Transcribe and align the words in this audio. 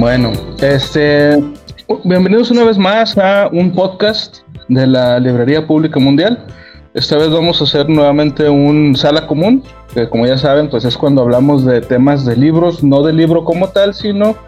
Bueno, 0.00 0.32
este, 0.62 1.38
bienvenidos 2.04 2.50
una 2.50 2.64
vez 2.64 2.78
más 2.78 3.18
a 3.18 3.50
un 3.52 3.70
podcast 3.70 4.38
de 4.68 4.86
la 4.86 5.20
Librería 5.20 5.66
Pública 5.66 6.00
Mundial. 6.00 6.42
Esta 6.94 7.18
vez 7.18 7.28
vamos 7.28 7.60
a 7.60 7.64
hacer 7.64 7.86
nuevamente 7.86 8.48
un 8.48 8.96
sala 8.96 9.26
común, 9.26 9.62
que 9.92 10.08
como 10.08 10.26
ya 10.26 10.38
saben, 10.38 10.70
pues 10.70 10.86
es 10.86 10.96
cuando 10.96 11.20
hablamos 11.20 11.66
de 11.66 11.82
temas 11.82 12.24
de 12.24 12.34
libros, 12.34 12.82
no 12.82 13.02
del 13.02 13.18
libro 13.18 13.44
como 13.44 13.68
tal, 13.68 13.92
sino 13.92 14.38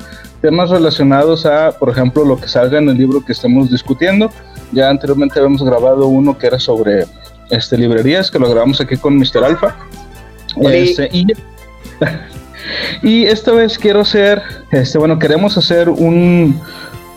temas 0.40 0.70
relacionados 0.70 1.44
a, 1.44 1.72
por 1.72 1.90
ejemplo, 1.90 2.24
lo 2.24 2.40
que 2.40 2.48
salga 2.48 2.78
en 2.78 2.88
el 2.88 2.96
libro 2.96 3.22
que 3.22 3.32
estemos 3.32 3.70
discutiendo. 3.70 4.30
Ya 4.72 4.88
anteriormente 4.88 5.38
habíamos 5.38 5.62
grabado 5.62 6.06
uno 6.06 6.38
que 6.38 6.46
era 6.46 6.58
sobre 6.58 7.04
este, 7.50 7.76
librerías, 7.76 8.30
que 8.30 8.38
lo 8.38 8.48
grabamos 8.48 8.80
aquí 8.80 8.96
con 8.96 9.18
Mr. 9.18 9.44
Alfa. 9.44 9.76
Este, 10.62 11.10
y, 11.12 11.26
y, 13.02 13.24
esta 13.24 13.52
vez 13.52 13.78
quiero 13.78 14.00
hacer, 14.00 14.42
este, 14.70 14.98
bueno, 14.98 15.18
queremos 15.18 15.56
hacer 15.56 15.88
un, 15.88 16.60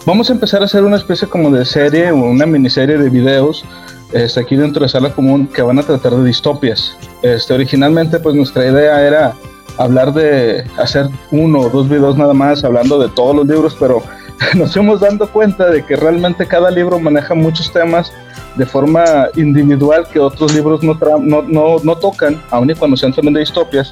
vamos 0.06 0.30
a 0.30 0.34
empezar 0.34 0.62
a 0.62 0.66
hacer 0.66 0.84
una 0.84 0.98
especie 0.98 1.28
como 1.28 1.52
de 1.52 1.66
serie 1.66 2.12
o 2.12 2.16
una 2.16 2.46
miniserie 2.46 2.98
de 2.98 3.10
videos 3.10 3.66
este, 4.14 4.40
aquí 4.40 4.56
dentro 4.56 4.84
de 4.84 4.90
Sala 4.90 5.12
Común 5.12 5.48
que 5.48 5.62
van 5.62 5.80
a 5.80 5.84
tratar 5.84 6.14
de 6.14 6.24
distopias. 6.24 6.96
Este, 7.22 7.54
originalmente, 7.54 8.20
pues 8.20 8.36
nuestra 8.36 8.66
idea 8.66 9.02
era 9.06 9.34
hablar 9.78 10.14
de 10.14 10.64
hacer 10.78 11.08
uno 11.32 11.60
o 11.60 11.70
dos 11.70 11.90
videos 11.90 12.18
nada 12.18 12.34
más 12.34 12.64
hablando 12.64 13.00
de 13.00 13.10
todos 13.10 13.36
los 13.36 13.48
libros, 13.48 13.76
pero 13.80 14.02
nos 14.56 14.74
fuimos 14.74 15.02
dando 15.02 15.28
cuenta 15.28 15.70
de 15.70 15.86
que 15.86 15.96
realmente 15.96 16.46
cada 16.46 16.72
libro 16.72 17.00
maneja 17.00 17.34
muchos 17.34 17.72
temas 17.72 18.12
de 18.56 18.66
forma 18.66 19.04
individual 19.36 20.08
que 20.12 20.20
otros 20.20 20.54
libros 20.54 20.82
no, 20.82 20.98
no, 21.20 21.42
no, 21.42 21.76
no, 21.84 21.96
tocan, 21.98 22.42
aun 22.52 22.70
y 22.70 22.76
cuando 22.76 22.96
sean 22.96 23.14
también 23.14 23.34
de 23.34 23.42
distopias. 23.42 23.92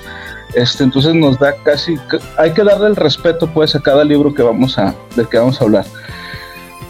Este, 0.56 0.84
entonces 0.84 1.16
nos 1.16 1.40
da 1.40 1.56
casi, 1.64 1.96
hay 2.38 2.52
que 2.52 2.64
darle 2.64 2.88
el 2.88 2.96
respeto 2.96 3.48
pues 3.48 3.76
a 3.76 3.80
cada 3.80 4.04
libro 4.04 4.34
que 4.34 4.44
vamos 4.44 4.78
a, 4.78 4.94
del 5.16 5.28
que 5.28 5.38
vamos 5.38 5.60
a 5.60 5.64
hablar. 5.64 5.86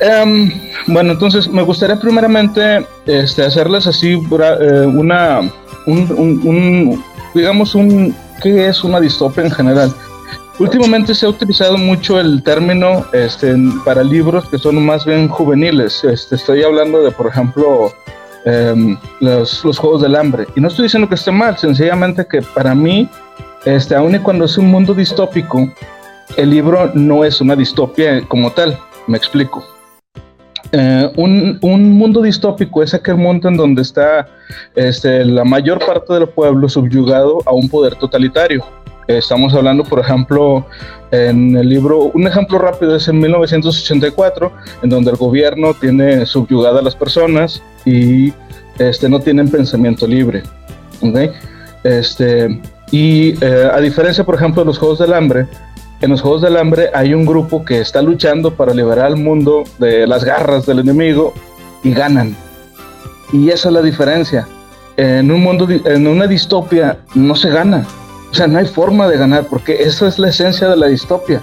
Um, 0.02 0.52
bueno, 0.88 1.14
entonces 1.14 1.47
me 1.47 1.61
gustaría 1.61 1.97
primeramente 1.97 2.86
este, 3.06 3.44
hacerles 3.45 3.88
así 3.88 4.14
eh, 4.14 4.86
una, 4.86 5.39
un, 5.86 6.11
un, 6.17 6.41
un, 6.44 7.03
digamos, 7.34 7.73
un, 7.75 8.14
¿qué 8.41 8.67
es 8.67 8.84
una 8.84 9.00
distopia 9.00 9.44
en 9.44 9.52
general? 9.52 9.94
Últimamente 10.59 11.16
se 11.16 11.25
ha 11.25 11.30
utilizado 11.30 11.78
mucho 11.78 12.19
el 12.19 12.44
término 12.44 13.06
este, 13.11 13.56
para 13.84 14.03
libros 14.03 14.47
que 14.50 14.59
son 14.59 14.86
más 14.86 15.03
bien 15.03 15.28
juveniles. 15.28 16.03
Este, 16.03 16.36
estoy 16.36 16.64
hablando 16.64 17.02
de, 17.02 17.11
por 17.11 17.28
ejemplo, 17.28 17.91
em, 18.45 18.97
los, 19.19 19.64
Juegos 19.78 20.02
del 20.03 20.16
Hambre. 20.16 20.45
Y 20.56 20.61
no 20.61 20.67
estoy 20.67 20.84
diciendo 20.84 21.09
que 21.09 21.16
esté 21.16 21.31
mal, 21.31 21.58
sencillamente 21.58 22.28
que 22.28 22.41
para 22.41 22.75
mí, 22.75 23.09
este, 23.66 23.95
aun 23.95 24.16
y 24.16 24.19
cuando 24.19 24.45
es 24.45 24.58
un 24.58 24.67
mundo 24.67 24.94
distópico, 24.94 25.72
el 26.38 26.50
libro 26.50 26.92
no 26.94 27.23
es 27.23 27.42
una 27.42 27.56
distopia 27.56 28.22
como 28.28 28.52
tal. 28.52 28.78
Me 29.08 29.17
explico. 29.17 29.64
Eh, 30.72 31.11
un, 31.17 31.59
un, 31.61 31.91
mundo 31.91 32.22
distópico 32.22 32.81
es 32.81 32.94
aquel 32.94 33.16
mundo 33.16 33.47
en 33.47 33.58
donde 33.58 33.84
está 33.84 34.28
este, 34.75 35.23
la 35.23 35.44
mayor 35.44 35.80
parte 35.86 36.14
del 36.14 36.28
pueblo 36.28 36.67
subyugado 36.67 37.39
a 37.45 37.53
un 37.53 37.69
poder 37.69 37.95
totalitario. 37.95 38.66
Estamos 39.08 39.53
hablando, 39.53 39.84
por 39.84 40.00
ejemplo, 40.00 40.66
en 41.11 41.56
el 41.56 41.69
libro, 41.69 42.11
un 42.14 42.25
ejemplo 42.25 42.58
rápido 42.58 42.95
es 42.95 43.08
en 43.08 43.19
1984, 43.19 44.52
en 44.81 44.89
donde 44.89 45.11
el 45.11 45.17
gobierno 45.17 45.73
tiene 45.73 46.25
subyugada 46.25 46.80
a 46.80 46.81
las 46.81 46.95
personas 46.95 47.61
y 47.86 48.34
este, 48.80 49.09
no 49.09 49.19
tienen 49.19 49.50
pensamiento 49.50 50.08
libre. 50.08 50.41
¿okay? 51.02 51.30
Este, 51.84 52.59
y 52.94 53.34
eh, 53.44 53.72
a 53.74 53.80
diferencia, 53.80 54.24
por 54.24 54.36
ejemplo, 54.36 54.62
de 54.62 54.68
los 54.68 54.78
Juegos 54.78 55.00
del 55.00 55.14
Hambre, 55.14 55.48
en 56.00 56.12
los 56.12 56.22
Juegos 56.22 56.44
del 56.44 56.58
Hambre 56.58 56.92
hay 56.94 57.16
un 57.16 57.26
grupo 57.26 57.66
que 57.66 57.81
está 57.81 58.04
luchando 58.04 58.54
para 58.54 58.72
liberar 58.72 59.08
al 59.08 59.18
mundo 59.18 59.64
de 59.80 60.06
las 60.06 60.24
garras 60.24 60.68
del 60.68 60.78
enemigo 60.78 61.34
y 61.84 61.92
ganan. 61.92 62.36
Y 63.31 63.50
esa 63.50 63.70
es 63.70 63.74
la 63.74 63.81
diferencia. 63.81 64.48
En 64.96 65.31
un 65.31 65.42
mundo, 65.42 65.68
en 65.70 66.06
una 66.06 66.28
distopia, 66.28 67.00
no 67.16 67.36
se 67.36 67.50
gana. 67.50 67.84
O 68.30 68.36
sea, 68.36 68.46
no 68.46 68.59
hay 68.59 68.68
forma 68.68 69.08
de 69.08 69.18
ganar, 69.18 69.48
porque 69.50 69.81
esa 69.81 70.08
es 70.08 70.20
la 70.20 70.30
esencia 70.30 70.70
de 70.70 70.78
la 70.78 70.86
distopia. 70.86 71.42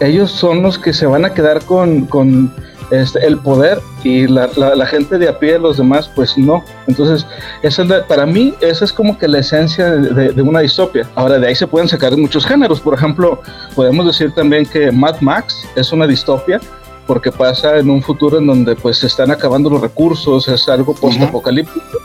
Ellos 0.00 0.30
son 0.30 0.60
los 0.60 0.78
que 0.78 0.92
se 0.92 1.06
van 1.06 1.24
a 1.24 1.32
quedar 1.32 1.64
con, 1.64 2.04
con 2.04 2.52
este, 2.90 3.26
el 3.26 3.38
poder 3.38 3.80
y 4.02 4.26
la, 4.26 4.48
la, 4.56 4.86
gente 4.86 5.18
de 5.18 5.28
a 5.28 5.38
pie, 5.38 5.58
los 5.58 5.78
demás, 5.78 6.10
pues 6.14 6.36
no. 6.36 6.64
Entonces, 6.86 7.26
esa 7.62 7.82
es 7.82 8.02
para 8.04 8.26
mí, 8.26 8.54
esa 8.60 8.84
es 8.84 8.92
como 8.92 9.16
que 9.18 9.28
la 9.28 9.38
esencia 9.38 9.90
de, 9.90 10.32
de, 10.32 10.42
una 10.42 10.60
distopia. 10.60 11.08
Ahora, 11.14 11.38
de 11.38 11.46
ahí 11.46 11.54
se 11.54 11.66
pueden 11.66 11.88
sacar 11.88 12.16
muchos 12.16 12.44
géneros. 12.44 12.80
Por 12.80 12.94
ejemplo, 12.94 13.40
podemos 13.74 14.06
decir 14.06 14.32
también 14.34 14.66
que 14.66 14.92
Mad 14.92 15.20
Max 15.20 15.66
es 15.76 15.92
una 15.92 16.06
distopia 16.06 16.60
porque 17.06 17.30
pasa 17.30 17.78
en 17.78 17.90
un 17.90 18.02
futuro 18.02 18.38
en 18.38 18.46
donde 18.46 18.74
pues 18.76 18.98
se 18.98 19.06
están 19.06 19.30
acabando 19.30 19.70
los 19.70 19.80
recursos, 19.80 20.48
es 20.48 20.68
algo 20.68 20.94
post-apocalíptico. 20.94 21.98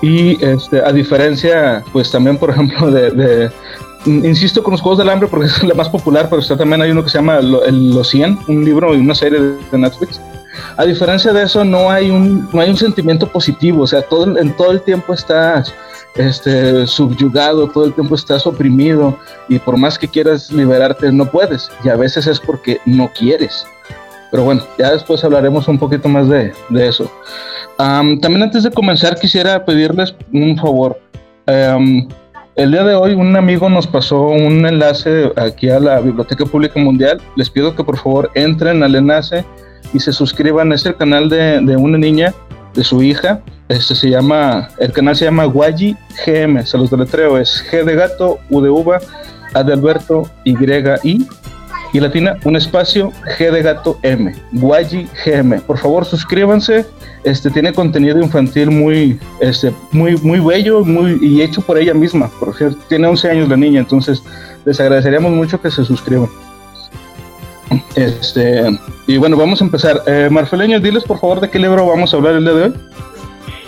Y 0.00 0.42
este, 0.44 0.84
a 0.84 0.92
diferencia, 0.92 1.84
pues 1.92 2.10
también, 2.10 2.36
por 2.36 2.50
ejemplo, 2.50 2.90
de, 2.90 3.10
de, 3.10 3.50
insisto 4.06 4.62
con 4.62 4.72
los 4.72 4.80
Juegos 4.80 4.98
del 4.98 5.08
Hambre 5.08 5.28
porque 5.28 5.46
es 5.46 5.62
la 5.62 5.74
más 5.74 5.88
popular, 5.88 6.28
pero 6.28 6.40
está 6.40 6.56
también 6.56 6.82
hay 6.82 6.90
uno 6.90 7.02
que 7.02 7.10
se 7.10 7.18
llama 7.18 7.40
Los 7.40 8.08
100, 8.08 8.38
un 8.48 8.64
libro 8.64 8.94
y 8.94 8.98
una 8.98 9.14
serie 9.14 9.40
de 9.40 9.78
Netflix. 9.78 10.20
A 10.76 10.84
diferencia 10.84 11.32
de 11.32 11.42
eso, 11.44 11.64
no 11.64 11.90
hay 11.90 12.10
un, 12.10 12.48
no 12.52 12.60
hay 12.60 12.70
un 12.70 12.76
sentimiento 12.76 13.26
positivo, 13.26 13.82
o 13.82 13.86
sea, 13.86 14.02
todo, 14.02 14.36
en 14.38 14.54
todo 14.56 14.72
el 14.72 14.82
tiempo 14.82 15.14
estás 15.14 15.72
este, 16.16 16.86
subyugado, 16.86 17.68
todo 17.68 17.86
el 17.86 17.94
tiempo 17.94 18.14
estás 18.14 18.46
oprimido 18.46 19.18
y 19.48 19.58
por 19.58 19.76
más 19.76 19.98
que 19.98 20.08
quieras 20.08 20.50
liberarte, 20.50 21.10
no 21.10 21.30
puedes. 21.30 21.70
Y 21.84 21.88
a 21.88 21.96
veces 21.96 22.26
es 22.26 22.38
porque 22.40 22.80
no 22.84 23.10
quieres. 23.12 23.66
Pero 24.30 24.44
bueno, 24.44 24.62
ya 24.78 24.92
después 24.92 25.22
hablaremos 25.24 25.68
un 25.68 25.78
poquito 25.78 26.08
más 26.08 26.28
de, 26.28 26.52
de 26.70 26.88
eso. 26.88 27.10
También 27.76 28.42
antes 28.42 28.62
de 28.62 28.70
comenzar, 28.70 29.18
quisiera 29.18 29.64
pedirles 29.64 30.14
un 30.32 30.56
favor. 30.56 30.98
El 32.56 32.70
día 32.70 32.84
de 32.84 32.94
hoy 32.94 33.14
un 33.14 33.34
amigo 33.36 33.68
nos 33.68 33.86
pasó 33.86 34.20
un 34.22 34.66
enlace 34.66 35.32
aquí 35.36 35.70
a 35.70 35.80
la 35.80 36.00
Biblioteca 36.00 36.44
Pública 36.44 36.78
Mundial. 36.78 37.20
Les 37.36 37.48
pido 37.48 37.74
que 37.74 37.82
por 37.82 37.96
favor 37.96 38.30
entren 38.34 38.82
al 38.82 38.94
enlace 38.94 39.44
y 39.94 40.00
se 40.00 40.12
suscriban. 40.12 40.72
Es 40.72 40.84
el 40.84 40.96
canal 40.96 41.28
de, 41.28 41.60
de 41.60 41.76
una 41.76 41.96
niña, 41.96 42.34
de 42.74 42.84
su 42.84 43.02
hija. 43.02 43.40
Este 43.68 43.94
se 43.94 44.10
llama, 44.10 44.68
el 44.78 44.92
canal 44.92 45.16
se 45.16 45.24
llama 45.24 45.44
Guayi 45.44 45.96
GM. 46.26 46.64
Se 46.66 46.76
los 46.76 46.90
deletreo. 46.90 47.38
Es 47.38 47.64
G 47.70 47.84
de 47.84 47.94
gato, 47.94 48.38
U 48.50 48.60
de 48.60 48.68
uva, 48.68 48.98
A 49.54 49.62
de 49.62 49.72
Alberto, 49.72 50.28
Y, 50.44 50.52
I 51.02 51.26
y 51.92 52.00
latina, 52.00 52.36
un 52.44 52.56
espacio 52.56 53.12
G 53.36 53.50
de 53.50 53.62
gato 53.62 53.98
M, 54.02 54.34
Guayi 54.52 55.08
GM. 55.24 55.60
Por 55.60 55.78
favor, 55.78 56.06
suscríbanse. 56.06 56.86
Este 57.22 57.50
tiene 57.50 57.72
contenido 57.72 58.18
infantil 58.18 58.70
muy, 58.70 59.20
este, 59.40 59.72
muy, 59.92 60.16
muy 60.16 60.40
bello, 60.40 60.84
muy 60.84 61.18
y 61.20 61.42
hecho 61.42 61.60
por 61.60 61.78
ella 61.78 61.92
misma. 61.92 62.30
Por 62.40 62.56
cierto, 62.56 62.78
tiene 62.88 63.06
11 63.06 63.30
años 63.30 63.48
la 63.48 63.56
niña, 63.56 63.80
entonces 63.80 64.22
les 64.64 64.80
agradeceríamos 64.80 65.32
mucho 65.32 65.60
que 65.60 65.70
se 65.70 65.84
suscriban. 65.84 66.28
Este, 67.94 68.64
y 69.06 69.18
bueno, 69.18 69.36
vamos 69.36 69.60
a 69.60 69.64
empezar. 69.64 70.02
Eh, 70.06 70.28
Marfeleño, 70.30 70.80
diles 70.80 71.04
por 71.04 71.20
favor 71.20 71.40
de 71.40 71.50
qué 71.50 71.58
libro 71.58 71.86
vamos 71.86 72.12
a 72.12 72.16
hablar 72.16 72.34
el 72.34 72.44
día 72.44 72.54
de 72.54 72.62
hoy. 72.62 72.74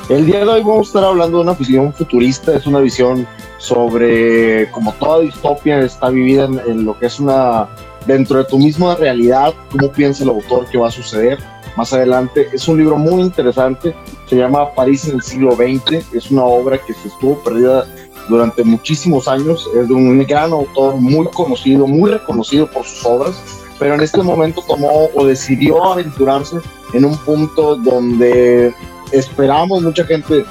El 0.08 0.26
día 0.26 0.40
de 0.40 0.46
hoy 0.46 0.60
vamos 0.62 0.88
a 0.88 0.88
estar 0.88 1.04
hablando 1.04 1.38
de 1.38 1.44
una 1.44 1.54
visión 1.54 1.92
futurista, 1.92 2.54
es 2.54 2.66
una 2.66 2.80
visión 2.80 3.26
sobre 3.58 4.70
cómo 4.70 4.92
toda 4.94 5.20
distopia 5.20 5.80
está 5.80 6.10
vivida 6.10 6.44
en 6.44 6.84
lo 6.84 6.98
que 6.98 7.06
es 7.06 7.18
una 7.20 7.68
dentro 8.06 8.38
de 8.38 8.44
tu 8.44 8.59
misma 8.59 8.94
realidad, 8.97 9.54
cómo 9.70 9.91
piensa 9.92 10.25
el 10.25 10.31
autor 10.31 10.66
que 10.66 10.78
va 10.78 10.88
a 10.88 10.91
suceder 10.91 11.38
más 11.76 11.93
adelante. 11.93 12.49
Es 12.52 12.69
un 12.69 12.78
libro 12.78 12.96
muy 12.96 13.23
interesante, 13.23 13.94
se 14.26 14.37
llama 14.37 14.73
París 14.75 15.06
en 15.08 15.17
el 15.17 15.23
siglo 15.23 15.52
XX, 15.52 16.14
es 16.14 16.31
una 16.31 16.44
obra 16.44 16.78
que 16.78 16.94
se 16.94 17.08
estuvo 17.08 17.38
perdida 17.43 17.87
durante 18.28 18.64
muchísimos 18.64 19.28
años, 19.28 19.69
es 19.76 19.88
de 19.88 19.94
un 19.94 20.25
gran 20.26 20.52
autor 20.52 20.96
muy 20.96 21.26
conocido, 21.28 21.87
muy 21.87 22.11
reconocido 22.11 22.70
por 22.70 22.84
sus 22.84 23.05
obras, 23.05 23.34
pero 23.78 23.94
en 23.94 24.00
este 24.00 24.23
momento 24.23 24.62
tomó 24.67 25.08
o 25.14 25.26
decidió 25.26 25.82
aventurarse 25.84 26.56
en 26.93 27.05
un 27.05 27.17
punto 27.19 27.76
donde 27.76 28.73
esperamos 29.12 29.82
mucha 29.82 30.05
gente 30.05 30.44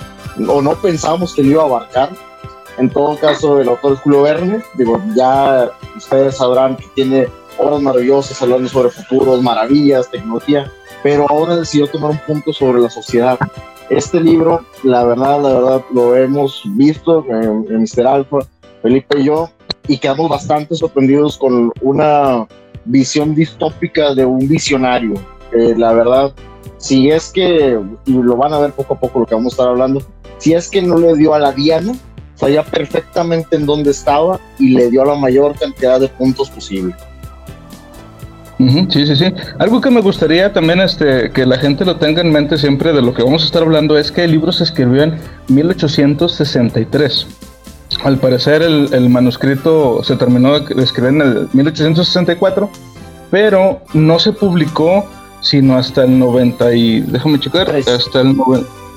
o 0.47 0.61
no 0.61 0.75
pensamos 0.75 1.33
que 1.33 1.43
lo 1.43 1.51
iba 1.51 1.63
a 1.63 1.65
abarcar. 1.65 2.09
En 2.77 2.89
todo 2.89 3.17
caso, 3.17 3.59
el 3.59 3.69
autor 3.69 3.93
es 3.93 3.99
Julio 3.99 4.23
Verne, 4.23 4.63
digo, 4.75 5.01
ya 5.15 5.71
ustedes 5.95 6.37
sabrán 6.37 6.75
que 6.75 6.87
tiene 6.95 7.27
obras 7.57 7.81
maravillosas 7.81 8.41
hablando 8.41 8.69
sobre 8.69 8.89
futuros, 8.89 9.41
maravillas, 9.41 10.09
tecnología, 10.09 10.71
pero 11.01 11.25
ahora 11.29 11.57
decidió 11.57 11.87
tomar 11.87 12.11
un 12.11 12.19
punto 12.19 12.53
sobre 12.53 12.81
la 12.81 12.89
sociedad. 12.89 13.37
Este 13.89 14.19
libro, 14.19 14.65
la 14.83 15.03
verdad, 15.03 15.41
la 15.41 15.53
verdad, 15.53 15.81
lo 15.93 16.15
hemos 16.15 16.61
visto 16.65 17.25
en, 17.29 17.65
en 17.69 17.81
Mr. 17.81 18.07
Alfa, 18.07 18.39
Felipe 18.81 19.19
y 19.19 19.25
yo, 19.25 19.49
y 19.87 19.97
quedamos 19.97 20.29
bastante 20.29 20.75
sorprendidos 20.75 21.37
con 21.37 21.71
una 21.81 22.47
visión 22.85 23.35
distópica 23.35 24.13
de 24.13 24.25
un 24.25 24.47
visionario. 24.47 25.13
Eh, 25.51 25.75
la 25.77 25.93
verdad, 25.93 26.33
si 26.77 27.09
es 27.09 27.31
que, 27.31 27.79
y 28.05 28.11
lo 28.11 28.35
van 28.35 28.53
a 28.53 28.59
ver 28.59 28.71
poco 28.71 28.95
a 28.95 28.99
poco 28.99 29.19
lo 29.19 29.25
que 29.25 29.35
vamos 29.35 29.53
a 29.53 29.55
estar 29.55 29.67
hablando, 29.67 30.01
si 30.37 30.53
es 30.53 30.69
que 30.69 30.81
no 30.81 30.97
le 30.97 31.15
dio 31.15 31.33
a 31.33 31.39
la 31.39 31.51
Diana, 31.51 31.93
sabía 32.35 32.63
perfectamente 32.63 33.55
en 33.55 33.65
dónde 33.65 33.91
estaba 33.91 34.39
y 34.59 34.69
le 34.69 34.89
dio 34.89 35.05
la 35.05 35.15
mayor 35.15 35.57
cantidad 35.57 35.99
de 35.99 36.09
puntos 36.09 36.49
posible. 36.49 36.95
Sí, 38.57 39.05
sí, 39.07 39.15
sí. 39.15 39.25
Algo 39.59 39.81
que 39.81 39.89
me 39.89 40.01
gustaría 40.01 40.53
también 40.53 40.79
este, 40.79 41.31
que 41.31 41.45
la 41.45 41.57
gente 41.57 41.85
lo 41.85 41.97
tenga 41.97 42.21
en 42.21 42.31
mente 42.31 42.57
siempre 42.57 42.93
de 42.93 43.01
lo 43.01 43.13
que 43.13 43.23
vamos 43.23 43.43
a 43.43 43.45
estar 43.45 43.63
hablando 43.63 43.97
es 43.97 44.11
que 44.11 44.23
el 44.23 44.31
libro 44.31 44.51
se 44.51 44.63
escribió 44.63 45.03
en 45.03 45.19
1863. 45.49 47.27
Al 48.03 48.17
parecer 48.17 48.61
el, 48.61 49.09
manuscrito 49.09 50.03
se 50.03 50.15
terminó 50.15 50.59
de 50.59 50.83
escribir 50.83 51.13
en 51.13 51.21
el 51.21 51.47
1864, 51.53 52.69
pero 53.29 53.81
no 53.93 54.19
se 54.19 54.31
publicó 54.33 55.05
sino 55.43 55.77
hasta 55.77 56.05
el 56.05 56.17
90 56.17 56.73
y... 56.73 57.01
déjame 57.01 57.39
checar, 57.39 57.69
hasta 57.69 58.21
el, 58.21 58.35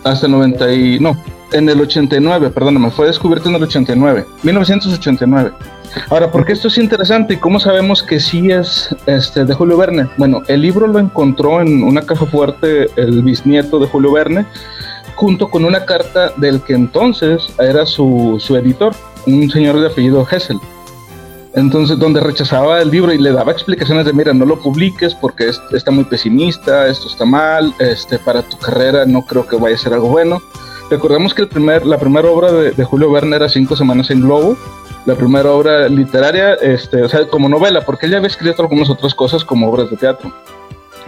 hasta 0.06 0.26
el 0.26 0.32
90 0.32 0.72
y... 0.72 1.00
no, 1.00 1.16
en 1.52 1.68
el 1.68 1.80
89, 1.80 2.50
perdóname, 2.50 2.90
fue 2.90 3.06
descubierto 3.06 3.48
en 3.48 3.56
el 3.56 3.62
89, 3.62 4.26
1989. 4.42 5.52
Ahora, 6.10 6.30
¿por 6.30 6.44
qué 6.44 6.52
esto 6.52 6.68
es 6.68 6.78
interesante 6.78 7.34
y 7.34 7.36
cómo 7.36 7.60
sabemos 7.60 8.02
que 8.02 8.20
sí 8.20 8.50
es 8.50 8.94
este, 9.06 9.44
de 9.44 9.54
Julio 9.54 9.76
Verne? 9.76 10.08
Bueno, 10.16 10.42
el 10.48 10.62
libro 10.62 10.86
lo 10.86 10.98
encontró 10.98 11.60
en 11.60 11.82
una 11.82 12.02
caja 12.02 12.26
fuerte 12.26 12.88
el 12.96 13.22
bisnieto 13.22 13.78
de 13.78 13.86
Julio 13.86 14.12
Verne, 14.12 14.44
junto 15.14 15.48
con 15.48 15.64
una 15.64 15.84
carta 15.84 16.32
del 16.36 16.60
que 16.60 16.74
entonces 16.74 17.48
era 17.58 17.86
su, 17.86 18.36
su 18.38 18.56
editor, 18.56 18.94
un 19.26 19.48
señor 19.50 19.80
de 19.80 19.86
apellido 19.86 20.26
Hessel. 20.30 20.58
Entonces, 21.56 21.98
donde 21.98 22.20
rechazaba 22.20 22.82
el 22.82 22.90
libro 22.90 23.14
y 23.14 23.18
le 23.18 23.32
daba 23.32 23.50
explicaciones 23.50 24.04
de, 24.04 24.12
mira, 24.12 24.34
no 24.34 24.44
lo 24.44 24.60
publiques 24.60 25.14
porque 25.14 25.50
está 25.72 25.90
muy 25.90 26.04
pesimista, 26.04 26.86
esto 26.86 27.08
está 27.08 27.24
mal, 27.24 27.74
este, 27.78 28.18
para 28.18 28.42
tu 28.42 28.58
carrera 28.58 29.06
no 29.06 29.22
creo 29.22 29.46
que 29.46 29.56
vaya 29.56 29.74
a 29.74 29.78
ser 29.78 29.94
algo 29.94 30.08
bueno. 30.08 30.42
Recordemos 30.90 31.32
que 31.32 31.42
el 31.42 31.48
primer, 31.48 31.86
la 31.86 31.98
primera 31.98 32.28
obra 32.28 32.52
de, 32.52 32.72
de 32.72 32.84
Julio 32.84 33.10
Verne 33.10 33.36
era 33.36 33.48
Cinco 33.48 33.74
Semanas 33.74 34.10
en 34.10 34.20
Globo, 34.20 34.54
la 35.06 35.14
primera 35.14 35.50
obra 35.50 35.88
literaria, 35.88 36.54
este, 36.54 37.02
o 37.02 37.08
sea, 37.08 37.26
como 37.26 37.48
novela, 37.48 37.80
porque 37.80 38.04
él 38.04 38.12
ya 38.12 38.18
había 38.18 38.28
escrito 38.28 38.60
algunas 38.60 38.90
otras 38.90 39.14
cosas 39.14 39.42
como 39.42 39.70
obras 39.70 39.90
de 39.90 39.96
teatro. 39.96 40.30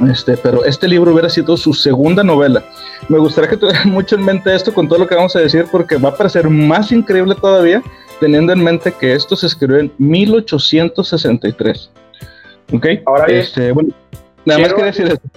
Este, 0.08 0.36
pero 0.36 0.64
este 0.64 0.88
libro 0.88 1.12
hubiera 1.12 1.28
sido 1.28 1.56
su 1.56 1.74
segunda 1.74 2.22
novela. 2.22 2.64
Me 3.08 3.18
gustaría 3.18 3.50
que 3.50 3.56
tuvieran 3.56 3.90
mucho 3.92 4.14
en 4.14 4.24
mente 4.24 4.54
esto 4.54 4.72
con 4.72 4.88
todo 4.88 5.00
lo 5.00 5.06
que 5.06 5.14
vamos 5.14 5.36
a 5.36 5.40
decir, 5.40 5.66
porque 5.70 5.96
va 5.96 6.10
a 6.10 6.16
parecer 6.16 6.48
más 6.48 6.90
increíble 6.90 7.34
todavía, 7.34 7.82
teniendo 8.20 8.52
en 8.52 8.62
mente 8.62 8.92
que 8.92 9.14
esto 9.14 9.36
se 9.36 9.46
escribió 9.46 9.78
en 9.78 9.92
1863. 9.98 11.90
¿Ok? 12.72 12.86
Ahora 13.06 13.26
bien, 13.26 13.38
este, 13.40 13.72
bueno, 13.72 13.90
nada 14.44 14.60
más 14.60 14.74
que 14.74 14.82
decir 14.82 15.06
esto. 15.06 15.28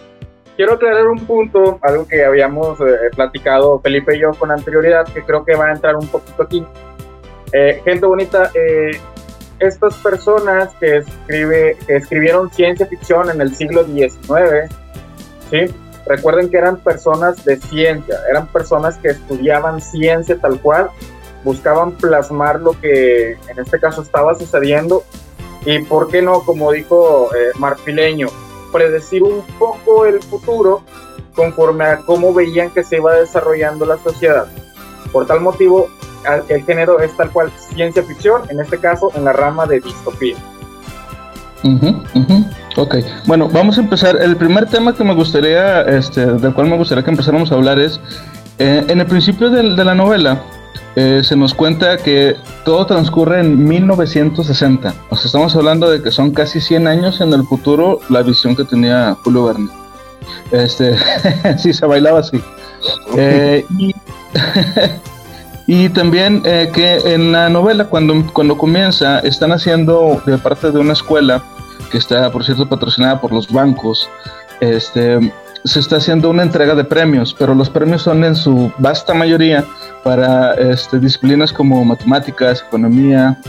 Quiero 0.57 0.74
aclarar 0.74 1.07
un 1.07 1.19
punto, 1.25 1.80
algo 1.81 2.07
que 2.07 2.24
habíamos 2.24 2.80
eh, 2.81 3.10
platicado 3.16 3.80
Felipe 3.80 4.16
y 4.16 4.19
yo 4.19 4.31
con 4.31 4.51
anterioridad, 4.51 5.06
que 5.07 5.24
creo 5.24 5.45
que 5.45 5.56
va 5.56 5.68
a 5.68 5.72
entrar 5.74 5.95
un 5.95 6.07
poquito 6.07 6.44
aquí 6.44 6.63
eh, 7.54 7.81
gente 7.83 8.06
bonita, 8.06 8.50
eh, 8.54 8.92
estas 9.60 9.95
personas 9.95 10.69
que, 10.80 10.98
escribe, 10.98 11.78
que 11.86 11.98
escribieron 11.98 12.50
ciencia 12.50 12.86
ficción 12.86 13.30
en 13.30 13.42
el 13.42 13.54
siglo 13.56 13.86
XIX, 13.86 14.69
¿sí? 15.50 15.74
recuerden 16.06 16.50
que 16.50 16.57
eran 16.57 16.78
personas 16.78 17.44
de 17.44 17.57
ciencia, 17.57 18.18
eran 18.30 18.48
personas 18.48 18.98
que 18.98 19.10
estudiaban 19.10 19.81
ciencia 19.81 20.38
tal 20.39 20.60
cual, 20.60 20.89
buscaban 21.43 21.91
plasmar 21.93 22.59
lo 22.59 22.79
que 22.79 23.33
en 23.33 23.59
este 23.59 23.79
caso 23.79 24.01
estaba 24.01 24.35
sucediendo 24.35 25.03
y, 25.65 25.79
¿por 25.79 26.09
qué 26.09 26.21
no? 26.21 26.41
Como 26.41 26.71
dijo 26.71 27.29
eh, 27.35 27.51
Marfileño, 27.57 28.27
predecir 28.71 29.23
un 29.23 29.41
poco 29.59 30.05
el 30.05 30.21
futuro 30.21 30.81
conforme 31.35 31.85
a 31.85 31.97
cómo 31.97 32.33
veían 32.33 32.71
que 32.71 32.83
se 32.83 32.97
iba 32.97 33.13
desarrollando 33.15 33.85
la 33.85 33.97
sociedad. 33.97 34.47
Por 35.11 35.27
tal 35.27 35.41
motivo, 35.41 35.89
el 36.49 36.63
género 36.63 36.99
es 36.99 37.15
tal 37.15 37.31
cual 37.31 37.51
ciencia 37.73 38.03
ficción, 38.03 38.44
en 38.49 38.59
este 38.59 38.77
caso 38.77 39.11
en 39.15 39.25
la 39.25 39.33
rama 39.33 39.65
de 39.65 39.79
distopía. 39.79 40.35
Ok, 42.77 42.95
bueno, 43.27 43.49
vamos 43.49 43.77
a 43.77 43.81
empezar. 43.81 44.17
El 44.21 44.35
primer 44.37 44.67
tema 44.67 44.95
que 44.95 45.03
me 45.03 45.13
gustaría, 45.13 45.81
este, 45.81 46.25
del 46.25 46.53
cual 46.53 46.67
me 46.67 46.77
gustaría 46.77 47.03
que 47.03 47.11
empezáramos 47.11 47.51
a 47.51 47.55
hablar 47.55 47.79
es, 47.79 47.99
eh, 48.57 48.85
en 48.87 48.99
el 48.99 49.07
principio 49.07 49.49
de, 49.49 49.63
la 49.63 49.95
novela, 49.95 50.41
eh, 50.95 51.21
se 51.23 51.35
nos 51.35 51.53
cuenta 51.53 51.97
que 51.97 52.35
todo 52.65 52.85
transcurre 52.85 53.39
en 53.39 53.65
1960. 53.65 54.94
O 55.09 55.15
sea, 55.15 55.25
estamos 55.25 55.56
hablando 55.56 55.89
de 55.89 56.01
que 56.01 56.12
son 56.12 56.31
casi 56.31 56.59
100 56.59 56.88
años 56.88 57.21
en 57.21 57.33
el 57.33 57.44
futuro 57.44 58.00
la 58.09 58.21
visión 58.21 58.56
que 58.56 58.65
tenía 58.65 59.15
Julio 59.23 59.45
Verne. 59.45 59.69
Este, 60.51 60.95
sí, 61.57 61.73
se 61.73 61.85
bailaba 61.85 62.19
así. 62.19 62.41
Eh, 63.15 63.65
y 65.68 65.89
también 65.89 66.41
eh, 66.45 66.69
que 66.73 66.97
en 67.13 67.31
la 67.31 67.50
novela, 67.50 67.85
cuando, 67.85 68.25
cuando 68.33 68.57
comienza, 68.57 69.19
están 69.19 69.53
haciendo 69.53 70.21
de 70.25 70.38
parte 70.38 70.71
de 70.71 70.79
una 70.79 70.94
escuela 70.94 71.41
que 71.89 71.97
está, 71.97 72.31
por 72.31 72.44
cierto, 72.44 72.68
patrocinada 72.68 73.19
por 73.21 73.31
los 73.31 73.51
bancos, 73.51 74.09
este, 74.59 75.19
se 75.63 75.79
está 75.79 75.97
haciendo 75.97 76.29
una 76.29 76.43
entrega 76.43 76.75
de 76.75 76.83
premios, 76.83 77.35
pero 77.37 77.53
los 77.53 77.69
premios 77.69 78.01
son 78.01 78.23
en 78.23 78.35
su 78.35 78.71
vasta 78.77 79.13
mayoría 79.13 79.63
para 80.03 80.53
este, 80.55 80.99
disciplinas 80.99 81.53
como 81.53 81.83
matemáticas, 81.85 82.63
economía, 82.67 83.39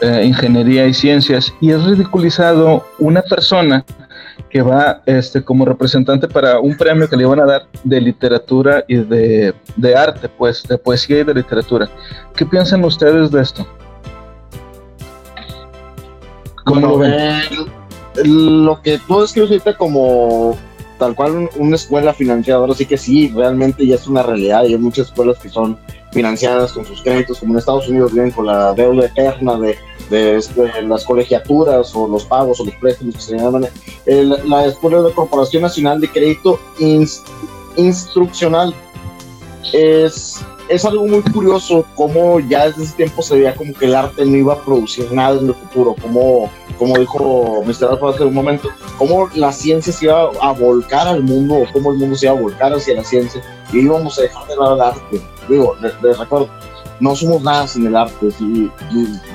eh, 0.00 0.24
ingeniería 0.24 0.86
y 0.86 0.94
ciencias, 0.94 1.52
y 1.60 1.70
es 1.70 1.84
ridiculizado 1.84 2.86
una 2.98 3.22
persona 3.22 3.84
que 4.48 4.62
va 4.62 5.02
este, 5.06 5.42
como 5.42 5.64
representante 5.64 6.26
para 6.26 6.58
un 6.58 6.76
premio 6.76 7.08
que 7.08 7.16
le 7.16 7.22
iban 7.22 7.38
a 7.40 7.44
dar 7.44 7.66
de 7.84 8.00
literatura 8.00 8.84
y 8.88 8.96
de, 8.96 9.54
arte, 9.96 10.28
pues, 10.28 10.64
de 10.64 10.76
poesía 10.76 11.20
y 11.20 11.24
de 11.24 11.34
literatura. 11.34 11.88
¿Qué 12.34 12.44
piensan 12.44 12.84
ustedes 12.84 13.30
de 13.30 13.42
esto? 13.42 13.66
¿Cómo 16.64 16.80
lo 16.80 16.98
ven? 16.98 17.12
Eh, 17.12 17.42
lo 18.24 18.80
que 18.82 18.98
tú 18.98 19.24
como 19.78 20.56
tal 21.00 21.16
cual 21.16 21.50
una 21.56 21.74
escuela 21.74 22.14
financiada, 22.14 22.60
ahora 22.60 22.74
sí 22.74 22.86
que 22.86 22.96
sí, 22.96 23.32
realmente 23.34 23.84
ya 23.84 23.96
es 23.96 24.06
una 24.06 24.22
realidad 24.22 24.62
y 24.64 24.74
hay 24.74 24.78
muchas 24.78 25.08
escuelas 25.08 25.38
que 25.38 25.48
son 25.48 25.76
financiadas 26.12 26.72
con 26.72 26.84
sus 26.84 27.02
créditos, 27.02 27.40
como 27.40 27.54
en 27.54 27.58
Estados 27.58 27.88
Unidos 27.88 28.12
vienen 28.12 28.30
con 28.30 28.46
la 28.46 28.72
deuda 28.74 29.06
eterna 29.06 29.58
de 29.58 29.76
de, 30.10 30.36
este, 30.36 30.82
las 30.82 31.04
colegiaturas 31.04 31.94
o 31.94 32.06
los 32.06 32.24
pagos 32.24 32.60
o 32.60 32.64
los 32.64 32.74
préstamos 32.74 33.14
que 33.14 33.20
se 33.22 33.36
llaman. 33.36 33.66
la 34.06 34.66
Escuela 34.66 35.00
de 35.02 35.12
Corporación 35.12 35.62
Nacional 35.62 36.00
de 36.00 36.08
Crédito 36.08 36.60
Instruccional 37.76 38.74
es, 39.72 40.44
es 40.68 40.84
algo 40.84 41.06
muy 41.06 41.22
curioso 41.22 41.84
como 41.96 42.40
ya 42.40 42.66
desde 42.68 42.84
ese 42.84 42.96
tiempo 42.96 43.22
se 43.22 43.36
veía 43.36 43.54
como 43.54 43.72
que 43.74 43.86
el 43.86 43.94
arte 43.94 44.24
no 44.24 44.36
iba 44.36 44.54
a 44.54 44.64
producir 44.64 45.10
nada 45.12 45.38
en 45.38 45.48
el 45.48 45.54
futuro, 45.54 45.94
como, 46.00 46.50
como 46.78 46.98
dijo 46.98 47.62
Mr. 47.64 47.90
Alfa 47.90 48.10
hace 48.10 48.24
un 48.24 48.34
momento, 48.34 48.68
como 48.98 49.28
la 49.34 49.52
ciencia 49.52 49.92
se 49.92 50.06
iba 50.06 50.30
a 50.40 50.52
volcar 50.52 51.08
al 51.08 51.22
mundo 51.22 51.56
o 51.56 51.72
cómo 51.72 51.92
el 51.92 51.98
mundo 51.98 52.16
se 52.16 52.26
iba 52.26 52.36
a 52.36 52.40
volcar 52.40 52.72
hacia 52.72 52.94
la 52.94 53.04
ciencia 53.04 53.42
y 53.72 53.80
íbamos 53.80 54.18
a 54.18 54.22
dejar 54.22 54.46
de 54.46 54.56
lado 54.56 54.74
el 54.74 54.80
arte. 54.80 55.20
Digo, 55.48 55.76
les 55.80 56.18
recuerdo, 56.18 56.48
no 57.00 57.16
somos 57.16 57.42
nada 57.42 57.66
sin 57.66 57.86
el 57.86 57.96
arte. 57.96 58.28
Y, 58.40 58.70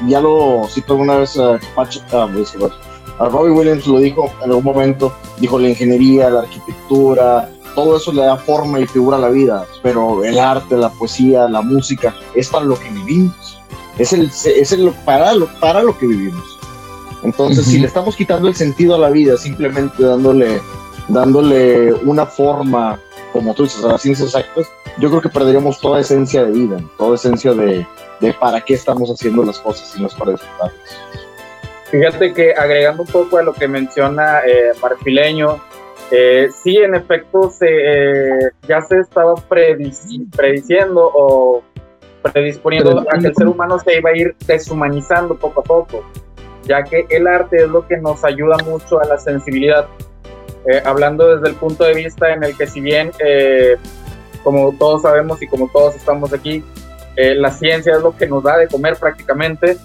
ya 0.08 0.22
lo 0.22 0.68
cito 0.70 0.94
alguna 0.94 1.18
vez 1.18 1.38
a, 1.38 1.60
a 3.18 3.30
Robbie 3.30 3.52
Williams 3.52 3.88
lo 3.88 4.00
dijo 4.00 4.30
en 4.44 4.50
algún 4.50 4.64
momento, 4.64 5.14
dijo 5.40 5.58
la 5.58 5.70
ingeniería, 5.70 6.30
la 6.30 6.42
arquitectura, 6.42 7.50
todo 7.76 7.98
eso 7.98 8.12
le 8.12 8.24
da 8.24 8.38
forma 8.38 8.80
y 8.80 8.88
figura 8.88 9.18
a 9.18 9.20
la 9.20 9.30
vida, 9.30 9.66
pero 9.84 10.24
el 10.24 10.40
arte, 10.40 10.76
la 10.76 10.90
poesía, 10.90 11.48
la 11.48 11.62
música, 11.62 12.16
es 12.34 12.50
para 12.50 12.66
lo 12.66 12.80
que 12.80 12.90
vivimos, 12.90 13.60
es, 14.00 14.14
el, 14.14 14.26
es 14.28 14.72
el, 14.72 14.92
para, 15.06 15.34
lo, 15.34 15.48
para 15.60 15.84
lo 15.84 15.98
que 15.98 16.08
vivimos. 16.08 16.58
Entonces, 17.24 17.66
si 17.66 17.80
le 17.80 17.88
estamos 17.88 18.16
quitando 18.16 18.48
el 18.48 18.56
sentido 18.56 18.96
a 18.96 19.00
la 19.00 19.10
vida, 19.10 19.36
simplemente 19.38 20.04
dándole, 20.04 20.62
dándole 21.08 21.94
una 21.94 22.26
forma, 22.26 23.00
como 23.34 23.54
tú 23.54 23.64
dices, 23.64 23.84
a 23.84 23.90
las 23.90 24.02
ciencias 24.02 24.28
exactas, 24.28 24.68
yo 24.98 25.10
creo 25.10 25.22
que 25.22 25.30
perderíamos 25.30 25.80
toda 25.80 26.00
esencia 26.00 26.46
de 26.46 26.52
vida, 26.52 26.80
toda 26.98 27.16
esencia 27.16 27.54
de, 27.54 27.86
para 28.40 28.62
qué 28.62 28.76
estamos 28.76 29.10
haciendo 29.10 29.44
las 29.44 29.60
cosas 29.60 29.94
y 29.98 30.02
no 30.02 30.08
es 30.08 30.14
para 30.14 30.32
disfrutarlas. 30.32 30.80
Fíjate 31.90 32.34
que 32.34 32.54
agregando 32.54 33.04
un 33.04 33.10
poco 33.10 33.38
a 33.38 33.44
lo 33.44 33.54
que 33.54 33.68
menciona 33.68 34.40
eh, 34.40 34.72
Marfileño, 34.82 35.62
eh, 36.12 36.50
sí, 36.64 36.78
en 36.78 36.96
efecto, 36.96 37.50
se, 37.50 37.68
eh, 37.70 38.52
ya 38.68 38.82
se 38.82 39.00
estaba 39.00 39.36
prediciendo 39.36 41.12
o 41.14 41.64
predisponiendo 42.22 43.02
a 43.02 43.20
que 43.20 43.28
el 43.28 43.36
ser 43.36 43.48
humano 43.48 43.80
se 43.80 43.98
iba 43.98 44.10
a 44.10 44.18
ir 44.18 44.36
deshumanizando 44.48 45.36
poco 45.36 45.62
a 45.62 45.64
poco, 45.64 46.04
ya 46.64 46.84
que 46.84 47.06
el 47.10 47.28
arte 47.28 47.58
es 47.58 47.70
lo 47.70 47.88
que 47.88 47.98
nos 47.98 48.24
ayuda 48.24 48.58
mucho 48.66 49.00
a 49.00 49.06
la 49.06 49.18
sensibilidad. 49.18 49.88
Eh, 50.68 50.82
hablando 50.84 51.36
desde 51.36 51.50
el 51.50 51.56
punto 51.56 51.84
de 51.84 51.94
vista 51.94 52.34
en 52.34 52.44
el 52.44 52.58
que 52.58 52.66
si 52.66 52.82
bien 52.82 53.12
como 54.44 54.72
todos 54.78 55.02
sabemos 55.02 55.42
y 55.42 55.48
como 55.48 55.70
todos 55.72 55.96
estamos 55.96 56.32
aquí, 56.32 56.64
eh, 57.16 57.34
la 57.36 57.52
ciencia 57.52 57.96
es 57.96 58.02
lo 58.02 58.16
que 58.16 58.28
nos 58.28 58.44
da 58.44 58.58
de 58.58 58.68
comer 58.68 58.96
prácticamente. 58.98 59.78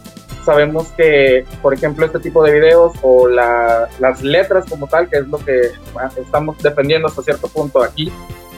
Sabemos 0.44 0.88
que, 0.96 1.44
por 1.62 1.74
ejemplo, 1.74 2.06
este 2.06 2.18
tipo 2.18 2.42
de 2.42 2.52
videos 2.52 2.92
o 3.02 3.28
las 3.28 4.22
letras 4.22 4.64
como 4.68 4.86
tal, 4.86 5.08
que 5.08 5.18
es 5.18 5.28
lo 5.28 5.38
que 5.38 5.70
estamos 6.16 6.58
defendiendo 6.58 7.08
hasta 7.08 7.22
cierto 7.22 7.48
punto 7.48 7.82
aquí 7.82 8.12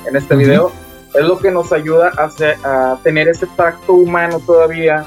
en 0.06 0.16
este 0.16 0.36
video, 0.36 0.72
es 1.14 1.24
lo 1.24 1.38
que 1.38 1.50
nos 1.50 1.72
ayuda 1.72 2.10
a, 2.16 2.30
a 2.92 2.98
tener 3.02 3.28
ese 3.28 3.46
tacto 3.56 3.92
humano 3.92 4.40
todavía 4.46 5.04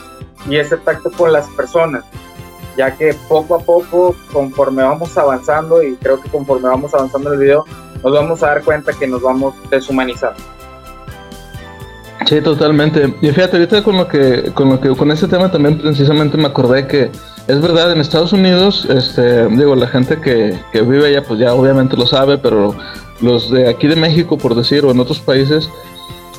y 0.48 0.58
ese 0.58 0.78
tacto 0.78 1.12
con 1.12 1.32
las 1.32 1.48
personas. 1.50 2.04
ya 2.78 2.96
que 2.96 3.14
poco 3.28 3.56
a 3.56 3.60
poco, 3.60 4.16
conforme 4.32 4.84
vamos 4.84 5.18
avanzando, 5.18 5.82
y 5.82 5.96
creo 5.96 6.20
que 6.22 6.30
conforme 6.30 6.68
vamos 6.68 6.94
avanzando 6.94 7.30
en 7.30 7.40
el 7.40 7.46
video, 7.46 7.66
nos 8.04 8.14
vamos 8.14 8.44
a 8.44 8.48
dar 8.48 8.64
cuenta 8.64 8.94
que 8.94 9.08
nos 9.08 9.22
vamos 9.22 9.56
deshumanizando. 9.70 10.55
Sí, 12.26 12.42
totalmente. 12.42 13.14
Y 13.22 13.28
fíjate, 13.28 13.58
ahorita 13.58 13.84
con 13.84 13.98
lo 13.98 14.08
que, 14.08 14.52
con 14.54 14.70
lo 14.70 14.80
que, 14.80 14.90
con 14.90 15.12
este 15.12 15.28
tema 15.28 15.52
también 15.52 15.78
precisamente 15.78 16.38
me 16.38 16.48
acordé 16.48 16.88
que 16.88 17.12
es 17.48 17.62
verdad, 17.62 17.92
en 17.92 18.02
Estados 18.02 18.34
Unidos, 18.34 18.88
este, 18.90 19.48
digo, 19.50 19.76
la 19.76 19.88
gente 19.88 20.20
que, 20.20 20.60
que 20.72 20.82
vive 20.82 21.08
allá, 21.08 21.22
pues 21.24 21.40
ya 21.40 21.54
obviamente 21.54 21.96
lo 21.96 22.08
sabe, 22.08 22.40
pero 22.40 22.76
los 23.22 23.52
de 23.52 23.70
aquí 23.70 23.88
de 23.88 23.96
México, 23.96 24.38
por 24.38 24.56
decir, 24.56 24.84
o 24.84 24.92
en 24.92 25.00
otros 25.00 25.20
países, 25.20 25.70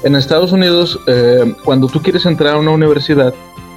en 0.02 0.16
Estados 0.16 0.50
Unidos, 0.50 0.98
eh, 1.06 1.54
cuando 1.64 1.86
tú 1.86 2.02
quieres 2.02 2.26
entrar 2.26 2.54
a 2.54 2.58
una 2.58 2.72
universidad, 2.72 3.32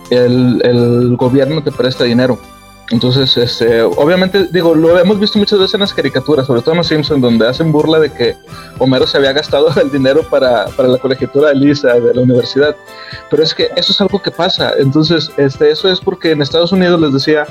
el, 0.09 0.59
el 0.63 1.15
gobierno 1.15 1.61
te 1.61 1.71
presta 1.71 2.03
dinero. 2.03 2.39
Entonces, 2.91 3.37
este, 3.37 3.83
obviamente, 3.83 4.47
digo, 4.51 4.73
lo 4.73 4.97
hemos 4.97 5.19
visto 5.19 5.37
muchas 5.37 5.59
veces 5.59 5.75
en 5.75 5.81
las 5.81 5.93
caricaturas, 5.93 6.47
sobre 6.47 6.61
todo 6.61 6.71
en 6.71 6.79
los 6.79 6.87
Simpsons, 6.87 7.21
donde 7.21 7.47
hacen 7.47 7.71
burla 7.71 7.99
de 7.99 8.11
que 8.11 8.35
Homero 8.79 9.05
se 9.05 9.17
había 9.17 9.31
gastado 9.31 9.69
el 9.81 9.91
dinero 9.91 10.23
para, 10.29 10.65
para 10.69 10.89
la 10.89 10.97
colegiatura 10.97 11.49
de 11.49 11.55
Lisa 11.55 11.93
de 11.99 12.13
la 12.13 12.21
universidad. 12.21 12.75
Pero 13.29 13.43
es 13.43 13.53
que 13.53 13.69
eso 13.75 13.91
es 13.91 14.01
algo 14.01 14.21
que 14.21 14.31
pasa. 14.31 14.73
Entonces, 14.79 15.31
este, 15.37 15.69
eso 15.69 15.89
es 15.89 15.99
porque 15.99 16.31
en 16.31 16.41
Estados 16.41 16.71
Unidos 16.71 16.99
les 16.99 17.13
decía, 17.13 17.45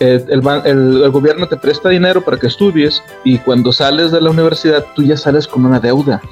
eh, 0.00 0.24
el, 0.28 0.42
el, 0.64 1.02
el, 1.02 1.10
gobierno 1.10 1.46
te 1.46 1.56
presta 1.56 1.90
dinero 1.90 2.24
para 2.24 2.38
que 2.38 2.46
estudies 2.46 3.02
y 3.24 3.38
cuando 3.38 3.72
sales 3.72 4.10
de 4.10 4.20
la 4.20 4.30
universidad 4.30 4.84
tú 4.94 5.02
ya 5.02 5.16
sales 5.16 5.46
con 5.46 5.66
una 5.66 5.80
deuda. 5.80 6.22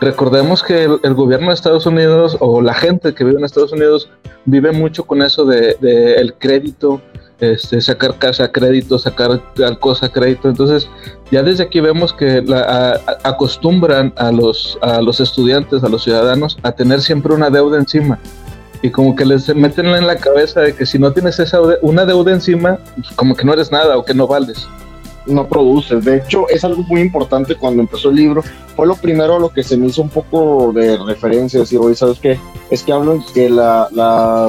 Recordemos 0.00 0.62
que 0.62 0.84
el, 0.84 1.00
el, 1.02 1.14
gobierno 1.14 1.48
de 1.48 1.54
Estados 1.54 1.86
Unidos 1.86 2.36
o 2.40 2.60
la 2.60 2.74
gente 2.74 3.14
que 3.14 3.24
vive 3.24 3.38
en 3.38 3.44
Estados 3.44 3.72
Unidos 3.72 4.10
vive 4.44 4.70
mucho 4.72 5.04
con 5.04 5.22
eso 5.22 5.44
de, 5.44 5.76
de 5.80 6.34
crédito, 6.38 7.00
este, 7.40 7.80
sacar 7.80 8.18
casa 8.18 8.44
a 8.44 8.52
crédito, 8.52 8.98
sacar 8.98 9.40
tal 9.54 9.78
cosa 9.78 10.06
a 10.06 10.08
crédito. 10.08 10.48
Entonces, 10.48 10.88
ya 11.30 11.42
desde 11.42 11.64
aquí 11.64 11.80
vemos 11.80 12.12
que 12.12 12.42
la, 12.42 13.00
acostumbran 13.24 14.12
a 14.16 14.32
los, 14.32 14.78
a 14.82 15.00
los 15.00 15.20
estudiantes, 15.20 15.84
a 15.84 15.88
los 15.88 16.04
ciudadanos, 16.04 16.58
a 16.62 16.72
tener 16.72 17.00
siempre 17.00 17.34
una 17.34 17.50
deuda 17.50 17.78
encima. 17.78 18.18
Y 18.82 18.90
como 18.90 19.16
que 19.16 19.24
les 19.24 19.54
meten 19.54 19.86
en 19.86 20.06
la 20.06 20.16
cabeza 20.16 20.60
de 20.60 20.74
que 20.74 20.86
si 20.86 20.98
no 20.98 21.12
tienes 21.12 21.38
esa 21.38 21.60
una 21.82 22.04
deuda 22.04 22.32
encima, 22.32 22.78
pues 22.94 23.08
como 23.16 23.34
que 23.34 23.44
no 23.44 23.52
eres 23.52 23.72
nada 23.72 23.96
o 23.96 24.04
que 24.04 24.14
no 24.14 24.26
vales 24.26 24.68
no 25.26 25.46
produces. 25.46 26.04
De 26.04 26.18
hecho, 26.18 26.48
es 26.48 26.64
algo 26.64 26.82
muy 26.84 27.00
importante 27.00 27.54
cuando 27.54 27.82
empezó 27.82 28.10
el 28.10 28.16
libro. 28.16 28.42
Fue 28.74 28.86
lo 28.86 28.94
primero 28.94 29.38
lo 29.38 29.50
que 29.50 29.62
se 29.62 29.76
me 29.76 29.86
hizo 29.86 30.02
un 30.02 30.08
poco 30.08 30.72
de 30.72 30.96
referencia, 30.98 31.60
decir, 31.60 31.78
oye, 31.78 31.94
¿sabes 31.94 32.18
qué? 32.18 32.38
Es 32.70 32.82
que 32.82 32.92
hablan 32.92 33.24
que 33.34 33.48
la, 33.48 33.88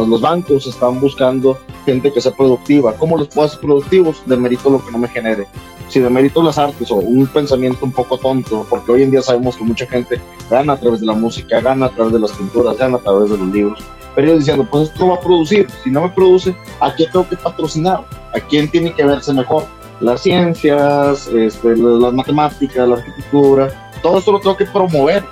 los 0.07 0.21
bancos 0.21 0.67
están 0.67 0.99
buscando 0.99 1.57
gente 1.85 2.11
que 2.11 2.21
sea 2.21 2.31
productiva. 2.31 2.93
¿Cómo 2.93 3.17
los 3.17 3.27
puedo 3.27 3.47
hacer 3.47 3.59
productivos? 3.59 4.21
De 4.25 4.37
mérito 4.37 4.69
lo 4.69 4.83
que 4.83 4.91
no 4.91 4.97
me 4.97 5.07
genere. 5.07 5.47
Si 5.89 5.99
de 6.01 6.09
mérito 6.09 6.43
las 6.43 6.57
artes 6.57 6.91
o 6.91 6.95
un 6.95 7.27
pensamiento 7.27 7.85
un 7.85 7.93
poco 7.93 8.17
tonto, 8.17 8.65
porque 8.69 8.91
hoy 8.91 9.03
en 9.03 9.11
día 9.11 9.21
sabemos 9.21 9.55
que 9.55 9.63
mucha 9.63 9.87
gente 9.87 10.19
gana 10.49 10.73
a 10.73 10.79
través 10.79 10.99
de 10.99 11.05
la 11.05 11.13
música, 11.13 11.61
gana 11.61 11.85
a 11.85 11.89
través 11.89 12.11
de 12.11 12.19
las 12.19 12.31
pinturas, 12.33 12.77
gana 12.77 12.97
a 12.97 12.99
través 12.99 13.29
de 13.29 13.37
los 13.37 13.47
libros. 13.47 13.79
Pero 14.13 14.27
ellos 14.27 14.39
diciendo, 14.39 14.67
pues 14.69 14.89
esto 14.89 15.07
va 15.07 15.15
a 15.15 15.19
producir. 15.19 15.67
Si 15.83 15.91
no 15.91 16.01
me 16.01 16.09
produce, 16.09 16.55
¿a 16.81 16.91
quién 16.93 17.09
tengo 17.11 17.29
que 17.29 17.37
patrocinar? 17.37 18.03
¿A 18.33 18.39
quién 18.39 18.69
tiene 18.69 18.91
que 18.91 19.05
verse 19.05 19.31
mejor? 19.31 19.63
Las 19.99 20.21
ciencias, 20.21 21.27
este, 21.27 21.75
las 21.75 22.13
matemáticas, 22.13 22.87
la 22.87 22.95
arquitectura, 22.95 23.91
todo 24.01 24.19
eso 24.19 24.31
lo 24.31 24.39
tengo 24.39 24.57
que 24.57 24.65
promover. 24.65 25.23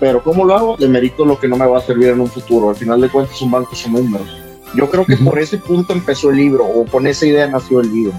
Pero 0.00 0.22
¿cómo 0.22 0.44
lo 0.44 0.54
hago? 0.54 0.76
Le 0.78 0.86
merito 0.88 1.24
lo 1.24 1.38
que 1.38 1.48
no 1.48 1.56
me 1.56 1.66
va 1.66 1.78
a 1.78 1.80
servir 1.80 2.08
en 2.08 2.20
un 2.20 2.28
futuro. 2.28 2.70
Al 2.70 2.76
final 2.76 3.00
de 3.00 3.08
cuentas, 3.08 3.40
un 3.42 3.50
banco 3.50 3.74
son 3.74 3.94
números. 3.94 4.28
Yo 4.74 4.88
creo 4.88 5.04
que 5.04 5.14
uh 5.14 5.16
-huh. 5.16 5.30
por 5.30 5.38
ese 5.38 5.58
punto 5.58 5.92
empezó 5.92 6.30
el 6.30 6.36
libro, 6.36 6.64
o 6.64 6.84
con 6.84 7.06
esa 7.06 7.26
idea 7.26 7.46
nació 7.48 7.80
el 7.80 7.92
libro. 7.92 8.12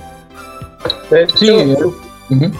Sí, 1.35 1.49
uh 1.49 1.89
-huh. 2.29 2.51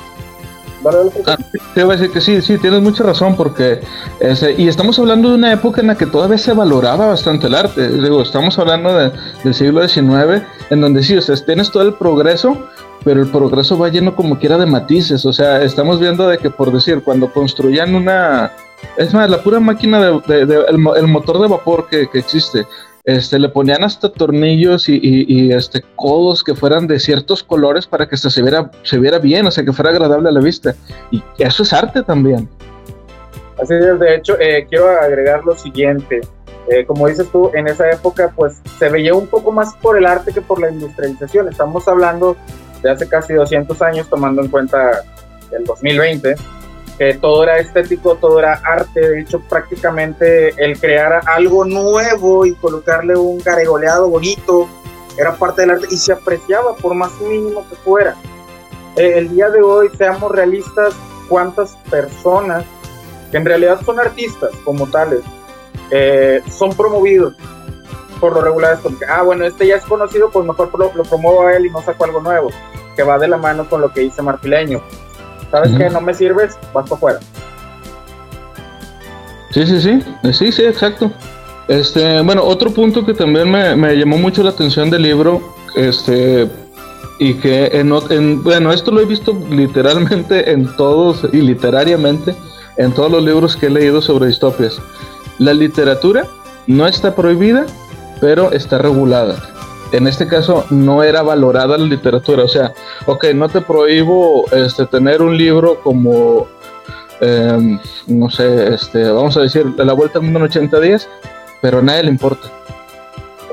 Ah, 1.25 1.37
te 1.75 1.83
voy 1.83 1.95
a 1.95 1.97
decir 1.97 2.13
que 2.13 2.21
sí, 2.21 2.41
sí, 2.41 2.57
tienes 2.57 2.81
mucha 2.81 3.03
razón, 3.03 3.35
porque 3.35 3.81
ese, 4.19 4.53
y 4.53 4.67
estamos 4.67 4.97
hablando 4.97 5.29
de 5.29 5.35
una 5.35 5.51
época 5.51 5.81
en 5.81 5.87
la 5.87 5.95
que 5.95 6.05
todavía 6.05 6.37
se 6.37 6.53
valoraba 6.53 7.07
bastante 7.07 7.47
el 7.47 7.55
arte. 7.55 7.89
Digo, 7.89 8.21
estamos 8.21 8.57
hablando 8.57 8.97
de, 8.97 9.11
del 9.43 9.53
siglo 9.53 9.85
XIX, 9.87 10.41
en 10.69 10.81
donde 10.81 11.03
sí, 11.03 11.17
o 11.17 11.21
sea, 11.21 11.35
tienes 11.35 11.69
todo 11.71 11.83
el 11.83 11.93
progreso, 11.95 12.65
pero 13.03 13.21
el 13.21 13.29
progreso 13.29 13.77
va 13.77 13.89
lleno 13.89 14.15
como 14.15 14.39
quiera 14.39 14.57
de 14.57 14.65
matices. 14.65 15.25
O 15.25 15.33
sea, 15.33 15.61
estamos 15.63 15.99
viendo 15.99 16.27
de 16.27 16.37
que, 16.37 16.49
por 16.49 16.71
decir, 16.71 17.01
cuando 17.03 17.31
construían 17.31 17.95
una. 17.95 18.51
Es 18.97 19.13
más, 19.13 19.29
la 19.29 19.41
pura 19.41 19.59
máquina 19.59 19.99
de, 19.99 20.65
el, 20.67 21.07
motor 21.07 21.41
de 21.41 21.47
vapor 21.47 21.87
que, 21.89 22.09
que 22.09 22.19
existe, 22.19 22.65
este, 23.03 23.37
le 23.37 23.49
ponían 23.49 23.83
hasta 23.83 24.09
tornillos 24.09 24.87
y, 24.87 24.95
y, 24.95 25.25
y, 25.27 25.51
este, 25.51 25.83
codos 25.95 26.43
que 26.43 26.55
fueran 26.55 26.87
de 26.87 26.99
ciertos 26.99 27.43
colores 27.43 27.87
para 27.87 28.07
que 28.07 28.15
se 28.15 28.41
viera, 28.41 28.71
se 28.83 28.97
viera 28.97 29.19
bien, 29.19 29.45
o 29.47 29.51
sea, 29.51 29.65
que 29.65 29.73
fuera 29.73 29.91
agradable 29.91 30.29
a 30.29 30.31
la 30.31 30.39
vista. 30.39 30.75
Y 31.11 31.21
eso 31.37 31.63
es 31.63 31.73
arte 31.73 32.03
también. 32.03 32.47
Así 33.61 33.73
es, 33.73 33.99
de 33.99 34.15
hecho, 34.15 34.39
eh, 34.39 34.65
quiero 34.69 34.89
agregar 34.89 35.43
lo 35.43 35.55
siguiente. 35.57 36.21
Eh, 36.69 36.85
como 36.85 37.07
dices 37.07 37.27
tú, 37.31 37.51
en 37.53 37.67
esa 37.67 37.89
época, 37.89 38.31
pues 38.35 38.61
se 38.77 38.89
veía 38.89 39.13
un 39.13 39.27
poco 39.27 39.51
más 39.51 39.75
por 39.77 39.97
el 39.97 40.05
arte 40.05 40.31
que 40.31 40.41
por 40.41 40.61
la 40.61 40.69
industrialización. 40.69 41.49
Estamos 41.49 41.87
hablando 41.87 42.37
de 42.81 42.91
hace 42.91 43.07
casi 43.07 43.33
200 43.33 43.81
años, 43.81 44.09
tomando 44.09 44.41
en 44.41 44.49
cuenta 44.49 45.03
el 45.51 45.63
2020 45.65 46.35
que 46.99 47.13
todo 47.13 47.43
era 47.43 47.59
estético, 47.59 48.15
todo 48.15 48.39
era 48.39 48.61
arte, 48.65 48.99
de 48.99 49.21
hecho 49.21 49.39
prácticamente 49.39 50.49
el 50.57 50.77
crear 50.77 51.21
algo 51.27 51.63
nuevo 51.63 52.45
y 52.45 52.53
colocarle 52.55 53.15
un 53.15 53.39
caregoleado 53.39 54.09
bonito 54.09 54.67
era 55.17 55.33
parte 55.35 55.61
del 55.61 55.71
arte 55.71 55.87
y 55.89 55.95
se 55.95 56.11
apreciaba 56.11 56.75
por 56.75 56.93
más 56.95 57.11
mínimo 57.21 57.65
que 57.69 57.75
fuera. 57.77 58.15
Eh, 58.97 59.13
el 59.15 59.29
día 59.29 59.49
de 59.49 59.61
hoy, 59.61 59.89
seamos 59.97 60.29
realistas, 60.29 60.93
cuántas 61.29 61.71
personas 61.89 62.65
que 63.31 63.37
en 63.37 63.45
realidad 63.45 63.79
son 63.85 63.99
artistas 63.99 64.49
como 64.65 64.85
tales, 64.87 65.21
eh, 65.91 66.41
son 66.49 66.75
promovidos 66.75 67.33
por 68.19 68.33
lo 68.33 68.41
regular 68.41 68.73
es 68.73 68.79
como 68.79 68.97
que, 68.97 69.05
ah, 69.05 69.23
bueno, 69.23 69.45
este 69.45 69.67
ya 69.67 69.75
es 69.75 69.83
conocido, 69.85 70.29
pues 70.29 70.45
mejor 70.45 70.69
lo, 70.77 70.91
lo 70.93 71.03
promuevo 71.03 71.47
a 71.47 71.53
él 71.53 71.65
y 71.65 71.69
no 71.69 71.81
saco 71.81 72.05
algo 72.05 72.21
nuevo, 72.21 72.49
que 72.95 73.03
va 73.03 73.17
de 73.17 73.27
la 73.27 73.37
mano 73.37 73.67
con 73.69 73.81
lo 73.81 73.91
que 73.91 74.01
dice 74.01 74.21
Marfileño 74.21 74.81
¿Sabes 75.51 75.71
uh 75.71 75.73
-huh. 75.73 75.77
que 75.77 75.89
no 75.89 76.01
me 76.01 76.13
sirves? 76.13 76.57
Vas 76.73 76.87
para 76.89 76.95
afuera. 76.95 77.19
Sí, 79.51 79.65
sí, 79.65 79.81
sí, 79.81 80.03
sí, 80.31 80.51
sí, 80.51 80.63
exacto. 80.63 81.11
Este, 81.67 82.21
bueno, 82.21 82.43
otro 82.43 82.71
punto 82.71 83.05
que 83.05 83.13
también 83.13 83.49
me, 83.49 83.75
me 83.75 83.95
llamó 83.95 84.17
mucho 84.17 84.43
la 84.43 84.51
atención 84.51 84.89
del 84.89 85.03
libro, 85.03 85.41
este, 85.75 86.47
y 87.19 87.33
que 87.35 87.65
en, 87.73 87.93
en, 88.09 88.43
bueno, 88.43 88.71
esto 88.71 88.91
lo 88.91 89.01
he 89.01 89.05
visto 89.05 89.37
literalmente 89.49 90.51
en 90.51 90.75
todos 90.77 91.27
y 91.31 91.37
literariamente 91.37 92.35
en 92.77 92.93
todos 92.93 93.11
los 93.11 93.23
libros 93.23 93.55
que 93.55 93.67
he 93.67 93.69
leído 93.69 94.01
sobre 94.01 94.27
distopias. 94.27 94.79
La 95.37 95.53
literatura 95.53 96.25
no 96.67 96.87
está 96.87 97.15
prohibida, 97.15 97.65
pero 98.19 98.51
está 98.51 98.77
regulada 98.77 99.35
en 99.91 100.07
este 100.07 100.27
caso 100.27 100.65
no 100.69 101.03
era 101.03 101.21
valorada 101.21 101.77
la 101.77 101.85
literatura. 101.85 102.43
O 102.43 102.47
sea, 102.47 102.73
ok, 103.05 103.25
no 103.35 103.49
te 103.49 103.61
prohíbo 103.61 104.45
este, 104.51 104.85
tener 104.85 105.21
un 105.21 105.37
libro 105.37 105.79
como, 105.81 106.47
eh, 107.21 107.79
no 108.07 108.29
sé, 108.29 108.73
este, 108.73 109.09
vamos 109.09 109.37
a 109.37 109.41
decir, 109.41 109.65
La 109.77 109.93
Vuelta 109.93 110.19
al 110.19 110.25
Mundo 110.25 110.39
en 110.39 110.45
80 110.45 110.79
días, 110.79 111.09
pero 111.61 111.79
a 111.79 111.81
nadie 111.81 112.03
le 112.03 112.09
importa. 112.09 112.47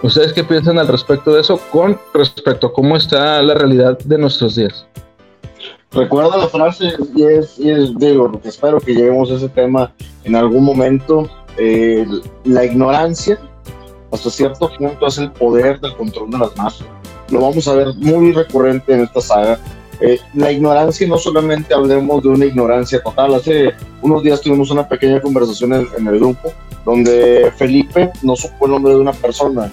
¿Ustedes 0.02 0.32
qué 0.32 0.44
piensan 0.44 0.78
al 0.78 0.88
respecto 0.88 1.32
de 1.32 1.40
eso 1.40 1.58
con 1.70 1.98
respecto 2.12 2.66
a 2.68 2.72
cómo 2.72 2.96
está 2.96 3.40
la 3.42 3.54
realidad 3.54 3.98
de 3.98 4.18
nuestros 4.18 4.56
días? 4.56 4.86
Recuerda 5.90 6.36
la 6.36 6.48
frase 6.48 6.92
y 7.14 7.22
es, 7.22 7.58
y 7.58 7.70
es 7.70 7.96
digo, 7.98 8.38
espero 8.44 8.78
que 8.78 8.94
lleguemos 8.94 9.30
a 9.30 9.34
ese 9.36 9.48
tema 9.48 9.92
en 10.24 10.36
algún 10.36 10.64
momento. 10.64 11.28
Eh, 11.56 12.06
la 12.44 12.66
ignorancia 12.66 13.38
hasta 14.10 14.30
cierto 14.30 14.70
punto 14.78 15.06
es 15.06 15.18
el 15.18 15.30
poder 15.32 15.80
del 15.80 15.96
control 15.96 16.30
de 16.30 16.38
las 16.38 16.56
masas. 16.56 16.86
Lo 17.30 17.40
vamos 17.40 17.66
a 17.66 17.74
ver 17.74 17.88
muy 17.96 18.32
recurrente 18.32 18.94
en 18.94 19.02
esta 19.02 19.20
saga. 19.20 19.58
Eh, 20.00 20.18
la 20.34 20.52
ignorancia, 20.52 21.08
no 21.08 21.18
solamente 21.18 21.74
hablemos 21.74 22.22
de 22.22 22.28
una 22.28 22.44
ignorancia 22.44 23.02
total. 23.02 23.34
Hace 23.34 23.72
unos 24.02 24.22
días 24.22 24.40
tuvimos 24.40 24.70
una 24.70 24.88
pequeña 24.88 25.20
conversación 25.20 25.72
en, 25.72 25.88
en 25.98 26.06
el 26.06 26.18
grupo 26.18 26.52
donde 26.86 27.52
Felipe 27.56 28.10
no 28.22 28.36
supo 28.36 28.64
el 28.66 28.72
nombre 28.72 28.94
de 28.94 29.00
una 29.00 29.12
persona. 29.12 29.70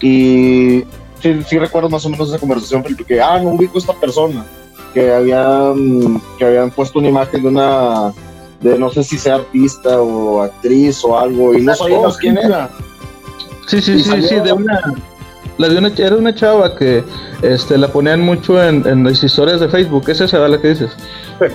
Y 0.00 0.82
sí, 1.20 1.42
sí 1.46 1.58
recuerdo 1.58 1.90
más 1.90 2.04
o 2.06 2.08
menos 2.08 2.30
esa 2.30 2.38
conversación, 2.38 2.82
Felipe, 2.82 3.04
que, 3.04 3.20
ah, 3.20 3.38
no 3.38 3.50
ubico 3.50 3.76
a 3.76 3.80
esta 3.80 3.92
persona. 3.92 4.44
Que 4.94 5.12
habían, 5.12 6.20
que 6.38 6.46
habían 6.46 6.70
puesto 6.70 6.98
una 6.98 7.08
imagen 7.08 7.42
de 7.42 7.48
una, 7.48 8.12
de 8.62 8.78
no 8.78 8.90
sé 8.90 9.04
si 9.04 9.18
sea 9.18 9.36
artista 9.36 10.00
o 10.00 10.40
actriz 10.40 11.04
o 11.04 11.16
algo, 11.18 11.54
y 11.54 11.60
no 11.60 11.74
sabíamos 11.74 12.16
quién 12.16 12.38
era. 12.38 12.70
Sí, 13.68 13.80
sí, 13.80 14.02
sí, 14.02 14.22
sí, 14.22 14.34
de 14.40 14.52
una, 14.52 14.80
la 15.58 15.68
de 15.68 15.78
una, 15.78 15.88
era 15.88 16.16
una 16.16 16.34
chava 16.34 16.74
que 16.74 17.04
este, 17.42 17.78
la 17.78 17.88
ponían 17.88 18.20
mucho 18.20 18.62
en, 18.62 18.86
en 18.86 19.04
las 19.04 19.22
historias 19.22 19.60
de 19.60 19.68
Facebook, 19.68 20.08
¿es 20.08 20.20
esa 20.20 20.38
la 20.48 20.60
que 20.60 20.68
dices? 20.68 20.90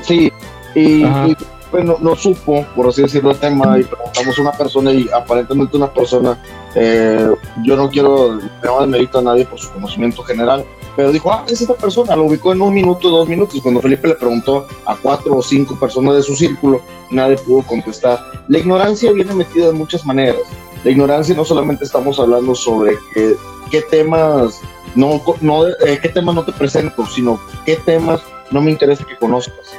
Sí, 0.04 0.32
y, 0.76 1.04
y, 1.04 1.36
Felipe 1.74 1.82
no, 1.82 2.16
supo, 2.16 2.66
por 2.76 2.88
así 2.88 3.02
decirlo, 3.02 3.32
el 3.32 3.38
tema 3.38 3.80
y 3.80 3.84
preguntamos 3.84 4.38
a 4.38 4.42
una 4.42 4.52
persona 4.52 4.92
y 4.92 5.10
aparentemente 5.10 5.76
una 5.76 5.92
persona, 5.92 6.38
eh, 6.76 7.28
yo 7.64 7.76
no 7.76 7.90
quiero, 7.90 8.40
no 8.64 8.80
a 8.80 8.86
nadie 8.86 9.46
por 9.46 9.60
su 9.60 9.72
conocimiento 9.72 10.22
general, 10.24 10.64
pero 10.96 11.12
dijo, 11.12 11.32
ah, 11.32 11.44
es 11.48 11.62
esta 11.62 11.74
persona, 11.74 12.16
lo 12.16 12.26
ubicó 12.26 12.52
en 12.54 12.62
un 12.62 12.74
minuto, 12.74 13.10
dos 13.10 13.28
minutos. 13.28 13.60
Cuando 13.62 13.82
Felipe 13.82 14.08
le 14.08 14.14
preguntó 14.14 14.68
a 14.86 14.96
cuatro 14.96 15.38
o 15.38 15.42
cinco 15.42 15.76
personas 15.80 16.16
de 16.16 16.22
su 16.22 16.36
círculo, 16.36 16.82
nadie 17.10 17.38
pudo 17.38 17.64
contestar. 17.64 18.20
La 18.48 18.60
ignorancia 18.60 19.12
viene 19.12 19.34
metida 19.34 19.68
de 19.68 19.74
muchas 19.74 20.06
maneras. 20.06 20.42
La 20.84 20.92
ignorancia 20.92 21.36
no 21.36 21.46
solamente 21.46 21.86
estamos 21.86 22.20
hablando 22.20 22.56
sobre 22.56 22.98
qué 23.14 23.82
temas 23.90 24.62
no, 24.96 25.22
no 25.42 25.68
eh, 25.68 26.00
qué 26.02 26.10
temas 26.10 26.36
no 26.36 26.44
te 26.44 26.52
presento, 26.52 27.06
sino 27.06 27.40
qué 27.66 27.78
temas 27.78 28.22
no 28.52 28.62
me 28.62 28.72
interesa 28.72 29.06
que 29.06 29.18
conozcas. 29.18 29.74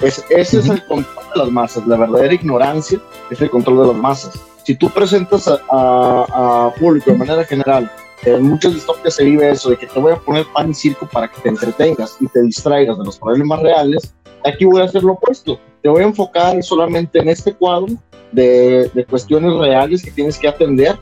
Es, 0.00 0.24
ese 0.30 0.60
es 0.60 0.68
el 0.68 0.84
control 0.86 1.26
de 1.34 1.40
las 1.40 1.50
masas, 1.50 1.86
la 1.86 1.96
verdadera 1.96 2.32
ignorancia 2.32 2.98
es 3.30 3.40
el 3.40 3.50
control 3.50 3.82
de 3.82 3.86
las 3.88 3.96
masas. 3.96 4.40
Si 4.64 4.74
tú 4.74 4.88
presentas 4.88 5.48
a, 5.48 5.58
a 5.70 6.72
público 6.78 7.10
de 7.10 7.18
manera 7.18 7.44
general 7.44 7.90
en 8.24 8.42
muchas 8.42 8.74
distopias 8.74 9.14
se 9.14 9.24
vive 9.24 9.50
eso 9.50 9.70
de 9.70 9.76
que 9.76 9.86
te 9.86 9.98
voy 9.98 10.12
a 10.12 10.16
poner 10.16 10.46
pan 10.52 10.70
y 10.70 10.74
circo 10.74 11.06
para 11.06 11.28
que 11.28 11.40
te 11.40 11.48
entretengas 11.48 12.16
y 12.20 12.26
te 12.28 12.42
distraigas 12.42 12.98
de 12.98 13.04
los 13.04 13.18
problemas 13.18 13.60
reales. 13.60 14.14
Aquí 14.44 14.64
voy 14.64 14.80
a 14.80 14.84
hacer 14.84 15.02
lo 15.02 15.12
opuesto. 15.12 15.58
Te 15.82 15.88
voy 15.88 16.02
a 16.02 16.06
enfocar 16.06 16.62
solamente 16.62 17.18
en 17.18 17.28
este 17.28 17.52
cuadro 17.52 17.88
de, 18.32 18.90
de 18.94 19.04
cuestiones 19.04 19.52
reales 19.54 20.02
que 20.02 20.10
tienes 20.10 20.38
que 20.38 20.48
atender, 20.48 20.96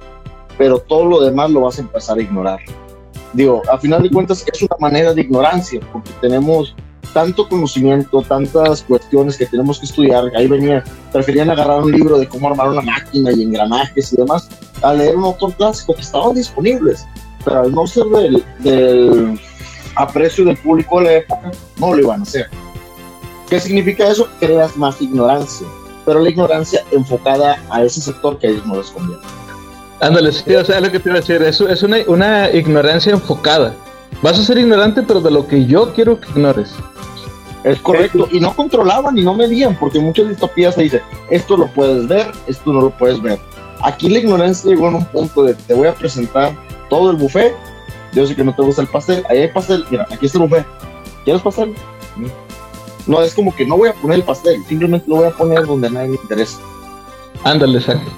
pero 0.56 0.78
todo 0.78 1.04
lo 1.04 1.20
demás 1.20 1.50
lo 1.50 1.62
vas 1.62 1.78
a 1.78 1.82
empezar 1.82 2.18
a 2.18 2.22
ignorar. 2.22 2.60
Digo, 3.32 3.62
a 3.70 3.78
final 3.78 4.02
de 4.02 4.10
cuentas 4.10 4.44
es 4.52 4.62
una 4.62 4.76
manera 4.78 5.12
de 5.12 5.20
ignorancia, 5.20 5.80
porque 5.92 6.10
tenemos 6.20 6.74
tanto 7.12 7.48
conocimiento, 7.48 8.22
tantas 8.22 8.82
cuestiones 8.82 9.36
que 9.36 9.46
tenemos 9.46 9.78
que 9.78 9.86
estudiar. 9.86 10.30
Ahí 10.36 10.46
venía, 10.46 10.84
preferían 11.12 11.50
agarrar 11.50 11.82
un 11.82 11.92
libro 11.92 12.18
de 12.18 12.28
cómo 12.28 12.48
armar 12.48 12.68
una 12.68 12.82
máquina 12.82 13.32
y 13.32 13.42
engranajes 13.42 14.12
y 14.12 14.16
demás, 14.16 14.48
a 14.82 14.94
leer 14.94 15.16
un 15.16 15.24
autor 15.24 15.52
clásico 15.54 15.94
que 15.94 16.02
estaban 16.02 16.34
disponibles. 16.34 17.06
Pero 17.44 17.60
al 17.60 17.72
no 17.72 17.86
ser 17.86 18.04
del, 18.04 18.44
del 18.60 19.40
aprecio 19.96 20.44
del 20.44 20.56
público 20.56 20.98
de 21.00 21.04
la 21.04 21.12
época, 21.14 21.50
no 21.78 21.94
lo 21.94 22.00
iban 22.00 22.20
a 22.20 22.22
hacer. 22.22 22.46
¿Qué 23.48 23.60
significa 23.60 24.08
eso? 24.08 24.28
Creas 24.40 24.76
más 24.76 25.00
ignorancia, 25.00 25.66
pero 26.04 26.20
la 26.20 26.28
ignorancia 26.28 26.84
enfocada 26.90 27.62
a 27.70 27.82
ese 27.82 28.00
sector 28.00 28.38
que 28.38 28.46
a 28.46 28.50
ellos 28.50 28.66
no 28.66 28.76
les 28.76 28.90
conviene. 28.90 29.22
Ándale, 30.00 30.32
sí, 30.32 30.54
o 30.54 30.64
sea, 30.64 30.80
lo 30.80 30.92
que 30.92 31.00
te 31.00 31.08
iba 31.08 31.18
a 31.18 31.20
decir, 31.20 31.42
es, 31.42 31.60
es 31.60 31.82
una, 31.82 31.96
una 32.06 32.50
ignorancia 32.50 33.12
enfocada. 33.12 33.74
Vas 34.22 34.38
a 34.38 34.44
ser 34.44 34.58
ignorante, 34.58 35.02
pero 35.02 35.20
de 35.20 35.30
lo 35.30 35.46
que 35.46 35.66
yo 35.66 35.92
quiero 35.94 36.20
que 36.20 36.28
ignores. 36.30 36.72
Es 37.64 37.80
correcto, 37.80 38.28
y 38.30 38.38
no 38.38 38.54
controlaban 38.54 39.18
y 39.18 39.22
no 39.22 39.34
medían, 39.34 39.76
porque 39.78 39.98
muchas 39.98 40.28
distopías 40.28 40.74
se 40.74 40.82
dice, 40.82 41.02
esto 41.30 41.56
lo 41.56 41.66
puedes 41.68 42.06
ver, 42.06 42.30
esto 42.46 42.72
no 42.72 42.82
lo 42.82 42.90
puedes 42.90 43.20
ver. 43.20 43.38
Aquí 43.82 44.08
la 44.08 44.20
ignorancia 44.20 44.70
llegó 44.70 44.88
en 44.88 44.96
un 44.96 45.04
punto 45.06 45.42
de, 45.42 45.54
te 45.54 45.74
voy 45.74 45.88
a 45.88 45.94
presentar 45.94 46.52
todo 46.88 47.10
el 47.10 47.16
buffet, 47.16 47.54
yo 48.12 48.26
sé 48.26 48.36
que 48.36 48.44
no 48.44 48.54
te 48.54 48.62
gusta 48.62 48.82
el 48.82 48.88
pastel, 48.88 49.24
ahí 49.28 49.38
hay 49.38 49.48
pastel, 49.48 49.84
mira, 49.90 50.06
aquí 50.10 50.26
está 50.26 50.38
el 50.38 50.48
buffet, 50.48 50.66
¿quieres 51.24 51.42
pastel? 51.42 51.74
No, 53.08 53.22
es 53.22 53.34
como 53.34 53.54
que 53.56 53.66
no 53.66 53.76
voy 53.76 53.88
a 53.88 53.94
poner 53.94 54.18
el 54.18 54.24
pastel, 54.24 54.62
simplemente 54.66 55.08
lo 55.08 55.16
voy 55.16 55.26
a 55.26 55.30
poner 55.30 55.66
donde 55.66 55.88
a 55.88 55.90
nadie 55.90 56.10
le 56.10 56.16
interesa. 56.16 56.60
Ándale, 57.42 57.78
exacto. 57.78 58.10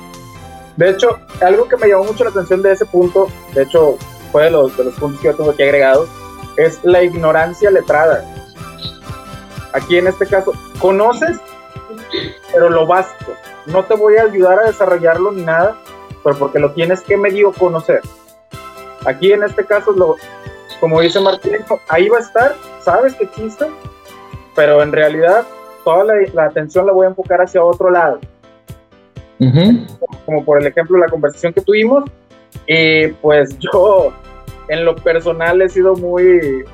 De 0.77 0.91
hecho, 0.91 1.19
algo 1.41 1.69
que 1.69 1.77
me 1.77 1.89
llamó 1.89 2.05
mucho 2.05 2.25
la 2.25 2.31
atención 2.31 2.61
de 2.63 2.73
ese 2.73 2.85
punto, 2.87 3.29
de 3.55 3.63
hecho, 3.63 3.97
fue 4.33 4.45
de 4.45 4.51
los, 4.51 4.77
de 4.77 4.85
los 4.85 4.95
puntos 4.95 5.21
que 5.21 5.29
yo 5.29 5.37
tengo 5.37 5.51
aquí 5.51 5.63
agregados, 5.63 6.09
es 6.57 6.81
la 6.83 7.03
ignorancia 7.03 7.71
letrada 7.71 8.25
Aquí 9.73 9.99
en 9.99 10.09
este 10.09 10.27
caso, 10.27 10.53
conoces, 10.81 11.39
pero 12.53 12.71
lo 12.71 12.87
básico. 12.87 13.33
No 13.67 13.85
te 13.85 13.95
voy 13.95 14.17
a 14.17 14.23
ayudar 14.23 14.59
a 14.59 14.67
desarrollarlo 14.67 15.31
ni 15.31 15.43
nada, 15.43 15.77
pero 16.25 16.37
porque 16.37 16.59
lo 16.59 16.73
tienes 16.73 17.03
que 17.03 17.17
medio 17.17 17.53
conocer. 17.53 18.01
Aquí 19.07 19.33
en 19.33 19.45
este 19.45 19.65
caso, 19.65 19.93
lo, 19.93 20.17
como 20.81 21.01
dice 21.01 21.21
Martín, 21.21 21.59
ahí 21.89 22.09
va 22.09 22.19
a 22.19 22.21
estar, 22.21 22.57
sabes 22.83 23.15
que 23.15 23.25
existe, 23.25 23.67
pero 24.55 24.83
en 24.83 24.93
realidad 24.93 25.47
toda 25.85 26.05
la, 26.33 26.45
atención 26.45 26.87
la 26.87 26.93
voy 26.93 27.07
a 27.07 27.11
enfocar 27.11 27.41
hacia 27.41 27.63
otro 27.63 27.91
lado. 27.91 28.21
como, 30.27 30.45
por 30.45 30.61
el 30.61 30.67
ejemplo 30.67 30.99
la 30.99 31.09
conversación 31.09 31.53
que 31.53 31.61
tuvimos, 31.61 32.05
y 32.67 33.09
pues 33.09 33.59
yo 33.73 34.13
en 34.69 34.85
lo 34.85 34.95
personal 34.97 35.61
he 35.63 35.69
sido 35.69 35.95
muy 35.97 36.65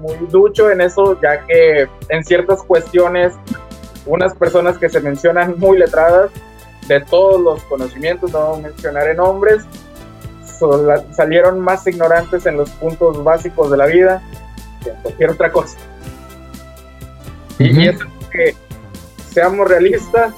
muy 0.00 0.16
ducho 0.30 0.70
en 0.70 0.80
eso, 0.80 1.20
ya 1.20 1.44
que 1.46 1.86
en 2.08 2.24
ciertas 2.24 2.62
cuestiones, 2.62 3.34
unas 4.06 4.34
personas 4.34 4.78
que 4.78 4.88
se 4.88 5.00
mencionan 5.00 5.56
muy 5.58 5.78
letradas 5.78 6.30
de 6.88 7.00
todos 7.00 7.40
los 7.40 7.62
conocimientos, 7.64 8.32
no 8.32 8.56
mencionaré 8.56 9.14
nombres, 9.14 9.62
salieron 11.12 11.60
más 11.60 11.86
ignorantes 11.86 12.46
en 12.46 12.56
los 12.56 12.70
puntos 12.70 13.22
básicos 13.22 13.70
de 13.70 13.76
la 13.76 13.86
vida 13.86 14.22
que 14.82 14.90
en 14.90 14.96
cualquier 14.96 15.30
otra 15.30 15.52
cosa. 15.52 15.76
Y 17.60 17.86
eso 17.86 18.04
es 18.20 18.26
que 18.28 18.54
seamos 19.32 19.68
realistas, 19.68 20.32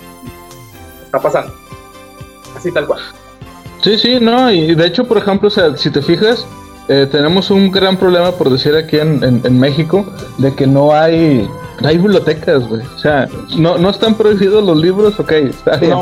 está 1.04 1.20
pasando. 1.20 1.54
Así 2.56 2.70
tal 2.72 2.86
cual. 2.86 3.00
Sí, 3.82 3.98
sí, 3.98 4.18
no, 4.20 4.50
y 4.50 4.74
de 4.74 4.86
hecho, 4.86 5.06
por 5.06 5.18
ejemplo, 5.18 5.48
o 5.48 5.50
sea, 5.50 5.76
si 5.76 5.90
te 5.90 6.02
fijas, 6.02 6.46
eh, 6.88 7.06
tenemos 7.10 7.50
un 7.50 7.70
gran 7.70 7.96
problema, 7.96 8.32
por 8.32 8.50
decir 8.50 8.74
aquí 8.76 8.98
en, 8.98 9.22
en, 9.22 9.58
México, 9.58 10.06
de 10.38 10.54
que 10.54 10.66
no 10.66 10.92
hay, 10.92 11.48
hay 11.82 11.96
bibliotecas, 11.96 12.68
güey. 12.68 12.82
O 12.82 12.98
sea, 12.98 13.28
no, 13.56 13.78
no 13.78 13.90
están 13.90 14.14
prohibidos 14.14 14.64
los 14.64 14.76
libros, 14.76 15.18
ok, 15.18 15.32
está 15.32 15.76
bien. 15.76 15.98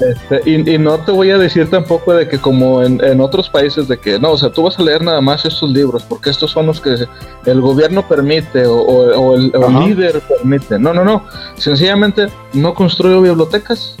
Este, 0.00 0.50
y, 0.50 0.74
y, 0.74 0.78
no 0.78 0.98
te 0.98 1.12
voy 1.12 1.30
a 1.30 1.36
decir 1.38 1.68
tampoco 1.68 2.14
de 2.14 2.26
que 2.26 2.38
como 2.38 2.82
en, 2.82 3.04
en, 3.04 3.20
otros 3.20 3.50
países 3.50 3.86
de 3.86 3.98
que 3.98 4.18
no, 4.18 4.30
o 4.32 4.38
sea, 4.38 4.50
tú 4.50 4.62
vas 4.62 4.78
a 4.78 4.82
leer 4.82 5.02
nada 5.02 5.20
más 5.20 5.44
estos 5.44 5.70
libros 5.70 6.02
porque 6.04 6.30
estos 6.30 6.50
son 6.50 6.66
los 6.66 6.80
que 6.80 7.06
el 7.44 7.60
gobierno 7.60 8.08
permite 8.08 8.66
o, 8.66 8.76
o, 8.76 9.34
el, 9.34 9.52
líder 9.84 10.22
permite. 10.22 10.78
No, 10.78 10.94
no, 10.94 11.04
no. 11.04 11.26
Sencillamente 11.56 12.28
no 12.54 12.74
construyo 12.74 13.20
bibliotecas. 13.20 13.96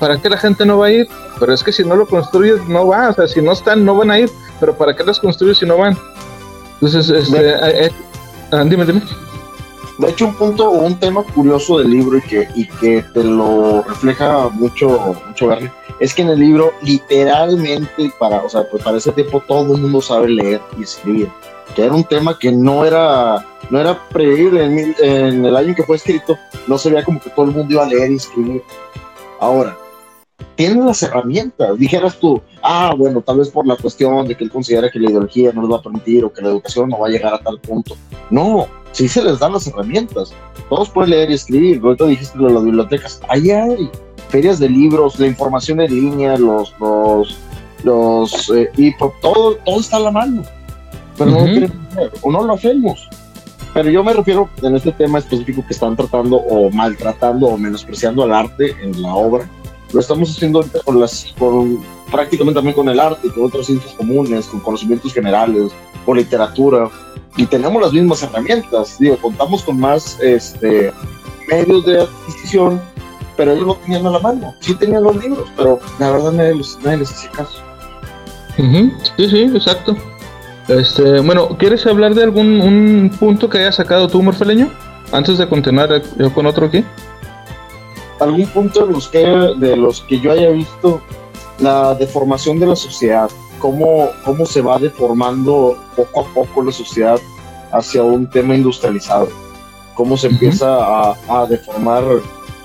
¿Para 0.00 0.18
qué 0.18 0.28
la 0.28 0.38
gente 0.38 0.66
no 0.66 0.78
va 0.78 0.86
a 0.86 0.92
ir? 0.92 1.08
Pero 1.38 1.52
es 1.52 1.62
que 1.62 1.72
si 1.72 1.84
no 1.84 1.94
lo 1.94 2.06
construyes 2.06 2.66
no 2.68 2.86
va, 2.86 3.10
o 3.10 3.14
sea, 3.14 3.28
si 3.28 3.40
no 3.40 3.52
están 3.52 3.84
no 3.84 3.94
van 3.96 4.10
a 4.10 4.18
ir 4.18 4.30
pero 4.60 4.76
¿para 4.76 4.94
qué 4.94 5.04
las 5.04 5.18
construyes 5.20 5.58
si 5.58 5.66
no 5.66 5.76
van? 5.76 5.96
Entonces, 6.74 7.08
este, 7.10 7.50
eh, 7.50 7.86
eh, 7.86 7.90
ah, 8.50 8.64
dime, 8.64 8.84
dime. 8.84 9.02
De 9.98 10.10
hecho, 10.10 10.26
un 10.26 10.34
punto 10.34 10.68
o 10.68 10.82
un 10.82 10.98
tema 10.98 11.22
curioso 11.22 11.78
del 11.78 11.90
libro 11.90 12.18
y 12.18 12.22
que, 12.22 12.48
y 12.54 12.66
que 12.66 13.02
te 13.14 13.22
lo 13.22 13.82
refleja 13.82 14.48
mucho, 14.48 15.14
mucho 15.28 15.50
es 16.00 16.14
que 16.14 16.22
en 16.22 16.30
el 16.30 16.40
libro 16.40 16.72
literalmente 16.82 18.12
para, 18.18 18.42
o 18.42 18.48
sea, 18.48 18.68
pues 18.68 18.82
para 18.82 18.98
ese 18.98 19.12
tiempo 19.12 19.40
todo 19.46 19.74
el 19.74 19.80
mundo 19.80 20.00
sabe 20.00 20.28
leer 20.28 20.60
y 20.76 20.82
escribir, 20.82 21.28
que 21.76 21.84
era 21.84 21.94
un 21.94 22.02
tema 22.04 22.36
que 22.38 22.50
no 22.50 22.84
era, 22.84 23.46
no 23.70 23.80
era 23.80 24.08
previble 24.08 24.64
en, 24.64 24.96
en 24.98 25.44
el 25.44 25.56
año 25.56 25.68
en 25.68 25.74
que 25.76 25.84
fue 25.84 25.96
escrito, 25.96 26.36
no 26.66 26.76
se 26.76 26.90
veía 26.90 27.04
como 27.04 27.20
que 27.20 27.30
todo 27.30 27.46
el 27.46 27.52
mundo 27.52 27.74
iba 27.74 27.84
a 27.84 27.88
leer 27.88 28.10
y 28.10 28.16
escribir. 28.16 28.62
Ahora, 29.38 29.76
tienen 30.56 30.84
las 30.86 31.02
herramientas. 31.02 31.78
Dijeras 31.78 32.18
tú, 32.18 32.40
ah, 32.62 32.94
bueno, 32.96 33.20
tal 33.20 33.38
vez 33.38 33.50
por 33.50 33.66
la 33.66 33.76
cuestión 33.76 34.26
de 34.26 34.36
que 34.36 34.44
él 34.44 34.50
considera 34.50 34.90
que 34.90 34.98
la 34.98 35.10
ideología 35.10 35.52
no 35.52 35.62
les 35.62 35.70
va 35.70 35.76
a 35.76 35.82
permitir 35.82 36.24
o 36.24 36.32
que 36.32 36.42
la 36.42 36.48
educación 36.48 36.88
no 36.88 36.98
va 36.98 37.08
a 37.08 37.10
llegar 37.10 37.34
a 37.34 37.38
tal 37.38 37.58
punto. 37.60 37.96
No, 38.30 38.66
sí 38.94 39.08
se 39.08 39.22
les 39.22 39.38
dan 39.38 39.52
las 39.52 39.66
herramientas. 39.66 40.32
Todos 40.70 40.88
pueden 40.88 41.10
leer 41.10 41.30
y 41.30 41.34
escribir. 41.34 41.80
Ahorita 41.82 42.06
dijiste 42.06 42.38
de 42.38 42.50
las 42.50 42.64
bibliotecas. 42.64 43.20
Ahí 43.28 43.50
hay 43.50 43.90
ferias 44.30 44.58
de 44.58 44.70
libros, 44.70 45.18
la 45.20 45.26
información 45.26 45.80
en 45.80 45.94
línea, 45.94 46.38
los, 46.38 46.74
los, 46.80 47.36
los, 47.82 48.50
eh, 48.50 48.70
y 48.76 48.96
todo, 48.96 49.56
todo 49.64 49.80
está 49.80 49.98
a 49.98 50.00
la 50.00 50.10
mano. 50.10 50.42
Pero 51.18 51.30
no 51.30 51.46
lo 51.46 51.68
o 52.22 52.32
no 52.32 52.44
lo 52.44 52.54
hacemos. 52.54 53.08
Pero 53.74 53.90
yo 53.90 54.04
me 54.04 54.12
refiero 54.12 54.48
en 54.62 54.76
este 54.76 54.92
tema 54.92 55.18
específico 55.18 55.64
que 55.66 55.74
están 55.74 55.96
tratando 55.96 56.36
o 56.36 56.70
maltratando 56.70 57.48
o 57.48 57.58
menospreciando 57.58 58.22
al 58.22 58.32
arte 58.32 58.74
en 58.82 59.02
la 59.02 59.14
obra 59.14 59.48
lo 59.94 60.00
estamos 60.00 60.30
haciendo 60.30 60.66
con, 60.84 61.00
las, 61.00 61.32
con 61.38 61.78
prácticamente 62.10 62.58
también 62.58 62.74
con 62.74 62.88
el 62.88 62.98
arte, 62.98 63.30
con 63.30 63.44
otros 63.44 63.66
ciencias 63.66 63.94
comunes, 63.94 64.46
con 64.46 64.60
conocimientos 64.60 65.14
generales, 65.14 65.72
con 66.04 66.16
literatura, 66.16 66.90
y 67.36 67.46
tenemos 67.46 67.80
las 67.80 67.92
mismas 67.92 68.22
herramientas, 68.22 68.96
digo, 68.98 69.16
contamos 69.18 69.62
con 69.62 69.78
más 69.78 70.18
este, 70.20 70.92
medios 71.48 71.86
de 71.86 72.02
adquisición, 72.02 72.80
pero 73.36 73.52
ellos 73.52 73.66
no 73.66 73.74
tenían 73.76 74.06
a 74.06 74.10
la 74.10 74.18
mano, 74.18 74.54
sí 74.60 74.74
tenían 74.74 75.04
los 75.04 75.16
libros, 75.16 75.48
pero 75.56 75.78
la 76.00 76.10
verdad 76.10 76.32
nadie, 76.32 76.54
les 76.98 77.10
hacía 77.10 77.30
caso. 77.30 77.62
Sí, 78.56 79.28
sí, 79.28 79.42
exacto. 79.42 79.96
Este, 80.68 81.20
bueno, 81.20 81.56
¿quieres 81.58 81.86
hablar 81.86 82.14
de 82.14 82.24
algún 82.24 82.60
un 82.60 83.10
punto 83.18 83.48
que 83.48 83.58
haya 83.58 83.72
sacado 83.72 84.08
tú, 84.08 84.22
Morfeleño? 84.22 84.70
Antes 85.12 85.38
de 85.38 85.48
continuar 85.48 86.02
yo 86.18 86.32
con 86.32 86.46
otro 86.46 86.66
aquí 86.66 86.84
algún 88.20 88.46
punto 88.48 88.86
de 88.86 88.92
los 88.92 89.08
que, 89.08 89.18
de 89.18 89.76
los 89.76 90.00
que 90.02 90.20
yo 90.20 90.32
haya 90.32 90.50
visto 90.50 91.00
la 91.58 91.94
deformación 91.94 92.58
de 92.58 92.66
la 92.66 92.76
sociedad, 92.76 93.30
cómo, 93.58 94.10
cómo 94.24 94.44
se 94.46 94.60
va 94.60 94.78
deformando 94.78 95.76
poco 95.96 96.20
a 96.20 96.34
poco 96.34 96.62
la 96.62 96.72
sociedad 96.72 97.18
hacia 97.72 98.02
un 98.02 98.28
tema 98.28 98.54
industrializado, 98.54 99.28
cómo 99.94 100.16
se 100.16 100.28
empieza 100.28 100.76
a, 100.76 101.16
a, 101.28 101.46
deformar 101.46 102.04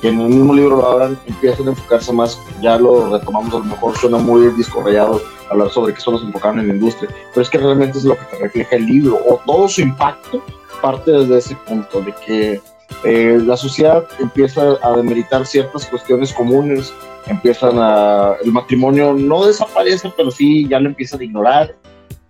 que 0.02 0.10
en 0.10 0.20
el 0.20 0.30
mismo 0.30 0.54
libro 0.54 0.78
lo 0.78 0.88
hablan, 0.88 1.20
empiezan 1.26 1.68
a 1.68 1.72
enfocarse 1.72 2.14
más, 2.14 2.40
ya 2.62 2.78
lo 2.78 3.10
retomamos, 3.10 3.54
a 3.54 3.60
lo 3.60 3.66
mejor 3.66 3.98
suena 3.98 4.18
muy 4.18 4.48
disco 4.54 4.82
rayado 4.82 5.22
hablar 5.50 5.70
sobre 5.72 5.94
que 5.94 6.00
solo 6.00 6.20
se 6.20 6.26
enfocaron 6.26 6.60
en 6.60 6.68
la 6.68 6.74
industria, 6.76 7.10
pero 7.34 7.42
es 7.42 7.50
que 7.50 7.58
realmente 7.58 7.98
es 7.98 8.06
lo 8.06 8.16
que 8.16 8.26
te 8.26 8.38
refleja 8.38 8.76
el 8.76 8.86
libro, 8.86 9.20
o 9.28 9.40
todo 9.46 9.68
su 9.68 9.82
impacto 9.82 10.42
parte 10.82 11.12
desde 11.12 11.38
ese 11.38 11.56
punto, 11.68 12.02
de 12.02 12.14
que 12.26 12.62
eh, 13.04 13.40
la 13.46 13.56
sociedad 13.56 14.06
empieza 14.20 14.78
a 14.82 14.98
demeritar 14.98 15.46
ciertas 15.46 15.86
cuestiones 15.86 16.34
comunes, 16.34 16.94
empiezan 17.28 17.78
a, 17.78 18.36
el 18.44 18.52
matrimonio 18.52 19.14
no 19.14 19.46
desaparece, 19.46 20.12
pero 20.16 20.32
sí 20.32 20.68
ya 20.68 20.80
lo 20.80 20.90
empiezan 20.90 21.22
a 21.22 21.24
ignorar, 21.24 21.76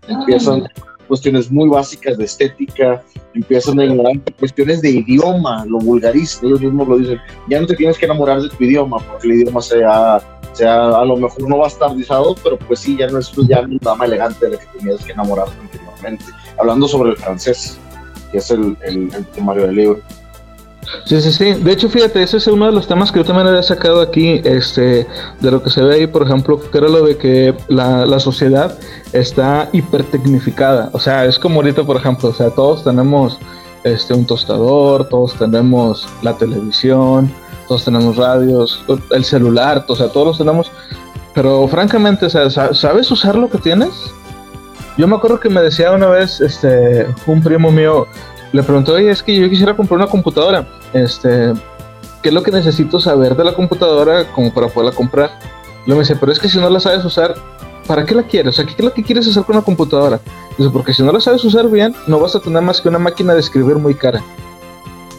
empiezan 0.08 0.68
cuestiones 1.08 1.52
muy 1.52 1.68
básicas 1.68 2.18
de 2.18 2.26
estética, 2.26 3.04
empiezan 3.34 3.80
a 3.80 3.86
ignorar 3.86 4.20
cuestiones 4.38 4.82
de 4.82 4.92
idioma, 4.92 5.66
lo 5.66 5.80
vulgarizan, 5.80 6.46
ellos 6.46 6.62
mismos 6.62 6.88
lo 6.88 6.98
dicen, 7.00 7.18
ya 7.48 7.60
no 7.60 7.66
te 7.66 7.76
tienes 7.76 7.98
que 7.98 8.06
enamorar 8.06 8.42
de 8.42 8.50
tu 8.50 8.64
idioma, 8.64 8.98
porque 9.00 9.28
el 9.28 9.34
idioma 9.42 9.62
sea, 9.62 10.22
sea 10.54 10.90
a 10.90 11.04
lo 11.04 11.18
mejor 11.18 11.50
no 11.50 11.58
bastardizado, 11.58 12.36
pero 12.44 12.60
pues 12.60 12.82
sí, 12.82 12.96
ya 12.96 13.08
no 13.08 13.18
es 13.18 13.32
ya 13.48 13.62
una 13.62 13.78
dama 13.82 14.06
elegante 14.06 14.46
de 14.46 14.52
la 14.56 14.60
que 14.60 14.78
tenías 14.78 15.04
que 15.04 15.14
enamorarte 15.14 15.54
anteriormente. 15.60 16.26
Hablando 16.60 16.88
sobre 16.88 17.12
el 17.12 17.18
francés, 17.18 17.80
que 18.32 18.38
es 18.38 18.52
el, 18.52 18.78
el, 18.84 19.12
el 19.14 19.26
temario 19.28 19.66
del 19.66 19.76
libro. 19.76 20.02
Sí, 21.06 21.22
sí, 21.22 21.32
sí. 21.32 21.54
De 21.54 21.72
hecho, 21.72 21.90
fíjate, 21.90 22.22
ese 22.22 22.38
es 22.38 22.48
uno 22.48 22.66
de 22.66 22.72
los 22.72 22.88
temas 22.88 23.12
que 23.12 23.20
yo 23.20 23.26
también 23.26 23.48
había 23.48 23.64
sacado 23.64 24.02
aquí, 24.02 24.42
este, 24.44 25.08
de 25.40 25.52
lo 25.52 25.62
que 25.62 25.70
se 25.70 25.82
ve 25.82 25.96
ahí, 25.96 26.08
por 26.08 26.24
ejemplo, 26.24 26.60
que 26.60 26.78
era 26.78 26.88
lo 26.88 27.06
de 27.06 27.18
que 27.18 27.56
la, 27.68 28.06
la 28.06 28.20
sociedad 28.20 28.78
está 29.14 29.70
hipertecnificada. 29.72 30.90
O 30.94 31.00
sea, 31.00 31.26
es 31.26 31.40
como 31.40 31.58
ahorita, 31.58 31.84
por 31.84 31.98
ejemplo, 31.98 32.30
o 32.30 32.34
sea, 32.34 32.50
todos 32.50 32.84
tenemos 32.84 33.40
este, 33.84 34.14
un 34.14 34.26
tostador, 34.26 35.08
todos 35.10 35.36
tenemos 35.36 36.08
la 36.22 36.36
televisión, 36.38 37.32
todos 37.68 37.86
tenemos 37.86 38.18
radios, 38.18 38.84
el 39.12 39.24
celular, 39.24 39.86
o 39.88 39.96
sea, 39.96 40.10
todos 40.10 40.28
los 40.28 40.38
tenemos. 40.38 40.72
Pero 41.34 41.68
francamente, 41.68 42.26
o 42.26 42.30
sea, 42.30 42.50
¿sabes 42.50 43.12
usar 43.12 43.36
lo 43.36 43.50
que 43.50 43.60
tienes? 43.60 43.92
Yo 44.98 45.08
me 45.08 45.16
acuerdo 45.16 45.40
que 45.40 45.50
me 45.50 45.62
decía 45.62 45.92
una 45.92 46.08
vez 46.08 46.42
este, 46.42 47.08
un 47.26 47.42
primo 47.42 47.72
mío, 47.72 48.08
le 48.52 48.64
preguntó, 48.64 48.94
oye, 48.94 49.12
es 49.12 49.22
que 49.22 49.36
yo 49.36 49.50
quisiera 49.50 49.76
comprar 49.76 49.98
una 49.98 50.08
computadora. 50.08 50.68
Este, 50.94 51.54
¿qué 52.22 52.30
es 52.30 52.34
lo 52.34 52.44
que 52.44 52.52
necesito 52.52 53.00
saber 53.00 53.36
de 53.36 53.44
la 53.44 53.54
computadora 53.54 54.26
como 54.32 54.54
para 54.54 54.68
poderla 54.68 54.96
comprar? 54.96 55.32
Luego 55.86 56.00
me 56.00 56.04
dice, 56.04 56.16
pero 56.16 56.32
es 56.32 56.40
que 56.40 56.50
si 56.50 56.58
no 56.58 56.70
la 56.70 56.80
sabes 56.80 57.06
usar, 57.06 57.36
¿para 57.88 58.06
qué 58.06 58.16
la 58.16 58.24
quieres? 58.24 58.54
O 58.54 58.56
sea, 58.56 58.66
¿qué 58.66 58.76
es 58.78 58.84
lo 58.84 58.94
que 58.94 59.04
quieres 59.04 59.28
hacer 59.28 59.44
con 59.44 59.56
una 59.56 59.66
computadora? 59.66 60.20
Porque 60.74 60.94
si 60.94 61.04
no 61.04 61.12
la 61.12 61.20
sabes 61.20 61.44
usar 61.44 61.70
bien, 61.70 61.96
no 62.08 62.20
vas 62.20 62.36
a 62.36 62.40
tener 62.40 62.62
más 62.62 62.82
que 62.82 62.90
una 62.90 63.00
máquina 63.00 63.34
de 63.34 63.40
escribir 63.40 63.76
muy 63.76 63.96
cara. 63.96 64.24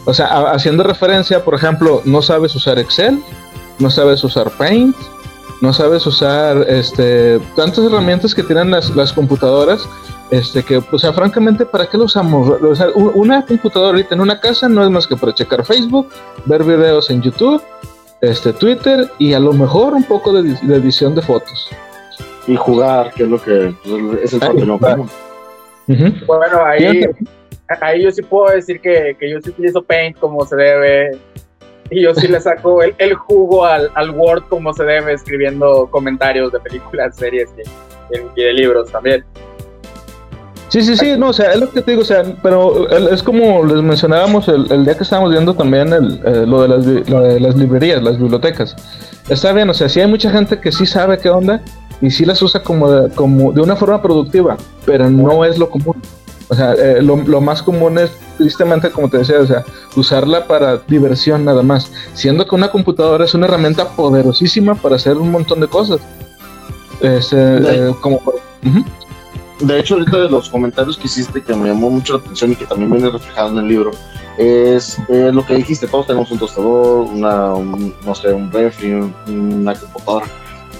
O 0.05 0.13
sea, 0.13 0.27
haciendo 0.51 0.83
referencia, 0.83 1.43
por 1.43 1.55
ejemplo, 1.55 2.01
no 2.05 2.21
sabes 2.21 2.55
usar 2.55 2.79
Excel, 2.79 3.23
no 3.79 3.89
sabes 3.89 4.23
usar 4.23 4.49
Paint, 4.51 4.95
no 5.61 5.73
sabes 5.73 6.05
usar 6.07 6.65
este 6.67 7.39
tantas 7.55 7.85
herramientas 7.85 8.33
que 8.33 8.41
tienen 8.41 8.71
las 8.71 9.13
computadoras 9.13 9.87
este 10.31 10.63
que, 10.63 10.77
o 10.77 10.97
sea, 10.97 11.11
francamente, 11.11 11.65
¿para 11.65 11.87
qué 11.87 11.97
lo 11.97 12.05
usamos? 12.05 12.49
O 12.49 12.73
sea, 12.73 12.87
una 12.95 13.45
computadora 13.45 13.91
ahorita 13.91 14.15
en 14.15 14.21
una 14.21 14.39
casa 14.39 14.69
no 14.69 14.81
es 14.81 14.89
más 14.89 15.05
que 15.05 15.17
para 15.17 15.33
checar 15.33 15.65
Facebook, 15.65 16.09
ver 16.45 16.63
videos 16.63 17.09
en 17.09 17.21
YouTube, 17.21 17.61
este 18.21 18.53
Twitter 18.53 19.09
y 19.19 19.33
a 19.33 19.39
lo 19.39 19.51
mejor 19.51 19.93
un 19.93 20.05
poco 20.05 20.31
de, 20.31 20.53
edición 20.73 21.15
de 21.15 21.21
fotos. 21.21 21.69
Y 22.47 22.55
jugar, 22.55 23.11
que 23.11 23.23
es 23.23 23.29
lo 23.29 23.41
que 23.41 23.75
pues, 23.83 24.23
es 24.23 24.33
el 24.33 24.39
contenido 24.39 24.79
común. 24.79 25.09
Bueno, 26.25 26.63
ahí, 26.65 27.05
ahí 27.81 28.03
yo 28.03 28.11
sí 28.11 28.21
puedo 28.21 28.55
decir 28.55 28.79
que, 28.79 29.17
que, 29.19 29.29
yo 29.29 29.41
sí 29.41 29.49
utilizo 29.49 29.83
Paint 29.83 30.17
como 30.17 30.45
se 30.45 30.55
debe. 30.55 31.17
Y 31.89 32.03
yo 32.03 32.15
sí 32.15 32.29
le 32.29 32.39
saco 32.39 32.81
el, 32.81 32.95
el 32.99 33.15
jugo 33.15 33.65
al, 33.65 33.91
al, 33.95 34.11
Word 34.11 34.43
como 34.47 34.73
se 34.73 34.85
debe, 34.85 35.11
escribiendo 35.11 35.89
comentarios 35.91 36.53
de 36.53 36.61
películas, 36.61 37.17
series 37.17 37.49
y, 37.57 38.39
y 38.39 38.43
de 38.45 38.53
libros 38.53 38.89
también. 38.89 39.25
Sí, 40.71 40.81
sí, 40.83 40.95
sí, 40.95 41.15
no, 41.17 41.27
o 41.27 41.33
sea, 41.33 41.51
es 41.51 41.59
lo 41.59 41.69
que 41.69 41.81
te 41.81 41.91
digo, 41.91 42.01
o 42.01 42.05
sea, 42.05 42.23
pero 42.41 42.89
es 42.89 43.21
como 43.21 43.65
les 43.65 43.83
mencionábamos 43.83 44.47
el, 44.47 44.71
el 44.71 44.85
día 44.85 44.95
que 44.95 45.03
estábamos 45.03 45.31
viendo 45.31 45.53
también 45.53 45.91
el, 45.91 46.21
eh, 46.25 46.45
lo, 46.47 46.61
de 46.61 46.67
las, 46.69 46.85
de 46.85 47.39
las 47.41 47.57
librerías, 47.57 48.01
las 48.01 48.17
bibliotecas. 48.17 48.77
Está 49.27 49.51
bien, 49.51 49.69
o 49.69 49.73
sea, 49.73 49.89
sí 49.89 49.99
hay 49.99 50.07
mucha 50.07 50.31
gente 50.31 50.61
que 50.61 50.71
sí 50.71 50.85
sabe 50.85 51.17
qué 51.17 51.29
onda 51.29 51.61
y 51.99 52.09
sí 52.09 52.23
las 52.23 52.41
usa 52.41 52.63
como 52.63 52.89
de, 52.89 53.09
como 53.09 53.51
de 53.51 53.59
una 53.59 53.75
forma 53.75 54.01
productiva, 54.01 54.55
pero 54.85 55.09
no 55.09 55.43
es 55.43 55.57
lo 55.57 55.69
común. 55.69 56.01
O 56.47 56.55
sea, 56.55 56.71
eh, 56.71 57.01
lo, 57.01 57.17
lo, 57.17 57.41
más 57.41 57.61
común 57.61 57.97
es, 57.97 58.09
tristemente, 58.37 58.91
como 58.91 59.09
te 59.09 59.17
decía, 59.17 59.39
o 59.39 59.47
sea, 59.47 59.65
usarla 59.97 60.47
para 60.47 60.77
diversión 60.87 61.43
nada 61.43 61.63
más, 61.63 61.91
siendo 62.13 62.47
que 62.47 62.55
una 62.55 62.71
computadora 62.71 63.25
es 63.25 63.33
una 63.33 63.47
herramienta 63.47 63.89
poderosísima 63.89 64.75
para 64.75 64.95
hacer 64.95 65.17
un 65.17 65.31
montón 65.31 65.59
de 65.59 65.67
cosas. 65.67 65.99
Eh, 67.01 67.91
como... 67.99 68.21
De 69.61 69.79
hecho, 69.79 69.95
ahorita 69.95 70.17
de 70.17 70.29
los 70.29 70.49
comentarios 70.49 70.97
que 70.97 71.05
hiciste 71.05 71.41
que 71.43 71.53
me 71.55 71.69
llamó 71.69 71.89
mucho 71.89 72.13
la 72.13 72.19
atención 72.19 72.51
y 72.51 72.55
que 72.55 72.65
también 72.65 72.91
viene 72.91 73.09
reflejado 73.09 73.49
en 73.51 73.57
el 73.59 73.67
libro, 73.67 73.91
es 74.37 74.97
eh, 75.09 75.29
lo 75.31 75.45
que 75.45 75.55
dijiste, 75.55 75.87
todos 75.87 76.07
tenemos 76.07 76.31
un 76.31 76.39
tostador, 76.39 77.05
una, 77.05 77.53
no 78.05 78.15
sé, 78.15 78.33
un 78.33 78.51
refri, 78.51 78.93
una 79.27 79.75
computadora. 79.75 80.25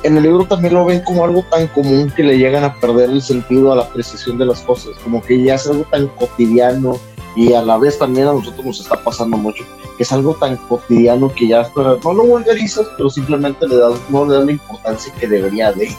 En 0.03 0.17
el 0.17 0.23
libro 0.23 0.45
también 0.45 0.73
lo 0.73 0.85
ven 0.85 1.01
como 1.01 1.23
algo 1.23 1.43
tan 1.51 1.67
común 1.67 2.11
que 2.15 2.23
le 2.23 2.39
llegan 2.39 2.63
a 2.63 2.73
perder 2.79 3.11
el 3.11 3.21
sentido 3.21 3.71
a 3.71 3.75
la 3.75 3.87
precisión 3.89 4.39
de 4.39 4.47
las 4.47 4.61
cosas, 4.61 4.93
como 5.03 5.21
que 5.21 5.43
ya 5.43 5.55
es 5.55 5.67
algo 5.67 5.83
tan 5.91 6.07
cotidiano 6.07 6.97
y 7.35 7.53
a 7.53 7.61
la 7.61 7.77
vez 7.77 7.99
también 7.99 8.27
a 8.27 8.33
nosotros 8.33 8.65
nos 8.65 8.79
está 8.79 9.01
pasando 9.03 9.37
mucho, 9.37 9.63
que 9.97 10.03
es 10.03 10.11
algo 10.11 10.33
tan 10.33 10.57
cotidiano 10.57 11.31
que 11.33 11.49
ya 11.49 11.69
no 11.75 12.13
lo 12.13 12.23
vulgarizas, 12.23 12.87
pero 12.97 13.11
simplemente 13.11 13.67
le 13.67 13.75
das, 13.77 13.93
no 14.09 14.25
le 14.25 14.35
das 14.35 14.45
la 14.45 14.51
importancia 14.53 15.13
que 15.19 15.27
debería 15.27 15.71
de. 15.71 15.95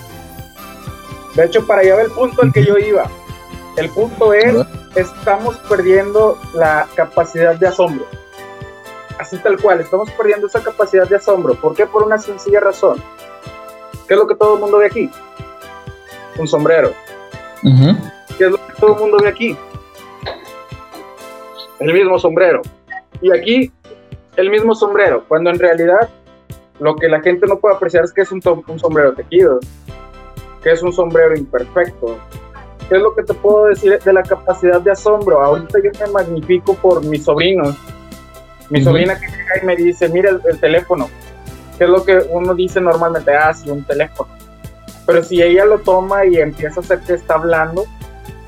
De 1.35 1.45
hecho, 1.45 1.66
para 1.66 1.81
allá 1.81 1.97
va 1.97 2.03
el 2.03 2.11
punto 2.11 2.42
al 2.42 2.53
que 2.53 2.64
yo 2.64 2.77
iba. 2.79 3.11
El 3.77 3.88
punto 3.90 4.35
es, 4.35 4.55
estamos 4.97 5.57
perdiendo 5.68 6.38
la 6.55 6.87
capacidad 6.95 7.55
de 7.55 7.68
asombro. 7.68 8.07
Así 9.18 9.38
tal 9.38 9.59
cual, 9.61 9.81
estamos 9.81 10.11
perdiendo 10.11 10.47
esa 10.47 10.62
capacidad 10.62 11.09
de 11.09 11.16
asombro. 11.16 11.55
¿Por 11.55 11.75
qué? 11.75 11.87
Por 11.87 12.03
una 12.03 12.18
sencilla 12.18 12.61
razón. 12.61 13.03
¿Qué 14.07 14.14
es 14.14 14.21
lo 14.21 14.27
que 14.27 14.35
todo 14.35 14.55
el 14.55 14.61
mundo 14.61 14.79
ve 14.79 14.87
aquí? 14.87 15.11
Un 16.38 16.49
sombrero. 16.49 16.92
¿Qué 17.62 18.45
es 18.45 18.51
lo 18.51 18.59
que 18.59 18.73
todo 18.79 18.95
el 18.95 19.01
mundo 19.01 19.18
ve 19.23 19.29
aquí? 19.29 19.57
El 21.79 21.95
mismo 21.95 22.18
sombrero. 22.18 22.62
Y 23.21 23.31
aquí, 23.33 23.73
el 24.37 24.51
mismo 24.51 24.75
sombrero, 24.75 25.25
cuando 25.29 25.51
en 25.51 25.59
realidad 25.59 26.11
lo 26.81 26.97
que 26.97 27.09
la 27.09 27.21
gente 27.21 27.47
no 27.47 27.59
puede 27.59 27.77
apreciar 27.77 28.05
es 28.05 28.12
que 28.12 28.23
es 28.23 28.33
un, 28.33 28.42
un 28.66 28.79
sombrero 28.79 29.14
tejido, 29.14 29.61
que 30.62 30.70
es 30.70 30.83
un 30.83 30.92
sombrero 30.92 31.37
imperfecto. 31.37 32.18
¿Qué 32.88 32.96
es 32.96 33.03
lo 33.03 33.14
que 33.14 33.22
te 33.22 33.35
puedo 33.35 33.66
decir 33.66 33.98
de 33.98 34.12
la 34.12 34.22
capacidad 34.22 34.81
de 34.81 34.90
asombro? 34.90 35.42
Ahorita 35.42 35.79
yo 35.83 35.90
me 36.01 36.12
magnifico 36.12 36.75
por 36.75 37.05
mis 37.05 37.25
sobrinos. 37.25 37.77
Mi 38.70 38.83
sobrina 38.83 39.18
que 39.18 39.27
llega 39.27 39.62
y 39.62 39.66
me 39.66 39.77
dice, 39.77 40.09
mira 40.09 40.31
el, 40.31 40.61
teléfono. 40.61 41.09
¿Qué 41.79 41.85
es 41.85 41.90
lo 41.90 42.05
que 42.05 42.18
uno 42.31 42.55
dice 42.55 42.81
normalmente? 42.81 43.35
Ah, 43.35 43.53
sí, 43.53 43.70
un 43.70 43.85
teléfono. 43.85 44.31
Pero 45.07 45.22
si 45.22 45.42
ella 45.42 45.64
lo 45.64 45.79
toma 45.79 46.25
y 46.27 46.37
empieza 46.37 46.81
a 46.81 46.83
hacer 46.83 47.01
que 47.01 47.14
está 47.14 47.35
hablando, 47.35 47.85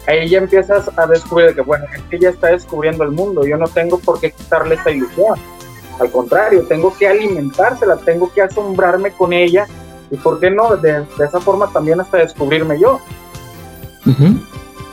ahí 0.06 0.28
ya 0.28 0.38
empiezas 0.38 0.90
a 0.96 1.06
descubrir 1.06 1.54
que, 1.54 1.60
bueno, 1.60 1.84
es 1.94 2.02
que 2.02 2.16
ella 2.16 2.30
está 2.30 2.48
descubriendo 2.48 3.04
el 3.04 3.10
mundo. 3.10 3.44
Yo 3.44 3.56
no 3.56 3.66
tengo 3.68 3.98
por 3.98 4.20
qué 4.20 4.30
quitarle 4.30 4.76
esta 4.76 4.90
ilusión. 4.90 5.38
Al 6.00 6.10
contrario, 6.10 6.66
tengo 6.66 6.94
que 6.96 7.06
alimentársela, 7.06 7.96
tengo 7.96 8.32
que 8.32 8.42
asombrarme 8.42 9.12
con 9.12 9.32
ella 9.32 9.66
y 10.10 10.16
por 10.16 10.40
qué 10.40 10.50
no, 10.50 10.76
de, 10.76 11.04
esa 11.24 11.40
forma 11.40 11.68
también 11.72 12.00
hasta 12.00 12.18
descubrirme 12.18 12.78
yo. 12.78 13.00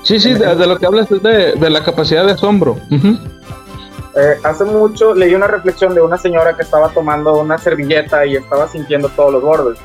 Sí, 0.04 0.20
sí, 0.20 0.34
de, 0.34 0.68
lo 0.68 0.78
que 0.78 0.86
hablas 0.86 1.12
es 1.12 1.22
de, 1.22 1.70
la 1.70 1.84
capacidad 1.84 2.26
de 2.26 2.32
asombro. 2.32 2.78
Eh, 2.90 4.38
hace 4.44 4.66
mucho 4.66 5.14
leí 5.14 5.34
una 5.34 5.48
reflexión 5.48 5.96
de 5.96 6.02
una 6.02 6.18
señora 6.18 6.56
que 6.56 6.64
estaba 6.64 6.90
tomando 6.90 7.40
una 7.40 7.58
servilleta 7.58 8.26
y 8.26 8.36
estaba 8.36 8.68
sintiendo 8.68 9.10
todos 9.10 9.34
los 9.34 9.42
bordes. 9.42 9.80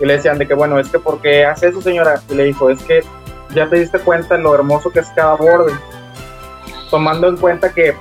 Y 0.00 0.06
le 0.06 0.14
decían 0.14 0.38
de 0.38 0.46
que, 0.46 0.54
bueno, 0.54 0.78
es 0.78 0.88
que 0.88 0.98
¿por 0.98 1.20
qué 1.20 1.44
hace 1.44 1.68
eso, 1.68 1.80
señora? 1.80 2.20
Y 2.28 2.34
le 2.34 2.44
dijo, 2.44 2.70
es 2.70 2.82
que 2.82 3.00
ya 3.54 3.68
te 3.68 3.76
diste 3.76 3.98
cuenta 3.98 4.36
de 4.36 4.42
lo 4.42 4.54
hermoso 4.54 4.90
que 4.90 5.00
es 5.00 5.08
cada 5.14 5.34
borde. 5.34 5.72
Tomando 6.90 7.28
en 7.28 7.36
cuenta 7.36 7.72
que 7.72 7.94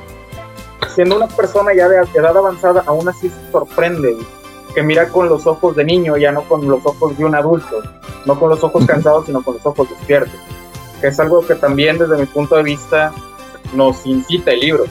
siendo 0.93 1.15
una 1.15 1.27
persona 1.27 1.73
ya 1.75 1.87
de 1.87 1.97
edad 2.15 2.35
avanzada, 2.35 2.83
aún 2.85 3.07
así 3.07 3.29
se 3.29 3.51
sorprende 3.51 4.17
que 4.77 4.83
mira 4.83 5.09
con 5.09 5.27
los 5.27 5.47
ojos 5.47 5.75
de 5.75 5.83
niño, 5.83 6.17
ya 6.17 6.31
no 6.31 6.43
con 6.43 6.67
los 6.67 6.85
ojos 6.85 7.17
de 7.17 7.25
un 7.25 7.33
adulto, 7.33 7.81
no 8.25 8.39
con 8.39 8.51
los 8.51 8.63
ojos 8.63 8.85
cansados, 8.85 9.25
sino 9.25 9.41
con 9.41 9.55
los 9.55 9.65
ojos 9.65 9.89
despiertos. 9.89 10.39
Que 11.01 11.07
es 11.07 11.19
algo 11.19 11.43
que 11.43 11.55
también 11.55 11.97
desde 11.97 12.15
mi 12.15 12.27
punto 12.27 12.57
de 12.57 12.61
vista 12.61 13.11
nos 13.73 14.05
incita 14.05 14.51
el 14.51 14.59
libro 14.59 14.83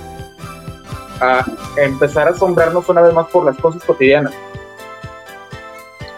a 1.20 1.46
empezar 1.76 2.26
a 2.26 2.32
asombrarnos 2.32 2.88
una 2.88 3.00
vez 3.00 3.14
más 3.14 3.28
por 3.28 3.44
las 3.44 3.56
cosas 3.58 3.80
cotidianas. 3.84 4.34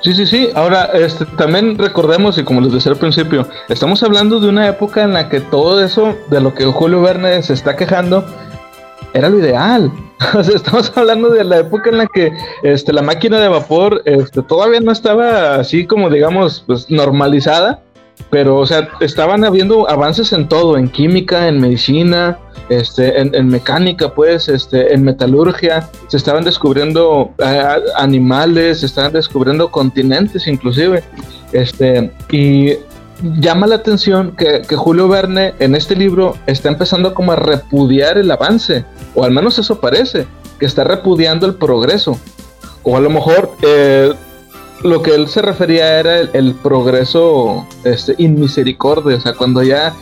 Sí, 0.01 0.15
sí, 0.15 0.27
sí. 0.27 0.49
Ahora, 0.55 0.85
este, 0.95 1.27
también 1.27 1.77
recordemos, 1.77 2.39
y 2.39 2.45
como 2.45 2.63
les 2.63 2.73
decía 2.73 2.93
al 2.93 2.99
principio, 2.99 3.47
estamos 3.69 4.03
hablando 4.03 4.41
de 4.41 4.49
una 4.49 4.67
época 4.67 5.03
en 5.03 5.13
la 5.13 5.29
que 5.29 5.41
todo 5.43 5.85
eso 5.85 6.17
de 6.31 6.41
lo 6.41 6.55
que 6.55 6.65
Julio 6.65 7.03
Verne 7.03 7.43
se 7.43 7.53
está 7.53 7.77
quejando 7.77 8.25
era 9.15 9.29
lo 9.29 9.39
ideal. 9.39 9.91
estamos 10.55 10.93
hablando 10.97 11.31
de 11.31 11.45
la 11.45 11.59
época 11.59 11.91
en 11.91 11.99
la 11.99 12.07
que 12.07 12.33
este, 12.63 12.93
la 12.93 13.03
máquina 13.03 13.39
de 13.41 13.49
vapor 13.49 14.03
este, 14.05 14.43
todavía 14.43 14.81
no 14.81 14.93
estaba 14.93 15.57
así 15.57 15.87
como, 15.87 16.11
digamos, 16.11 16.65
pues, 16.67 16.91
normalizada, 16.91 17.83
pero, 18.31 18.59
o 18.59 18.67
sea, 18.67 18.89
estaban 19.01 19.45
habiendo 19.45 19.89
avances 19.89 20.33
en 20.33 20.49
todo, 20.49 20.77
en 20.77 20.89
química, 20.89 21.49
en 21.49 21.61
medicina, 21.61 22.39
este, 22.69 23.19
en, 23.21 23.49
mecánica, 23.49 24.13
pues, 24.13 24.49
este, 24.49 24.93
en 24.93 25.03
metalurgia, 25.03 25.89
se 26.09 26.17
estaban 26.17 26.45
descubriendo 26.45 27.31
eh, 27.39 27.63
animales, 27.97 28.81
se 28.81 28.87
estaban 28.87 29.13
descubriendo 29.13 29.71
continentes 29.71 30.47
inclusive, 30.47 31.03
este, 31.53 32.11
y 32.31 32.75
llama 33.23 33.67
la 33.67 33.77
atención 33.77 34.35
que, 34.37 34.63
Julio 34.77 35.09
Verne 35.09 35.55
en 35.59 35.75
este 35.75 35.97
libro 35.97 36.37
está 36.47 36.69
empezando 36.69 37.15
como 37.15 37.33
a 37.33 37.37
repudiar 37.37 38.19
el 38.19 38.31
avance, 38.31 38.85
o 39.15 39.25
al 39.25 39.33
menos 39.33 39.59
eso 39.59 39.81
parece, 39.81 40.27
que 40.59 40.67
está 40.67 40.85
repudiando 40.85 41.47
el 41.47 41.55
progreso, 41.55 42.19
o 42.83 42.97
a 42.97 43.01
lo 43.01 43.11
mejor 43.11 43.53
eh, 43.63 44.13
lo 44.83 45.03
que 45.03 45.15
él 45.15 45.29
se 45.29 45.43
refería 45.43 45.99
era 45.99 46.21
el, 46.21 46.55
progreso 46.55 47.67
este, 47.85 48.15
inmisericordia, 48.19 49.17
o 49.17 49.21
sea, 49.21 49.35
cuando 49.35 49.63
ya 49.63 49.95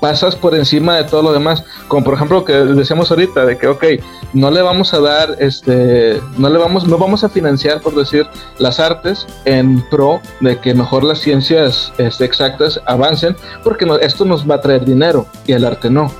pasas 0.00 0.36
por 0.36 0.54
encima 0.54 0.96
de 0.96 1.04
todo 1.04 1.22
lo 1.22 1.32
demás. 1.32 1.64
Como 1.88 2.04
por 2.04 2.14
ejemplo 2.14 2.44
que 2.44 2.52
decíamos 2.52 3.10
ahorita, 3.10 3.44
de 3.44 3.58
que, 3.58 3.66
ok, 3.66 3.84
no 4.32 4.50
le 4.50 4.62
vamos 4.62 4.92
a 4.94 5.00
dar, 5.00 5.36
este, 5.38 6.20
no 6.36 6.48
le 6.48 6.58
vamos, 6.58 6.86
no 6.86 6.98
vamos 6.98 7.24
a 7.24 7.28
financiar, 7.28 7.80
por 7.80 7.94
decir, 7.94 8.26
las 8.58 8.80
artes 8.80 9.26
en 9.44 9.82
pro 9.90 10.20
de 10.40 10.58
que 10.60 10.74
mejor 10.74 11.04
las 11.04 11.20
ciencias 11.20 11.92
este, 11.98 12.24
exactas 12.24 12.80
avancen, 12.86 13.36
porque 13.64 13.86
esto 14.00 14.24
nos 14.24 14.48
va 14.48 14.56
a 14.56 14.60
traer 14.60 14.84
dinero 14.84 15.26
y 15.46 15.52
el 15.52 15.64
arte 15.64 15.90
no. 15.90 16.10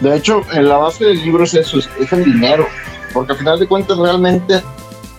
De 0.00 0.14
hecho, 0.14 0.42
en 0.52 0.68
la 0.68 0.76
base 0.76 1.06
del 1.06 1.22
libro 1.22 1.44
es 1.44 1.54
eso, 1.54 1.78
es 1.78 2.12
el 2.12 2.24
dinero, 2.24 2.66
porque 3.14 3.32
al 3.32 3.38
final 3.38 3.58
de 3.58 3.66
cuentas 3.66 3.96
realmente 3.96 4.62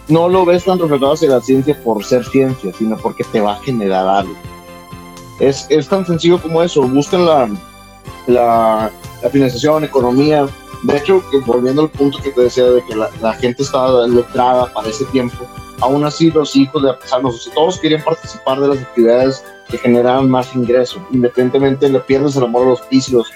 no 0.07 0.29
lo 0.29 0.45
ves 0.45 0.65
tan 0.65 0.79
reflejado 0.79 1.13
hacia 1.13 1.29
la 1.29 1.41
ciencia 1.41 1.77
por 1.83 2.03
ser 2.03 2.23
ciencia, 2.25 2.71
sino 2.77 2.95
porque 2.97 3.23
te 3.23 3.41
va 3.41 3.53
a 3.53 3.59
generar 3.59 4.07
algo. 4.07 4.35
Es, 5.39 5.67
es 5.69 5.87
tan 5.87 6.05
sencillo 6.05 6.41
como 6.41 6.63
eso, 6.63 6.81
buscan 6.87 7.25
la, 7.25 7.49
la, 8.27 8.91
financiación, 9.31 9.83
economía. 9.83 10.47
De 10.83 10.97
hecho, 10.97 11.23
volviendo 11.45 11.83
al 11.83 11.89
punto 11.89 12.19
que 12.19 12.31
te 12.31 12.41
decía 12.41 12.65
de 12.65 12.83
que 12.85 12.95
la, 12.95 13.33
gente 13.33 13.63
estaba 13.63 14.07
letrada 14.07 14.71
para 14.73 14.87
ese 14.89 15.05
tiempo, 15.05 15.45
aún 15.81 16.05
así 16.05 16.31
los 16.31 16.55
hijos 16.55 16.83
de 16.83 16.89
artesanos, 16.91 17.49
todos 17.53 17.79
querían 17.79 18.03
participar 18.03 18.59
de 18.59 18.69
las 18.69 18.79
actividades 18.79 19.43
que 19.69 19.77
generaban 19.77 20.29
más 20.29 20.55
ingresos, 20.55 21.01
independientemente 21.11 21.89
le 21.89 21.99
pierdes 21.99 22.35
el 22.35 22.43
amor 22.43 22.63
a 22.63 22.69
los 22.69 22.89
vicios, 22.89 23.27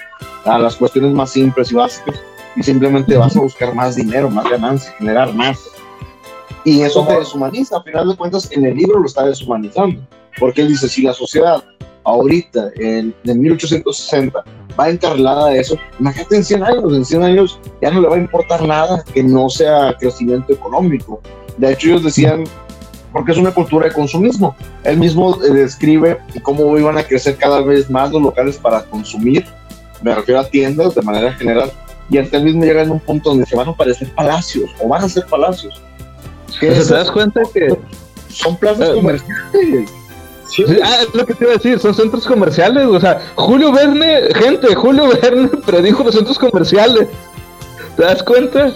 a 0.44 0.58
las 0.58 0.76
cuestiones 0.76 1.12
más 1.12 1.30
simples 1.30 1.70
y 1.72 1.74
básicas, 1.74 2.20
y 2.56 2.62
simplemente 2.62 3.16
vas 3.16 3.36
a 3.36 3.40
buscar 3.40 3.74
más 3.74 3.96
dinero, 3.96 4.30
más 4.30 4.48
ganancia, 4.48 4.92
generar 4.98 5.34
más. 5.34 5.58
Y 6.64 6.82
eso 6.82 7.04
te 7.06 7.18
deshumaniza, 7.18 7.78
a 7.78 7.82
final 7.82 8.08
de 8.08 8.16
cuentas 8.16 8.48
en 8.52 8.64
el 8.64 8.76
libro 8.76 9.00
lo 9.00 9.06
está 9.06 9.26
deshumanizando, 9.26 10.00
porque 10.38 10.62
él 10.62 10.68
dice, 10.68 10.88
si 10.88 11.02
la 11.02 11.12
sociedad 11.12 11.62
ahorita, 12.04 12.70
en, 12.76 13.14
1860, 13.24 14.44
va 14.78 14.90
encarrilada 14.90 15.48
a 15.48 15.56
eso, 15.56 15.76
imagínate 15.98 16.36
en 16.36 16.44
100 16.44 16.62
años, 16.64 16.92
en 16.94 17.04
100 17.04 17.22
años 17.22 17.60
ya 17.80 17.90
no 17.90 18.00
le 18.00 18.08
va 18.08 18.16
a 18.16 18.18
importar 18.18 18.66
nada 18.66 19.04
que 19.12 19.22
no 19.22 19.48
sea 19.48 19.94
crecimiento 19.98 20.52
económico. 20.52 21.20
De 21.58 21.72
hecho, 21.72 21.88
ellos 21.88 22.04
decían, 22.04 22.44
porque 23.12 23.32
es 23.32 23.38
una 23.38 23.52
cultura 23.52 23.86
de 23.86 23.92
consumismo. 23.92 24.56
Él 24.84 24.96
mismo 24.96 25.38
eh, 25.42 25.50
describe 25.50 26.18
cómo 26.42 26.76
iban 26.78 26.96
a 26.96 27.04
crecer 27.04 27.36
cada 27.36 27.60
vez 27.60 27.90
más 27.90 28.10
los 28.10 28.22
locales 28.22 28.56
para 28.56 28.84
consumir, 28.84 29.44
me 30.02 30.14
refiero 30.14 30.40
a 30.40 30.44
tiendas 30.44 30.94
de 30.94 31.02
manera 31.02 31.32
general, 31.34 31.70
y 32.10 32.18
hasta 32.18 32.38
él 32.38 32.44
mismo 32.44 32.64
llega 32.64 32.82
en 32.82 32.90
un 32.90 33.00
punto 33.00 33.30
donde 33.30 33.46
se 33.46 33.54
van 33.54 33.68
a 33.68 33.76
parecer 33.76 34.10
palacios, 34.14 34.70
o 34.82 34.88
van 34.88 35.04
a 35.04 35.08
ser 35.08 35.26
palacios. 35.26 35.80
¿Te 36.58 36.68
das 36.68 37.10
cuenta 37.10 37.42
que 37.52 37.76
son 38.28 38.56
plazas 38.56 38.90
eh, 38.90 39.86
ah, 40.82 40.96
es 41.02 41.14
lo 41.14 41.26
que 41.26 41.34
te 41.34 41.44
iba 41.44 41.52
a 41.52 41.56
decir, 41.56 41.78
son 41.78 41.94
centros 41.94 42.26
comerciales, 42.26 42.86
o 42.86 43.00
sea, 43.00 43.20
Julio 43.36 43.72
Verne, 43.72 44.28
gente, 44.34 44.74
Julio 44.74 45.08
Verne 45.20 45.48
predijo 45.66 46.04
los 46.04 46.14
centros 46.14 46.38
comerciales. 46.38 47.08
¿Te 47.96 48.02
das 48.02 48.22
cuenta? 48.22 48.72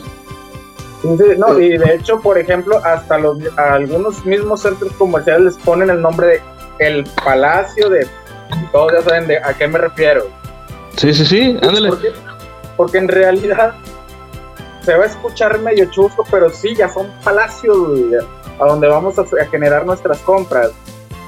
no, 1.38 1.58
y 1.58 1.78
de 1.78 1.94
hecho, 1.94 2.20
por 2.20 2.38
ejemplo, 2.38 2.78
hasta 2.84 3.18
los 3.18 3.38
algunos 3.56 4.24
mismos 4.24 4.62
centros 4.62 4.92
comerciales 4.94 5.54
les 5.54 5.64
ponen 5.64 5.90
el 5.90 6.00
nombre 6.00 6.26
de 6.26 6.42
el 6.78 7.04
Palacio 7.24 7.88
de 7.88 8.06
todos 8.72 8.92
ya 8.92 9.02
saben 9.02 9.26
de 9.26 9.38
a 9.38 9.54
qué 9.54 9.66
me 9.66 9.78
refiero. 9.78 10.26
Sí, 10.96 11.12
sí, 11.12 11.24
sí, 11.26 11.58
ándale. 11.62 11.90
Porque, 12.76 12.98
en 12.98 13.08
realidad 13.08 13.74
se 14.82 14.94
va 14.94 15.04
a 15.04 15.06
escuchar 15.06 15.58
medio 15.60 15.86
chusco, 15.86 16.24
pero 16.30 16.50
sí, 16.50 16.74
ya 16.74 16.88
son 16.88 17.10
palacios 17.24 17.76
a 18.58 18.64
donde 18.66 18.86
vamos 18.86 19.18
a 19.18 19.24
generar 19.46 19.84
nuestras 19.84 20.18
compras 20.18 20.72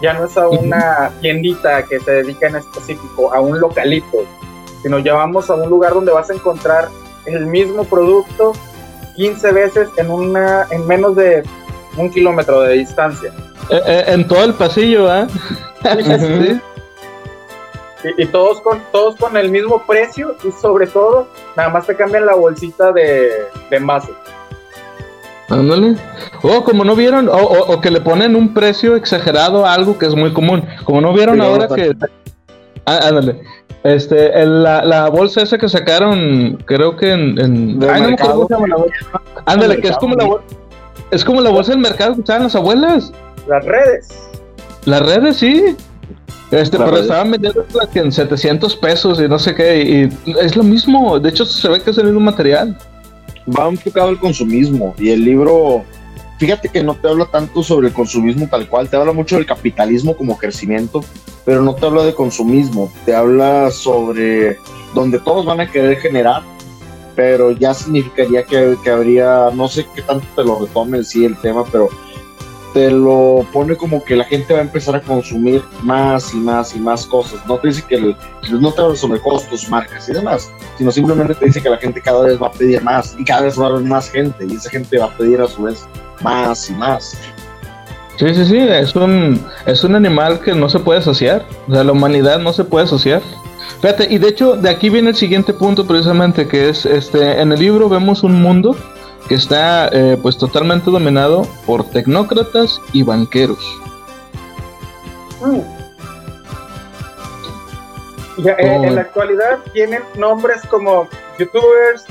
ya 0.01 0.13
no 0.13 0.27
es 0.27 0.37
a 0.37 0.49
una 0.49 1.11
tiendita 1.21 1.83
que 1.85 2.01
se 2.01 2.11
dedica 2.11 2.49
en 2.49 2.57
específico, 2.57 3.33
a 3.33 3.41
un 3.41 3.59
localito, 3.61 4.25
sino 4.83 4.99
ya 4.99 5.15
vamos 5.15 5.51
a 5.51 5.55
un 5.55 5.69
lugar 5.69 5.95
donde 5.95 6.13
vas 6.13 6.31
a 6.31 6.35
encontrar 6.35 6.89
el 7.27 7.47
mismo 7.47 7.85
producto 7.85 8.53
15 9.17 9.53
veces 9.53 9.89
en, 9.97 10.11
una, 10.11 10.67
en 10.71 10.87
menos 10.87 11.17
de 11.17 11.43
un 11.97 12.11
kilómetro 12.11 12.61
de 12.61 12.75
distancia. 12.75 13.33
Eh, 13.71 13.81
eh, 13.85 14.05
en 14.07 14.27
todo 14.27 14.45
el 14.45 14.55
pasillo, 14.55 15.11
¿ah? 15.11 15.27
Y, 18.17 18.27
todos, 18.27 18.61
con, 18.61 18.81
todos 18.93 19.17
con 19.17 19.37
el 19.37 19.51
mismo 19.51 19.85
precio 19.85 20.37
y 20.45 20.53
sobre 20.53 20.87
todo, 20.87 21.27
nada 21.57 21.69
más 21.69 21.85
te 21.85 21.97
cambian 21.97 22.27
la 22.27 22.37
bolsita 22.37 22.93
de, 22.93 23.29
de 23.71 23.77
envase. 23.77 24.13
Ándale. 25.49 25.97
O 26.43 26.63
como 26.63 26.85
no 26.85 26.95
vieron, 26.95 27.29
o, 27.31 27.81
que 27.81 27.91
le 27.91 28.01
ponen 28.01 28.37
un 28.37 28.53
precio 28.53 28.97
exagerado 28.97 29.65
a 29.65 29.73
algo 29.73 29.99
que 29.99 30.07
es 30.07 30.15
muy 30.15 30.33
común. 30.33 30.63
Como 30.85 31.01
no 31.01 31.13
vieron 31.13 31.41
ahora 31.41 31.69
que. 31.69 31.97
Ah, 32.85 33.01
ándale. 33.09 33.41
Este, 33.83 34.45
la, 34.45 35.09
bolsa 35.09 35.43
esa 35.43 35.57
que 35.57 35.69
sacaron, 35.69 36.63
creo 36.67 36.97
que 36.97 37.13
en. 37.13 37.83
Ay, 37.89 38.03
no 38.03 38.09
me 38.09 38.15
acuerdo 38.15 38.67
la. 38.67 38.77
Ándale, 39.47 39.81
que 39.81 39.89
es 39.89 39.97
como 39.97 40.15
la 40.17 40.25
bolsa. 40.25 40.45
Es 41.11 41.25
como 41.25 41.41
la 41.41 41.51
bolsa 41.51 41.73
del 41.73 41.81
mercado 41.81 42.15
que 42.15 42.21
usaban 42.21 42.43
las 42.43 42.55
abuelas. 42.55 43.13
Las 43.47 43.65
redes. 43.65 44.09
Las 44.85 45.01
redes, 45.01 45.37
sí. 45.37 45.77
Este, 46.51 46.79
pero 46.79 46.99
estaban 46.99 47.31
vendiendo 47.31 47.65
en 47.95 48.13
700 48.13 48.77
pesos 48.77 49.21
y 49.21 49.29
no 49.29 49.39
sé 49.39 49.55
qué. 49.55 49.83
Y 50.27 50.33
es 50.39 50.57
lo 50.57 50.63
mismo. 50.63 51.19
De 51.19 51.31
hecho, 51.31 51.47
se 51.47 51.69
ve 51.69 51.81
que 51.81 51.91
es 51.91 51.99
el 51.99 52.05
mismo 52.05 52.21
material 52.21 52.77
va 53.57 53.69
enfocado 53.69 54.09
al 54.09 54.19
consumismo 54.19 54.95
y 54.99 55.11
el 55.11 55.25
libro, 55.25 55.85
fíjate 56.39 56.69
que 56.69 56.83
no 56.83 56.95
te 56.95 57.09
habla 57.09 57.27
tanto 57.27 57.63
sobre 57.63 57.89
el 57.89 57.95
consumismo 57.95 58.49
tal 58.49 58.69
cual, 58.69 58.89
te 58.89 58.97
habla 58.97 59.13
mucho 59.13 59.37
del 59.37 59.47
capitalismo 59.47 60.17
como 60.17 60.39
crecimiento, 60.39 61.05
pero 61.45 61.63
no 61.63 61.75
te 61.75 61.87
habla 61.87 62.05
de 62.05 62.15
consumismo, 62.15 62.93
te 63.05 63.15
habla 63.15 63.71
sobre 63.71 64.59
donde 64.95 65.19
todos 65.19 65.47
van 65.47 65.61
a 65.61 65.71
querer 65.71 65.99
generar, 65.99 66.43
pero 67.15 67.51
ya 67.51 67.75
significaría 67.75 68.45
que, 68.45 68.77
que 68.83 68.91
habría, 68.91 69.51
no 69.55 69.69
sé 69.69 69.87
qué 69.95 70.03
tanto 70.03 70.27
te 70.37 70.45
lo 70.45 70.59
retome 70.61 71.03
sí 71.05 71.25
el 71.25 71.37
tema, 71.39 71.65
pero 71.71 71.89
te 72.73 72.91
lo 72.91 73.47
pone 73.53 73.77
como 73.77 74.05
que 74.05 74.17
la 74.17 74.25
gente 74.25 74.53
va 74.53 74.61
a 74.61 74.63
empezar 74.63 74.97
a 74.97 75.01
consumir 75.01 75.63
más 75.83 76.35
y 76.35 76.37
más 76.37 76.75
y 76.75 76.79
más 76.79 77.07
cosas. 77.07 77.41
No 77.47 77.59
te 77.59 77.69
dice 77.69 77.85
que 77.89 78.15
no 78.51 78.73
te 78.73 78.83
habla 78.83 78.97
sobre 78.97 79.21
costos, 79.21 79.69
marcas 79.69 80.09
y 80.09 80.13
demás, 80.13 80.51
sino 80.77 80.91
simplemente 80.91 81.35
te 81.35 81.47
dice 81.47 81.63
que 81.63 81.71
la 81.71 81.79
gente 81.79 82.01
cada 82.01 82.25
vez 82.25 82.41
va 82.41 82.49
a 82.49 82.53
pedir 82.53 82.83
más 82.83 83.17
y 83.19 83.25
cada 83.25 83.43
vez 83.43 83.59
va 83.59 83.67
a 83.67 83.69
haber 83.71 83.83
más 83.83 84.11
gente 84.11 84.47
y 84.49 84.55
esa 84.55 84.71
gente 84.71 84.99
va 84.99 85.07
a 85.07 85.17
pedir 85.17 85.41
a 85.41 85.49
su 85.49 85.63
vez 85.63 85.87
más 86.23 86.69
y 86.71 86.75
más. 86.75 87.17
Sí, 88.19 88.35
sí, 88.35 88.45
sí, 88.47 88.59
es 88.59 88.97
un, 88.97 89.41
es 89.67 89.85
un 89.85 89.95
animal 89.95 90.41
que 90.41 90.53
no 90.53 90.69
se 90.69 90.81
puede 90.81 90.99
asociar, 90.99 91.47
o 91.69 91.73
sea, 91.73 91.85
la 91.85 91.93
humanidad 91.93 92.41
no 92.41 92.53
se 92.53 92.65
puede 92.65 92.85
asociar. 92.85 93.23
Fíjate, 93.81 94.13
y 94.13 94.19
de 94.19 94.29
hecho 94.29 94.57
de 94.57 94.71
aquí 94.71 94.91
viene 94.91 95.11
el 95.11 95.17
siguiente 95.17 95.53
punto 95.53 95.87
precisamente, 95.87 96.49
que 96.49 96.69
es, 96.69 96.85
este, 96.85 97.41
en 97.41 97.53
el 97.53 97.61
libro 97.61 97.89
vemos 97.89 98.25
un 98.25 98.43
mundo 98.43 98.77
que 99.29 99.35
está 99.35 99.89
eh, 99.93 100.17
pues 100.21 100.39
totalmente 100.39 100.91
dominado 100.91 101.47
por 101.67 101.85
tecnócratas 101.91 102.81
y 102.93 103.03
banqueros. 103.03 103.59
Mm. 105.41 105.61
Eh, 108.47 108.55
en 108.59 108.95
la 108.95 109.01
actualidad 109.01 109.59
tienen 109.73 110.03
nombres 110.17 110.63
como 110.71 111.09
youtubers, 111.39 112.05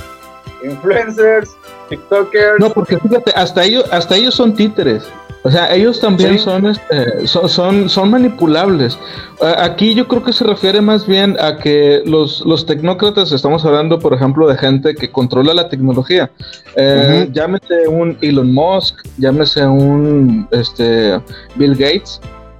influencers, 0.63 1.56
tiktokers. 1.89 2.60
No, 2.60 2.69
porque 2.69 2.97
fíjate, 2.97 3.32
hasta 3.32 3.63
ellos, 3.63 3.86
hasta 3.91 4.15
ellos 4.15 4.36
son 4.36 4.53
títeres. 4.53 5.10
O 5.47 5.49
sea, 5.49 5.73
ellos 5.73 6.01
también 6.01 6.38
son, 6.39 6.65
este, 6.65 7.25
son, 7.25 7.88
son, 7.88 8.12
manipulables. 8.12 8.99
Aquí 9.39 9.95
yo 9.95 10.05
creo 10.05 10.21
que 10.21 10.33
se 10.33 10.43
refiere 10.43 10.81
más 10.81 11.07
bien 11.07 11.38
a 11.39 11.55
que 11.55 12.01
los, 12.05 12.41
los 12.41 12.65
tecnócratas, 12.65 13.31
estamos 13.31 13.63
hablando, 13.63 13.97
por 13.97 14.13
ejemplo, 14.13 14.45
de 14.49 14.57
gente 14.57 14.93
que 14.93 15.10
controla 15.10 15.53
la 15.53 15.69
tecnología. 15.69 16.29
Eh, 16.75 17.29
llámese 17.31 17.88
un 17.88 18.17
Elon 18.19 18.53
Musk, 18.53 18.97
llámese 19.19 19.65
un 19.65 20.49
este, 20.51 21.17
Bill 21.55 21.75
Gates. 21.77 22.19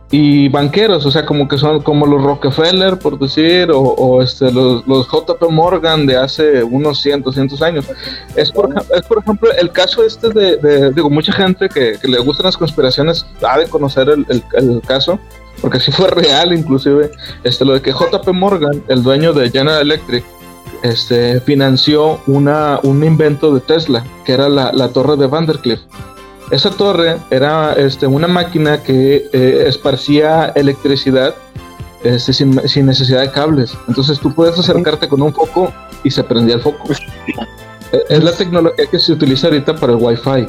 Y 0.10 0.48
banqueros, 0.48 1.06
o 1.06 1.12
sea, 1.12 1.26
como 1.26 1.48
que 1.50 1.58
son 1.58 1.82
como 1.82 2.06
los 2.06 2.24
Rockefeller, 2.24 2.98
por 2.98 3.20
decir, 3.20 3.70
o, 3.74 4.22
este, 4.22 4.52
los, 4.52 4.86
JP 4.86 5.50
Morgan 5.50 6.06
de 6.06 6.16
hace 6.16 6.64
unos 6.64 7.02
cientos, 7.02 7.36
cientos 7.36 7.62
años. 7.62 7.86
Es 8.36 8.52
por, 8.52 8.74
es 8.96 9.02
por 9.02 9.20
ejemplo 9.20 9.52
el 9.52 9.72
caso 9.72 10.06
este 10.06 10.30
de, 10.30 10.92
digo, 10.94 11.10
mucha 11.10 11.34
gente 11.34 11.68
que, 11.68 11.98
le 12.04 12.20
gustan 12.20 12.46
las 12.46 12.56
conspiraciones 12.56 13.26
ha 13.46 13.58
de 13.58 13.68
conocer 13.68 14.08
el, 14.10 14.26
el, 14.54 14.82
caso, 14.82 15.20
porque 15.62 15.80
sí 15.80 15.92
fue 15.92 16.10
real 16.10 16.54
inclusive, 16.54 17.12
este, 17.44 17.66
lo 17.66 17.74
de 17.74 17.82
que 17.82 17.92
JP 17.92 18.30
Morgan, 18.30 18.82
el 18.88 19.04
dueño 19.04 19.34
de 19.34 19.50
General 19.50 19.82
Electric, 19.82 20.24
este, 20.84 21.42
financió 21.42 22.22
una, 22.28 22.80
un 22.84 23.04
invento 23.04 23.54
de 23.54 23.60
Tesla, 23.60 24.06
que 24.26 24.32
era 24.32 24.48
la, 24.48 24.72
la 24.72 24.88
torre 24.90 25.18
de 25.18 25.28
Vandercliff. 25.28 25.82
Esa 26.52 26.70
torre 26.70 27.18
era 27.30 27.74
este, 27.74 28.08
una 28.08 28.28
máquina 28.28 28.82
que 28.82 29.30
eh, 29.34 29.66
esparcía 29.68 30.54
electricidad 30.56 31.36
este, 32.04 32.32
sin, 32.32 32.86
necesidad 32.86 33.22
de 33.22 33.32
cables. 33.32 33.78
Entonces 33.88 34.20
tú 34.20 34.34
puedes 34.34 34.58
acercarte 34.58 35.10
con 35.10 35.22
un 35.22 35.34
foco 35.34 35.74
y 36.04 36.12
se 36.12 36.24
prendía 36.24 36.56
el 36.56 36.62
foco. 36.62 36.86
E, 37.92 38.04
es 38.10 38.24
la 38.24 38.32
tecnología 38.32 38.86
que 38.86 39.00
se 39.00 39.12
utiliza 39.12 39.48
ahorita 39.48 39.76
para 39.76 39.94
el 39.94 40.00
Wi-Fi. 40.02 40.48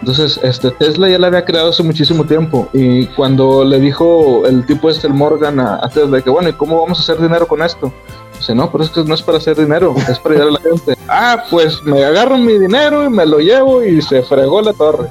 Entonces, 0.00 0.38
este, 0.42 0.70
Tesla 0.72 1.08
ya 1.08 1.18
la 1.18 1.28
había 1.28 1.44
creado 1.44 1.70
hace 1.70 1.82
muchísimo 1.82 2.24
tiempo. 2.24 2.68
Y 2.72 3.06
cuando 3.08 3.64
le 3.64 3.80
dijo 3.80 4.46
el 4.46 4.64
tipo 4.64 4.88
este, 4.88 5.06
el 5.06 5.14
Morgan, 5.14 5.58
a, 5.60 5.80
a 5.82 5.88
Tesla, 5.88 6.20
que 6.20 6.30
bueno, 6.30 6.48
¿y 6.48 6.52
cómo 6.52 6.80
vamos 6.80 6.98
a 6.98 7.02
hacer 7.02 7.20
dinero 7.20 7.46
con 7.46 7.62
esto? 7.62 7.92
Dice, 8.38 8.54
no, 8.54 8.70
pero 8.70 8.84
es 8.84 8.90
que 8.90 9.02
no 9.04 9.14
es 9.14 9.22
para 9.22 9.38
hacer 9.38 9.56
dinero, 9.56 9.94
es 10.08 10.18
para 10.18 10.34
ayudar 10.34 10.48
a 10.48 10.52
la 10.52 10.60
gente. 10.60 10.96
ah, 11.08 11.44
pues 11.50 11.82
me 11.82 12.04
agarro 12.04 12.36
mi 12.36 12.58
dinero 12.58 13.04
y 13.04 13.10
me 13.10 13.24
lo 13.24 13.38
llevo 13.38 13.82
y 13.82 14.02
se 14.02 14.22
fregó 14.22 14.60
la 14.60 14.72
torre. 14.72 15.10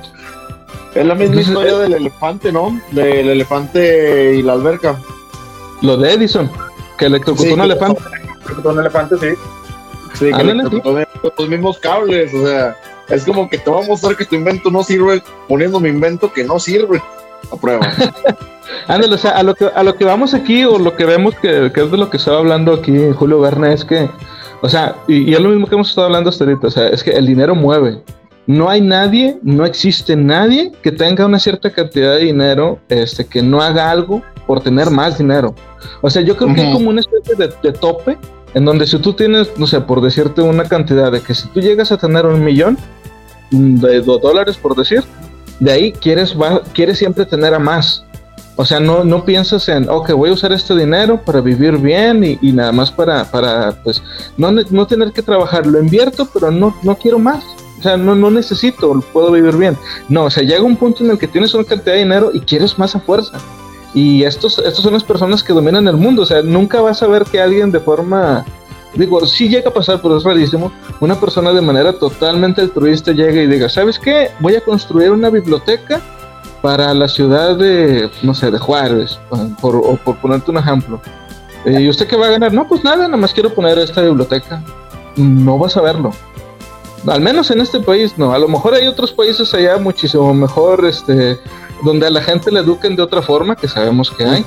Es 0.96 1.06
la 1.06 1.14
misma 1.14 1.42
historia 1.42 1.74
eh, 1.74 1.80
del 1.80 1.94
elefante, 1.94 2.52
¿no? 2.52 2.80
Del 2.92 3.30
elefante 3.30 4.36
y 4.36 4.42
la 4.42 4.54
alberca. 4.54 4.98
Lo 5.82 5.98
de 5.98 6.14
Edison, 6.14 6.50
que 6.98 7.06
electrocutó 7.06 7.54
un 7.54 7.62
elefante. 7.62 8.02
Electrocutó 8.32 8.70
un 8.70 8.80
elefante, 8.80 9.16
sí. 9.18 9.28
Sí, 10.14 10.32
que 10.32 10.42
electrocutó 10.42 11.06
los 11.38 11.50
mismos 11.50 11.78
cables, 11.80 12.34
o 12.34 12.46
sea, 12.46 12.78
es 13.10 13.26
como 13.26 13.50
que 13.50 13.58
te 13.58 13.70
va 13.70 13.84
a 13.84 13.88
mostrar 13.88 14.16
que 14.16 14.26
tu 14.26 14.36
invento 14.36 14.72
no 14.72 14.84
sirve 14.84 15.22
poniendo 15.48 15.80
mi 15.80 15.90
invento 15.90 16.32
que 16.32 16.44
no 16.44 16.60
sirve. 16.60 17.02
A 17.52 17.56
prueba. 17.58 17.92
Ándale, 18.88 19.14
o 19.14 19.18
sea, 19.18 19.32
a 19.32 19.44
lo, 19.44 19.54
que, 19.54 19.66
a 19.66 19.84
lo 19.84 19.96
que 19.96 20.06
vamos 20.06 20.34
aquí, 20.34 20.64
o 20.64 20.80
lo 20.80 20.96
que 20.96 21.06
vemos 21.06 21.36
que, 21.36 21.68
es 21.68 21.92
de 21.92 21.98
lo 21.98 22.10
que 22.10 22.18
estaba 22.18 22.40
hablando 22.40 22.74
aquí 22.74 22.98
Julio 23.16 23.40
Verne, 23.40 23.74
es 23.74 23.86
que, 23.86 24.10
o 24.62 24.70
sea, 24.70 24.96
y, 25.08 25.34
es 25.34 25.40
lo 25.40 25.50
mismo 25.50 25.68
que 25.68 25.76
hemos 25.76 25.90
estado 25.90 26.08
hablando 26.08 26.30
hasta 26.30 26.44
ahorita, 26.44 26.68
o 26.68 26.72
sea, 26.72 26.88
es 26.88 27.04
que 27.04 27.12
el 27.12 27.26
dinero 27.26 27.54
mueve. 27.54 28.02
No 28.48 28.70
hay 28.70 28.82
nadie, 28.82 29.40
no 29.42 29.66
existe 29.66 30.16
nadie 30.16 30.72
que 30.84 30.92
tenga 30.92 31.26
una 31.26 31.40
cierta 31.40 31.72
cantidad 31.72 32.16
de 32.16 32.26
dinero, 32.26 32.80
este, 32.90 33.26
que 33.26 33.42
no 33.42 33.62
haga 33.62 33.90
algo 33.90 34.22
por 34.46 34.62
tener 34.62 34.92
más 34.92 35.18
dinero. 35.18 35.56
O 36.02 36.10
sea, 36.10 36.22
yo 36.22 36.38
creo 36.38 36.54
que 36.54 36.62
hay 36.62 36.74
como 36.74 36.90
una 36.90 37.02
especie 37.02 37.36
de, 37.36 37.52
de 37.64 37.72
tope 37.74 38.18
en 38.56 38.64
donde 38.64 38.88
si 38.88 38.98
tú 39.00 39.14
tienes, 39.14 39.50
no 39.58 39.68
sé, 39.68 39.82
por 39.82 40.02
decirte 40.02 40.42
una 40.42 40.64
cantidad 40.64 41.12
de 41.12 41.22
que 41.22 41.36
si 41.36 41.48
tú 41.50 41.60
llegas 41.60 41.92
a 41.92 41.98
tener 41.98 42.26
un 42.26 42.44
millón 42.44 42.78
de 43.52 44.02
dólares, 44.02 44.58
por 44.58 44.76
decir, 44.76 45.04
de 45.60 45.72
ahí 45.72 45.92
quieres, 45.92 46.40
va, 46.40 46.62
quieres 46.74 46.98
siempre 46.98 47.26
tener 47.26 47.54
a 47.54 47.60
más. 47.60 48.06
O 48.58 48.64
sea, 48.64 48.80
no, 48.80 49.04
no 49.04 49.26
piensas 49.26 49.68
en, 49.68 49.90
ok, 49.90 50.12
voy 50.12 50.30
a 50.30 50.34
usar 50.34 50.54
este 50.54 50.74
dinero 50.74 51.22
para 51.22 51.42
vivir 51.42 51.78
bien 51.78 52.24
y, 52.42 52.52
nada 52.54 52.72
más 52.72 52.90
para, 52.90 53.26
para 53.26 53.74
pues, 53.84 54.02
no, 54.38 54.52
no, 54.52 54.88
tener 54.88 55.12
que 55.12 55.22
trabajar. 55.22 55.68
Lo 55.68 55.80
invierto, 55.80 56.28
pero 56.34 56.50
no, 56.52 56.74
no 56.82 56.96
quiero 56.96 57.20
más. 57.20 57.44
O 57.86 57.88
sea, 57.88 57.98
no, 57.98 58.16
no 58.16 58.32
necesito, 58.32 59.00
puedo 59.14 59.32
vivir 59.32 59.56
bien. 59.58 59.78
No, 60.10 60.24
o 60.24 60.30
sea, 60.32 60.42
llega 60.42 60.64
un 60.64 60.76
punto 60.76 61.04
en 61.04 61.12
el 61.12 61.20
que 61.20 61.28
tienes 61.28 61.54
una 61.54 61.66
cantidad 61.66 61.94
de 61.94 62.00
dinero 62.00 62.32
y 62.34 62.40
quieres 62.40 62.80
más 62.80 62.96
a 62.96 63.00
fuerza. 63.00 63.38
Y 63.94 64.24
estos, 64.24 64.58
estos 64.58 64.82
son 64.82 64.94
las 64.94 65.04
personas 65.04 65.44
que 65.44 65.54
dominan 65.54 65.88
el 65.88 65.98
mundo. 65.98 66.24
O 66.24 66.26
sea, 66.26 66.42
nunca 66.42 66.82
vas 66.82 67.04
a 67.04 67.08
ver 67.08 67.26
que 67.26 67.40
alguien 67.40 67.70
de 67.70 67.80
forma 67.80 68.44
digo, 68.96 69.24
sí 69.28 69.50
llega 69.50 69.70
a 69.70 69.74
pasar, 69.74 70.02
pero 70.02 70.18
es 70.18 70.24
rarísimo, 70.24 70.72
una 71.00 71.20
persona 71.20 71.52
de 71.54 71.62
manera 71.62 71.94
totalmente 71.94 72.62
altruista 72.62 73.12
llega 73.12 73.40
y 73.42 73.46
diga, 73.46 73.70
¿sabes 73.70 74.00
qué? 74.00 74.32
Voy 74.40 74.56
a 74.56 74.62
construir 74.62 75.12
una 75.12 75.30
biblioteca 75.30 76.02
para 76.64 76.92
la 76.96 77.08
ciudad 77.08 77.56
de, 77.56 78.10
no 78.24 78.34
sé, 78.34 78.50
de 78.50 78.58
Juárez, 78.58 79.20
por, 79.62 79.76
o 79.76 79.96
por 79.98 80.18
ponerte 80.18 80.50
un 80.50 80.58
ejemplo. 80.58 81.00
Eh, 81.66 81.82
¿Y 81.82 81.90
usted 81.90 82.08
qué 82.08 82.16
va 82.16 82.28
a 82.28 82.32
ganar? 82.32 82.52
No, 82.52 82.68
pues 82.68 82.84
nada, 82.84 83.06
nada 83.06 83.18
más 83.18 83.32
quiero 83.32 83.54
poner 83.54 83.78
esta 83.78 84.02
biblioteca. 84.02 84.64
No 85.18 85.60
vas 85.60 85.78
a 85.78 85.82
verlo. 85.82 86.12
Al 87.08 87.22
menos 87.22 87.52
en 87.52 87.62
este 87.62 87.80
país 87.80 88.18
no. 88.18 88.34
A 88.34 88.40
lo 88.40 88.48
mejor 88.48 88.74
hay 88.74 88.88
otros 88.88 89.12
países 89.12 89.54
allá 89.54 89.78
muchísimo 89.78 90.34
mejor, 90.34 90.86
este, 90.86 91.38
donde 91.84 92.08
a 92.08 92.10
la 92.10 92.22
gente 92.22 92.52
le 92.52 92.62
eduquen 92.62 92.96
de 92.96 93.04
otra 93.04 93.22
forma, 93.22 93.56
que 93.56 93.68
sabemos 93.68 94.12
que 94.12 94.26
hay. 94.26 94.46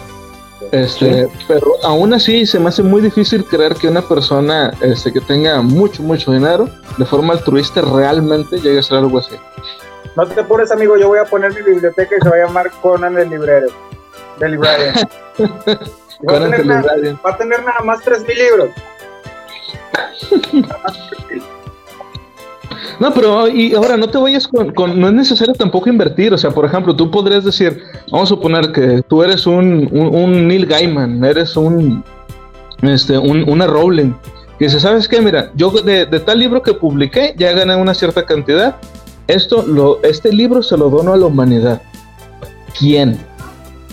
Este, 0.73 1.29
pero 1.47 1.75
aún 1.83 2.13
así 2.13 2.45
se 2.45 2.59
me 2.59 2.69
hace 2.69 2.83
muy 2.83 3.01
difícil 3.01 3.45
creer 3.45 3.75
que 3.75 3.89
una 3.89 4.03
persona 4.03 4.73
este, 4.83 5.13
que 5.13 5.21
tenga 5.21 5.63
mucho, 5.63 6.03
mucho 6.03 6.33
dinero, 6.33 6.69
de 6.99 7.05
forma 7.07 7.35
altruista, 7.35 7.81
realmente 7.81 8.59
llegue 8.59 8.81
a 8.81 8.83
ser 8.83 8.99
algo 8.99 9.19
así. 9.19 9.37
No 10.17 10.27
te 10.27 10.41
apures, 10.41 10.73
amigo, 10.73 10.97
yo 10.97 11.09
voy 11.09 11.21
a 11.21 11.25
poner 11.25 11.55
mi 11.55 11.63
biblioteca 11.63 12.17
y 12.17 12.21
se 12.21 12.29
va 12.29 12.37
a 12.37 12.47
llamar 12.47 12.71
Conan 12.83 13.17
el 13.19 13.31
Librero. 13.31 13.69
De 14.39 14.49
Librarian. 14.49 15.09
Conan. 16.27 16.51
Va 17.25 17.31
a 17.31 17.37
tener 17.37 17.65
nada 17.65 17.81
más 17.85 18.01
3.000 18.05 18.37
libros. 18.37 18.71
No, 23.01 23.13
pero 23.13 23.49
y 23.49 23.75
ahora 23.75 23.97
no 23.97 24.09
te 24.09 24.19
vayas 24.19 24.49
con, 24.49 25.01
no 25.01 25.09
es 25.09 25.15
necesario 25.15 25.55
tampoco 25.55 25.89
invertir, 25.89 26.33
o 26.33 26.39
sea, 26.39 26.51
por 26.51 26.65
ejemplo, 26.65 26.95
tú 26.95 27.11
podrías 27.11 27.45
decir, 27.45 27.83
vamos 28.11 28.29
a 28.29 28.35
suponer 28.35 28.73
que 28.73 29.03
tú 29.07 29.23
eres 29.23 29.47
un, 29.47 29.89
un, 29.93 30.49
Neil 30.49 30.67
Gaiman, 30.67 31.23
eres 31.25 31.57
un, 31.57 32.05
este, 32.83 33.19
un, 33.19 33.49
una 33.49 33.67
Rowling, 33.67 34.13
que 34.59 34.67
dice, 34.67 34.81
¿sabes 34.81 35.09
qué? 35.09 35.21
Mira, 35.21 35.51
yo 35.55 35.71
de, 35.71 36.07
tal 36.07 36.39
libro 36.39 36.63
que 36.63 36.75
publiqué 36.75 37.35
ya 37.37 37.53
gané 37.53 37.77
una 37.77 37.95
cierta 37.95 38.25
cantidad, 38.25 38.77
esto, 39.27 39.65
lo, 39.67 40.03
este 40.03 40.33
libro 40.33 40.63
se 40.63 40.77
lo 40.77 40.91
dono 40.91 41.13
a 41.13 41.17
la 41.17 41.27
humanidad. 41.27 41.83
¿Quién? 42.79 43.19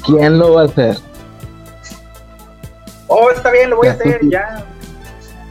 ¿Quién 0.06 0.40
lo 0.40 0.54
va 0.54 0.64
a 0.64 0.66
hacer? 0.66 0.98
Oh, 3.08 3.30
está 3.30 3.52
bien, 3.52 3.70
lo 3.70 3.78
voy 3.78 3.88
a 3.88 3.92
hacer, 3.92 4.20
ya. 4.30 4.66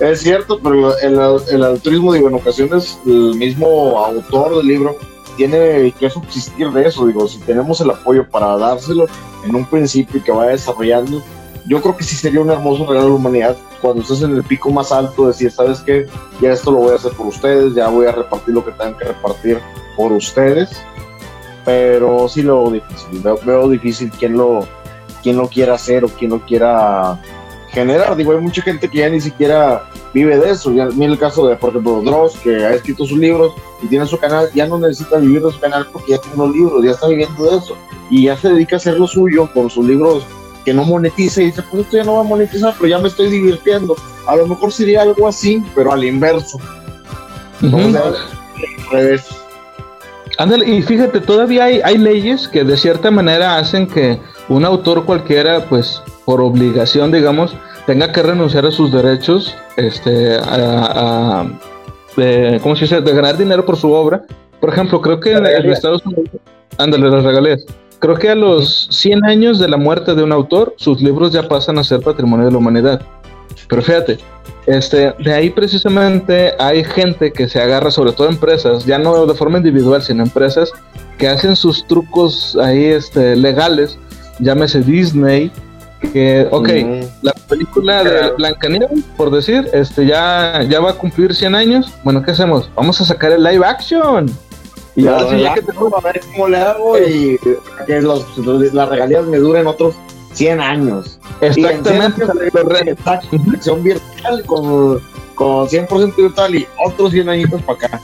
Es 0.00 0.22
cierto, 0.22 0.58
pero 0.62 0.96
el, 0.98 1.62
altruismo, 1.62 2.14
digo, 2.14 2.28
en 2.28 2.34
ocasiones 2.34 2.98
el 3.04 3.34
mismo 3.34 3.98
autor 3.98 4.56
del 4.56 4.66
libro 4.66 4.96
tiene 5.36 5.92
que 5.98 6.08
subsistir 6.08 6.70
de 6.70 6.88
eso. 6.88 7.06
Digo, 7.06 7.28
si 7.28 7.38
tenemos 7.40 7.82
el 7.82 7.90
apoyo 7.90 8.26
para 8.28 8.56
dárselo 8.56 9.06
en 9.44 9.54
un 9.54 9.66
principio 9.66 10.18
y 10.18 10.22
que 10.22 10.32
vaya 10.32 10.52
desarrollando, 10.52 11.22
yo 11.66 11.82
creo 11.82 11.96
que 11.96 12.04
sí 12.04 12.16
sería 12.16 12.40
un 12.40 12.50
hermoso 12.50 12.86
regalo 12.86 13.06
a 13.06 13.10
la 13.10 13.14
humanidad 13.14 13.56
cuando 13.82 14.00
estés 14.00 14.22
en 14.22 14.36
el 14.36 14.42
pico 14.42 14.70
más 14.70 14.90
alto, 14.90 15.26
decir, 15.26 15.50
¿sabes 15.50 15.80
qué? 15.80 16.06
Ya 16.40 16.52
esto 16.52 16.70
lo 16.70 16.78
voy 16.78 16.92
a 16.92 16.96
hacer 16.96 17.12
por 17.12 17.26
ustedes, 17.26 17.74
ya 17.74 17.88
voy 17.88 18.06
a 18.06 18.12
repartir 18.12 18.54
lo 18.54 18.64
que 18.64 18.72
tengan 18.72 18.96
que 18.96 19.04
repartir 19.04 19.60
por 19.96 20.12
ustedes. 20.12 20.70
Pero 21.66 22.26
sí 22.26 22.42
lo 22.42 22.64
veo 22.64 22.72
difícil, 22.72 23.20
veo, 23.20 23.38
veo 23.44 23.68
difícil 23.68 24.10
quién 24.18 24.38
lo, 24.38 24.66
quién 25.22 25.36
lo 25.36 25.46
quiera 25.46 25.74
hacer 25.74 26.04
o 26.04 26.08
quién 26.08 26.30
lo 26.30 26.40
quiera 26.40 27.20
generar. 27.68 28.16
Digo, 28.16 28.32
hay 28.32 28.38
mucha 28.38 28.62
gente 28.62 28.88
que 28.88 28.98
ya 28.98 29.08
ni 29.08 29.20
siquiera 29.20 29.89
vive 30.12 30.38
de 30.38 30.50
eso. 30.50 30.72
Ya, 30.72 30.86
mira 30.86 31.12
el 31.12 31.18
caso 31.18 31.46
de, 31.46 31.56
por 31.56 31.70
ejemplo, 31.70 32.02
Dross, 32.02 32.36
que 32.42 32.56
ha 32.64 32.74
escrito 32.74 33.04
sus 33.04 33.18
libros 33.18 33.52
y 33.82 33.86
tiene 33.86 34.06
su 34.06 34.18
canal, 34.18 34.48
ya 34.54 34.66
no 34.66 34.78
necesita 34.78 35.18
vivir 35.18 35.42
de 35.42 35.52
su 35.52 35.60
canal 35.60 35.86
porque 35.92 36.12
ya 36.12 36.18
tiene 36.18 36.36
los 36.36 36.54
libros, 36.54 36.84
ya 36.84 36.90
está 36.92 37.08
viviendo 37.08 37.50
de 37.50 37.56
eso. 37.56 37.76
Y 38.10 38.24
ya 38.24 38.36
se 38.36 38.48
dedica 38.48 38.76
a 38.76 38.78
hacer 38.78 38.98
lo 38.98 39.06
suyo 39.06 39.48
con 39.52 39.70
sus 39.70 39.86
libros 39.86 40.24
que 40.64 40.74
no 40.74 40.84
monetiza 40.84 41.40
y 41.42 41.46
dice, 41.46 41.62
pues 41.70 41.84
esto 41.84 41.96
ya 41.96 42.04
no 42.04 42.14
va 42.14 42.20
a 42.20 42.24
monetizar, 42.24 42.74
pero 42.76 42.88
ya 42.88 42.98
me 42.98 43.08
estoy 43.08 43.30
divirtiendo. 43.30 43.96
A 44.26 44.36
lo 44.36 44.46
mejor 44.46 44.72
sería 44.72 45.02
algo 45.02 45.26
así, 45.26 45.62
pero 45.74 45.92
al 45.92 46.04
inverso. 46.04 46.58
Ándale, 50.38 50.68
y 50.68 50.82
fíjate, 50.82 51.20
todavía 51.20 51.64
hay, 51.64 51.80
hay 51.84 51.98
leyes 51.98 52.48
que 52.48 52.64
de 52.64 52.76
cierta 52.76 53.10
manera 53.10 53.58
hacen 53.58 53.86
que 53.86 54.18
un 54.48 54.64
autor 54.64 55.04
cualquiera, 55.04 55.66
pues 55.66 56.02
por 56.24 56.40
obligación, 56.40 57.12
digamos, 57.12 57.54
tenga 57.86 58.12
que 58.12 58.22
renunciar 58.22 58.66
a 58.66 58.70
sus 58.70 58.92
derechos, 58.92 59.56
este, 59.76 60.38
a, 60.42 61.46
de, 62.16 62.58
¿cómo 62.62 62.76
se 62.76 62.82
dice?, 62.82 63.00
de 63.00 63.12
ganar 63.12 63.36
dinero 63.36 63.64
por 63.64 63.76
su 63.76 63.90
obra. 63.92 64.22
Por 64.60 64.70
ejemplo, 64.70 65.00
creo 65.00 65.20
que 65.20 65.32
en, 65.32 65.46
Estados 65.46 66.04
Unidos, 66.04 66.28
ándale, 66.78 67.10
las 67.10 67.24
regalías. 67.24 67.64
Creo 67.98 68.16
que 68.16 68.30
a 68.30 68.34
los 68.34 68.88
100 68.90 69.24
años 69.24 69.58
de 69.58 69.68
la 69.68 69.76
muerte 69.76 70.14
de 70.14 70.22
un 70.22 70.32
autor, 70.32 70.74
sus 70.76 71.00
libros 71.02 71.32
ya 71.32 71.48
pasan 71.48 71.78
a 71.78 71.84
ser 71.84 72.00
patrimonio 72.00 72.46
de 72.46 72.52
la 72.52 72.58
humanidad. 72.58 73.02
Pero 73.68 73.82
fíjate, 73.82 74.18
este, 74.66 75.14
de 75.18 75.32
ahí 75.32 75.50
precisamente 75.50 76.54
hay 76.58 76.84
gente 76.84 77.32
que 77.32 77.48
se 77.48 77.60
agarra, 77.60 77.90
sobre 77.90 78.12
todo 78.12 78.28
empresas, 78.28 78.84
ya 78.84 78.98
no 78.98 79.26
de 79.26 79.34
forma 79.34 79.58
individual, 79.58 80.02
sino 80.02 80.22
empresas 80.22 80.72
que 81.18 81.28
hacen 81.28 81.56
sus 81.56 81.86
trucos 81.86 82.56
ahí 82.56 82.84
este, 82.84 83.36
legales, 83.36 83.98
llámese 84.38 84.80
Disney, 84.80 85.50
que, 86.00 86.48
ok, 86.50 86.68
la 87.22 87.32
película 87.48 88.02
de 88.02 88.32
Blancanieves, 88.32 89.04
por 89.16 89.30
decir, 89.30 89.68
este 89.72 90.06
ya, 90.06 90.62
ya 90.68 90.80
va 90.80 90.90
a 90.90 90.94
cumplir 90.94 91.34
100 91.34 91.54
años. 91.54 91.92
Bueno, 92.04 92.22
¿qué 92.22 92.30
hacemos? 92.30 92.70
Vamos 92.74 93.00
a 93.00 93.04
sacar 93.04 93.32
el 93.32 93.42
live 93.42 93.64
action. 93.64 94.30
Y 94.96 95.06
ahora 95.06 95.30
sí, 95.30 95.40
ya 95.40 95.54
que 95.54 95.62
tengo 95.62 95.96
a 95.96 96.00
ver 96.00 96.20
cómo 96.32 96.48
le 96.48 96.56
hago 96.58 96.98
y 96.98 97.38
que 97.86 98.00
los, 98.00 98.26
las 98.72 98.88
regalías 98.88 99.24
me 99.24 99.38
duren 99.38 99.66
otros 99.66 99.94
100 100.32 100.60
años. 100.60 101.18
Exactamente. 101.40 102.26
Son 103.60 103.82
virtual 103.82 104.44
con, 104.46 105.00
con 105.34 105.68
100% 105.68 106.16
virtual 106.16 106.54
y 106.54 106.66
otros 106.84 107.12
100 107.12 107.28
añitos 107.28 107.62
para 107.62 107.86
acá. 107.86 108.00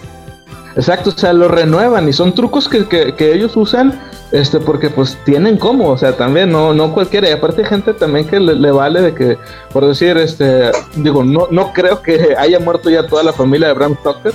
Exacto, 0.77 1.09
o 1.09 1.13
sea, 1.19 1.33
lo 1.33 1.49
renuevan 1.49 2.07
y 2.07 2.13
son 2.13 2.35
trucos 2.35 2.69
que, 2.69 2.87
que, 2.87 3.33
ellos 3.33 3.57
usan 3.57 3.99
este 4.31 4.61
porque 4.61 4.91
pues 4.91 5.17
tienen 5.25 5.57
cómo, 5.57 5.89
o 5.89 5.97
sea, 5.97 6.15
también 6.19 6.53
no 6.53 6.75
no 6.75 6.93
cualquiera, 6.93 7.31
y 7.31 7.33
aparte 7.33 7.63
hay 7.63 7.69
gente 7.69 7.95
también 7.95 8.27
que 8.27 8.39
le, 8.39 8.71
vale 8.71 9.01
de 9.01 9.15
que 9.15 9.39
por 9.73 9.87
decir 9.87 10.19
este 10.19 10.71
digo, 10.97 11.25
no 11.25 11.49
no 11.51 11.73
creo 11.73 12.03
que 12.03 12.35
haya 12.39 12.61
muerto 12.61 12.91
ya 12.91 13.07
toda 13.07 13.23
la 13.23 13.33
familia 13.33 13.69
de 13.69 13.73
Bram 13.73 13.97
Stoker, 14.01 14.35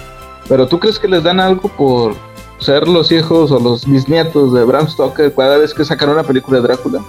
pero 0.49 0.67
tú 0.67 0.79
crees 0.79 0.97
que 0.97 1.07
les 1.07 1.21
dan 1.21 1.39
algo 1.39 1.69
por 1.77 2.15
ser 2.57 2.87
los 2.87 3.11
hijos 3.11 3.51
o 3.51 3.59
los 3.59 3.85
bisnietos 3.85 4.51
de 4.51 4.63
Bram 4.63 4.87
Stoker 4.87 5.31
cada 5.35 5.59
vez 5.59 5.75
que 5.75 5.85
sacan 5.85 6.09
una 6.09 6.23
película 6.23 6.59
de 6.59 6.63
Drácula? 6.63 6.99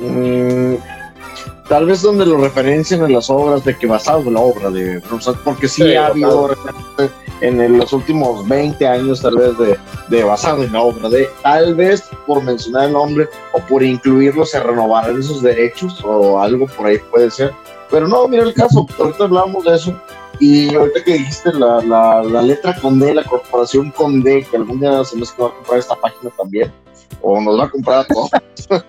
Mm, 0.00 0.76
tal 1.68 1.84
vez 1.84 2.00
donde 2.00 2.24
lo 2.24 2.38
referencian 2.38 3.04
en 3.04 3.12
las 3.12 3.28
obras 3.28 3.64
de 3.64 3.76
que 3.76 3.86
basado 3.86 4.20
en 4.20 4.34
la 4.34 4.40
obra 4.40 4.70
de 4.70 4.98
Bram 5.00 5.20
Stoker, 5.20 5.42
porque 5.44 5.68
sí, 5.68 5.94
ha 5.94 6.06
habido 6.06 6.48
en 7.40 7.78
los 7.78 7.92
últimos 7.92 8.46
20 8.48 8.86
años 8.86 9.20
tal 9.20 9.36
vez 9.36 9.52
de, 10.08 10.22
basado 10.22 10.62
en 10.62 10.72
la 10.72 10.80
obra 10.80 11.08
de 11.08 11.28
tal 11.42 11.74
vez 11.74 12.04
por 12.26 12.42
mencionar 12.42 12.86
el 12.86 12.92
nombre 12.92 13.28
o 13.52 13.58
por 13.60 13.82
incluirlo 13.82 14.44
se 14.46 14.60
renovarán 14.60 15.18
esos 15.18 15.42
derechos 15.42 16.00
o 16.04 16.40
algo 16.40 16.66
por 16.66 16.86
ahí 16.86 16.98
puede 17.10 17.30
ser 17.30 17.52
pero 17.90 18.08
no 18.08 18.26
mira 18.28 18.44
el 18.44 18.54
caso 18.54 18.86
ahorita 18.98 19.24
hablamos 19.24 19.64
de 19.64 19.74
eso 19.74 19.94
y 20.40 20.74
ahorita 20.74 21.04
que 21.04 21.12
dijiste 21.12 21.52
la, 21.52 21.80
la, 21.82 22.42
letra 22.42 22.74
con 22.80 22.98
D, 22.98 23.14
la 23.14 23.22
corporación 23.22 23.90
con 23.92 24.22
D, 24.22 24.46
que 24.50 24.56
algún 24.56 24.80
día 24.80 25.04
se 25.04 25.16
nos 25.16 25.30
va 25.40 25.46
a 25.46 25.50
comprar 25.50 25.78
esta 25.78 25.94
página 25.96 26.30
también, 26.36 26.72
o 27.22 27.40
nos 27.40 27.58
va 27.58 27.64
a 27.64 27.70
comprar 27.70 27.98
a 28.00 28.04
todos. 28.04 28.30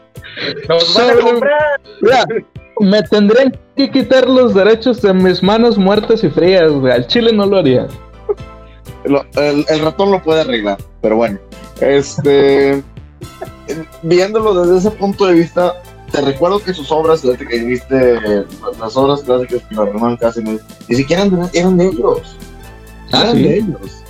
nos 0.69 0.93
van 0.95 1.09
a 1.09 1.21
comprar. 1.21 1.79
me 2.79 3.03
tendrían 3.03 3.57
que 3.75 3.91
quitar 3.91 4.27
los 4.27 4.53
derechos 4.53 5.01
de 5.01 5.13
mis 5.13 5.43
manos 5.43 5.77
muertas 5.77 6.23
y 6.23 6.29
frías, 6.29 6.71
güey. 6.71 6.93
Al 6.93 7.05
chile 7.07 7.31
no 7.31 7.45
lo 7.45 7.57
haría. 7.57 7.87
El, 9.03 9.79
ratón 9.79 10.11
lo 10.11 10.21
puede 10.21 10.41
arreglar, 10.41 10.77
pero 11.01 11.17
bueno. 11.17 11.39
Este. 11.79 12.83
viéndolo 14.03 14.63
desde 14.63 14.77
ese 14.77 14.91
punto 14.91 15.25
de 15.25 15.33
vista, 15.33 15.73
te 16.11 16.21
recuerdo 16.21 16.59
que 16.59 16.73
sus 16.73 16.91
obras, 16.91 17.21
que 17.21 17.59
viste 17.59 18.45
las 18.79 18.95
obras 18.95 19.21
clásicas 19.21 19.63
que 19.67 19.75
lo 19.75 19.85
reman 19.85 20.17
casi 20.17 20.41
ni 20.41 20.59
siquiera 20.95 21.27
eran 21.53 21.77
de 21.77 21.87
ellos. 21.87 22.35
Ah, 23.11 23.23
eran 23.23 23.41
de 23.41 23.57
ellos. 23.57 24.03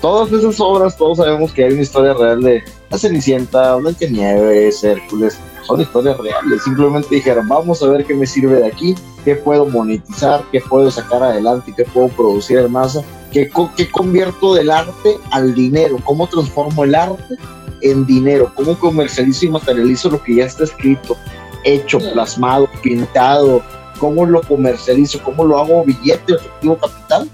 Todas 0.00 0.30
esas 0.32 0.60
obras, 0.60 0.96
todos 0.96 1.18
sabemos 1.18 1.52
que 1.52 1.64
hay 1.64 1.72
una 1.72 1.82
historia 1.82 2.14
real 2.14 2.40
de 2.42 2.62
La 2.90 2.98
Cenicienta, 2.98 3.74
Blancanieves, 3.76 4.84
Hércules, 4.84 5.36
son 5.68 5.80
historias 5.82 6.16
reales. 6.18 6.62
Simplemente 6.62 7.14
dijeron, 7.14 7.46
vamos 7.46 7.82
a 7.82 7.88
ver 7.88 8.04
qué 8.04 8.14
me 8.14 8.26
sirve 8.26 8.56
de 8.56 8.66
aquí, 8.66 8.94
qué 9.24 9.36
puedo 9.36 9.66
monetizar, 9.66 10.42
qué 10.50 10.60
puedo 10.60 10.90
sacar 10.90 11.22
adelante, 11.22 11.74
qué 11.76 11.84
puedo 11.84 12.08
producir 12.08 12.58
en 12.58 12.72
masa, 12.72 13.02
qué, 13.32 13.50
qué 13.76 13.90
convierto 13.90 14.54
del 14.54 14.70
arte 14.70 15.18
al 15.30 15.54
dinero, 15.54 15.98
cómo 16.04 16.26
transformo 16.26 16.84
el 16.84 16.94
arte 16.94 17.36
en 17.82 18.06
dinero, 18.06 18.50
cómo 18.54 18.78
comercializo 18.78 19.44
y 19.44 19.50
materializo 19.50 20.10
lo 20.10 20.22
que 20.22 20.36
ya 20.36 20.46
está 20.46 20.64
escrito, 20.64 21.16
hecho, 21.64 21.98
plasmado, 21.98 22.68
pintado, 22.82 23.62
cómo 24.00 24.24
lo 24.24 24.40
comercializo, 24.42 25.22
cómo 25.22 25.44
lo 25.44 25.58
hago 25.58 25.84
billete, 25.84 26.34
efectivo, 26.34 26.78
capital. 26.78 27.28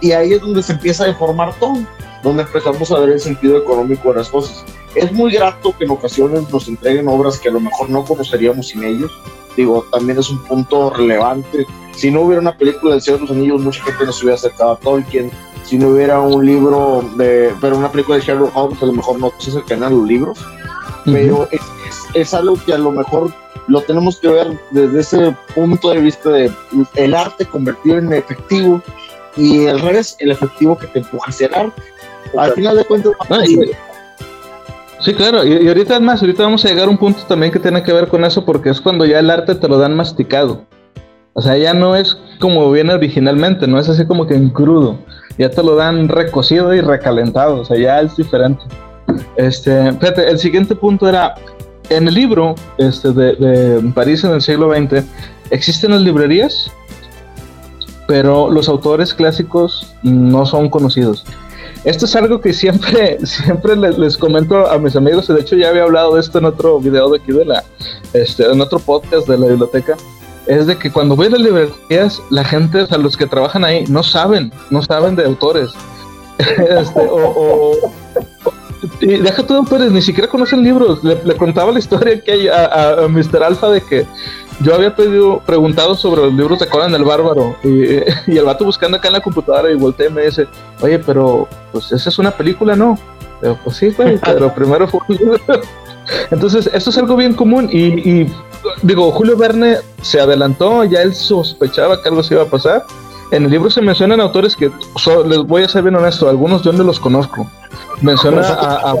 Y 0.00 0.12
ahí 0.12 0.32
es 0.32 0.40
donde 0.40 0.62
se 0.62 0.72
empieza 0.72 1.04
a 1.04 1.08
deformar 1.08 1.54
todo, 1.60 1.74
donde 2.22 2.44
empezamos 2.44 2.90
a 2.90 3.00
ver 3.00 3.10
el 3.10 3.20
sentido 3.20 3.58
económico 3.58 4.10
de 4.10 4.18
las 4.18 4.28
cosas. 4.30 4.64
Es 4.94 5.12
muy 5.12 5.32
grato 5.32 5.74
que 5.76 5.84
en 5.84 5.90
ocasiones 5.90 6.50
nos 6.50 6.68
entreguen 6.68 7.08
obras 7.08 7.38
que 7.38 7.48
a 7.48 7.52
lo 7.52 7.60
mejor 7.60 7.90
no 7.90 8.04
conoceríamos 8.04 8.68
sin 8.68 8.84
ellos. 8.84 9.10
Digo, 9.56 9.84
también 9.90 10.18
es 10.18 10.30
un 10.30 10.42
punto 10.44 10.90
relevante. 10.90 11.66
Si 11.94 12.10
no 12.10 12.22
hubiera 12.22 12.40
una 12.40 12.56
película 12.56 12.92
del 12.92 13.02
Señor 13.02 13.20
de 13.20 13.26
los 13.26 13.36
Anillos, 13.36 13.60
mucha 13.60 13.82
gente 13.82 14.06
no 14.06 14.12
se 14.12 14.24
hubiera 14.24 14.36
acercado 14.36 14.72
a 14.72 14.76
Tolkien. 14.76 15.30
Si 15.64 15.76
no 15.76 15.88
hubiera 15.88 16.20
un 16.20 16.46
libro 16.46 17.04
de, 17.16 17.52
pero 17.60 17.76
una 17.76 17.90
película 17.90 18.16
de 18.16 18.24
Sherlock 18.24 18.56
Holmes, 18.56 18.82
a 18.82 18.86
lo 18.86 18.92
mejor 18.92 19.18
no 19.18 19.32
se 19.38 19.50
acercan 19.50 19.82
a 19.82 19.90
los 19.90 20.06
libros. 20.06 20.38
Pero 21.04 21.48
es, 21.50 21.60
es 22.14 22.34
algo 22.34 22.56
que 22.64 22.72
a 22.72 22.78
lo 22.78 22.90
mejor 22.90 23.32
lo 23.66 23.80
tenemos 23.82 24.18
que 24.18 24.28
ver 24.28 24.58
desde 24.70 25.00
ese 25.00 25.36
punto 25.54 25.90
de 25.90 26.00
vista 26.00 26.30
de 26.30 26.50
el 26.94 27.14
arte 27.14 27.44
convertido 27.44 27.98
en 27.98 28.12
efectivo 28.12 28.82
y 29.36 29.66
el 29.66 29.78
revés, 29.80 30.16
el 30.18 30.32
efectivo 30.32 30.76
que 30.76 30.86
te 30.88 30.98
empuja 31.00 31.30
hacia 31.30 31.46
el 31.48 31.54
arte. 31.54 31.82
Al 32.36 32.52
final 32.52 32.76
de 32.76 32.84
cuentas, 32.84 33.12
Sí, 35.00 35.14
claro, 35.14 35.44
y, 35.46 35.68
ahorita 35.68 35.96
es 35.96 36.00
más, 36.00 36.20
ahorita 36.20 36.42
vamos 36.42 36.64
a 36.64 36.68
llegar 36.68 36.88
a 36.88 36.90
un 36.90 36.98
punto 36.98 37.20
también 37.28 37.52
que 37.52 37.60
tiene 37.60 37.82
que 37.82 37.92
ver 37.92 38.08
con 38.08 38.24
eso, 38.24 38.44
porque 38.44 38.70
es 38.70 38.80
cuando 38.80 39.04
ya 39.04 39.20
el 39.20 39.30
arte 39.30 39.54
te 39.54 39.68
lo 39.68 39.78
dan 39.78 39.94
masticado. 39.94 40.64
O 41.34 41.40
sea, 41.40 41.56
ya 41.56 41.72
no 41.72 41.94
es 41.94 42.18
como 42.40 42.70
viene 42.72 42.94
originalmente, 42.94 43.68
no 43.68 43.78
es 43.78 43.88
así 43.88 44.04
como 44.06 44.26
que 44.26 44.34
en 44.34 44.50
crudo, 44.50 44.98
ya 45.38 45.48
te 45.50 45.62
lo 45.62 45.76
dan 45.76 46.08
recocido 46.08 46.74
y 46.74 46.80
recalentado, 46.80 47.60
o 47.60 47.64
sea, 47.64 47.78
ya 47.78 48.00
es 48.00 48.16
diferente. 48.16 48.62
Este, 49.36 49.92
fíjate, 49.92 50.28
el 50.28 50.38
siguiente 50.38 50.74
punto 50.74 51.08
era 51.08 51.34
en 51.90 52.08
el 52.08 52.14
libro 52.14 52.54
este, 52.78 53.12
de, 53.12 53.80
París 53.94 54.24
en 54.24 54.32
el 54.32 54.42
siglo 54.42 54.74
XX, 54.74 55.04
existen 55.50 55.92
las 55.92 56.02
librerías, 56.02 56.70
pero 58.06 58.50
los 58.50 58.68
autores 58.68 59.14
clásicos 59.14 59.94
no 60.02 60.44
son 60.44 60.68
conocidos. 60.68 61.24
Esto 61.84 62.06
es 62.06 62.16
algo 62.16 62.40
que 62.40 62.52
siempre, 62.52 63.18
siempre 63.26 63.76
les, 63.76 64.16
comento 64.16 64.68
a 64.68 64.78
mis 64.78 64.96
amigos, 64.96 65.28
de 65.28 65.40
hecho 65.40 65.56
ya 65.56 65.68
había 65.68 65.84
hablado 65.84 66.14
de 66.14 66.20
esto 66.20 66.38
en 66.38 66.46
otro 66.46 66.80
video 66.80 67.10
de 67.10 67.18
aquí 67.18 67.32
de 67.32 67.44
la, 67.44 67.64
este, 68.12 68.44
en 68.50 68.60
otro 68.60 68.78
podcast 68.78 69.28
de 69.28 69.38
la 69.38 69.46
biblioteca, 69.46 69.96
es 70.46 70.66
de 70.66 70.76
que 70.76 70.90
cuando 70.90 71.14
voy 71.14 71.26
a 71.26 71.30
las 71.30 71.40
librerías, 71.40 72.22
la 72.30 72.42
gente, 72.44 72.82
o 72.82 72.86
sea, 72.86 72.98
los 72.98 73.16
que 73.16 73.26
trabajan 73.26 73.64
ahí, 73.64 73.84
no 73.88 74.02
saben, 74.02 74.52
no 74.70 74.82
saben 74.82 75.14
de 75.14 75.24
autores. 75.24 75.70
este, 76.38 77.00
o, 77.10 77.74
y 79.00 79.18
deja 79.18 79.46
todo 79.46 79.64
Pérez, 79.64 79.90
ni 79.92 80.02
siquiera 80.02 80.28
conocen 80.28 80.62
libros. 80.62 81.02
Le, 81.02 81.36
contaba 81.36 81.72
la 81.72 81.78
historia 81.78 82.20
que 82.20 82.32
hay 82.32 82.48
a, 82.48 83.04
a, 83.04 83.08
Mr. 83.08 83.42
Alpha 83.42 83.68
de 83.70 83.80
que 83.80 84.06
yo 84.60 84.74
había 84.74 84.94
pedido, 84.94 85.40
preguntado 85.40 85.94
sobre 85.94 86.22
los 86.22 86.32
libros 86.32 86.58
de 86.58 86.66
Conan 86.66 86.94
el 86.94 87.04
Bárbaro 87.04 87.56
y, 87.64 88.36
el 88.36 88.44
vato 88.44 88.64
buscando 88.64 88.96
acá 88.96 89.08
en 89.08 89.14
la 89.14 89.20
computadora 89.20 89.70
y 89.70 89.74
volteé 89.74 90.08
y 90.08 90.12
me 90.12 90.22
dice, 90.26 90.46
oye, 90.80 90.98
pero 90.98 91.48
pues 91.72 91.92
esa 91.92 92.08
es 92.08 92.18
una 92.18 92.30
película, 92.30 92.76
¿no? 92.76 92.98
pues 93.64 93.76
sí, 93.76 93.94
pero 94.24 94.52
primero 94.54 94.88
fue 94.88 95.00
un 95.08 95.16
libro. 95.16 95.40
Entonces, 96.30 96.70
esto 96.72 96.90
es 96.90 96.98
algo 96.98 97.16
bien 97.16 97.34
común 97.34 97.68
y, 97.70 98.22
y, 98.22 98.32
digo, 98.82 99.10
Julio 99.12 99.36
Verne 99.36 99.76
se 100.00 100.20
adelantó, 100.20 100.84
ya 100.84 101.02
él 101.02 101.14
sospechaba 101.14 102.02
que 102.02 102.08
algo 102.08 102.22
se 102.22 102.34
iba 102.34 102.44
a 102.44 102.46
pasar. 102.46 102.84
En 103.30 103.44
el 103.44 103.50
libro 103.50 103.68
se 103.68 103.82
mencionan 103.82 104.20
autores 104.20 104.56
que, 104.56 104.70
les 105.26 105.38
voy 105.38 105.62
a 105.62 105.68
ser 105.68 105.82
bien 105.82 105.96
honesto, 105.96 106.28
algunos 106.28 106.62
yo 106.62 106.72
no 106.72 106.84
los 106.84 106.98
conozco. 106.98 107.46
Menciona 108.00 108.40
a, 108.40 108.94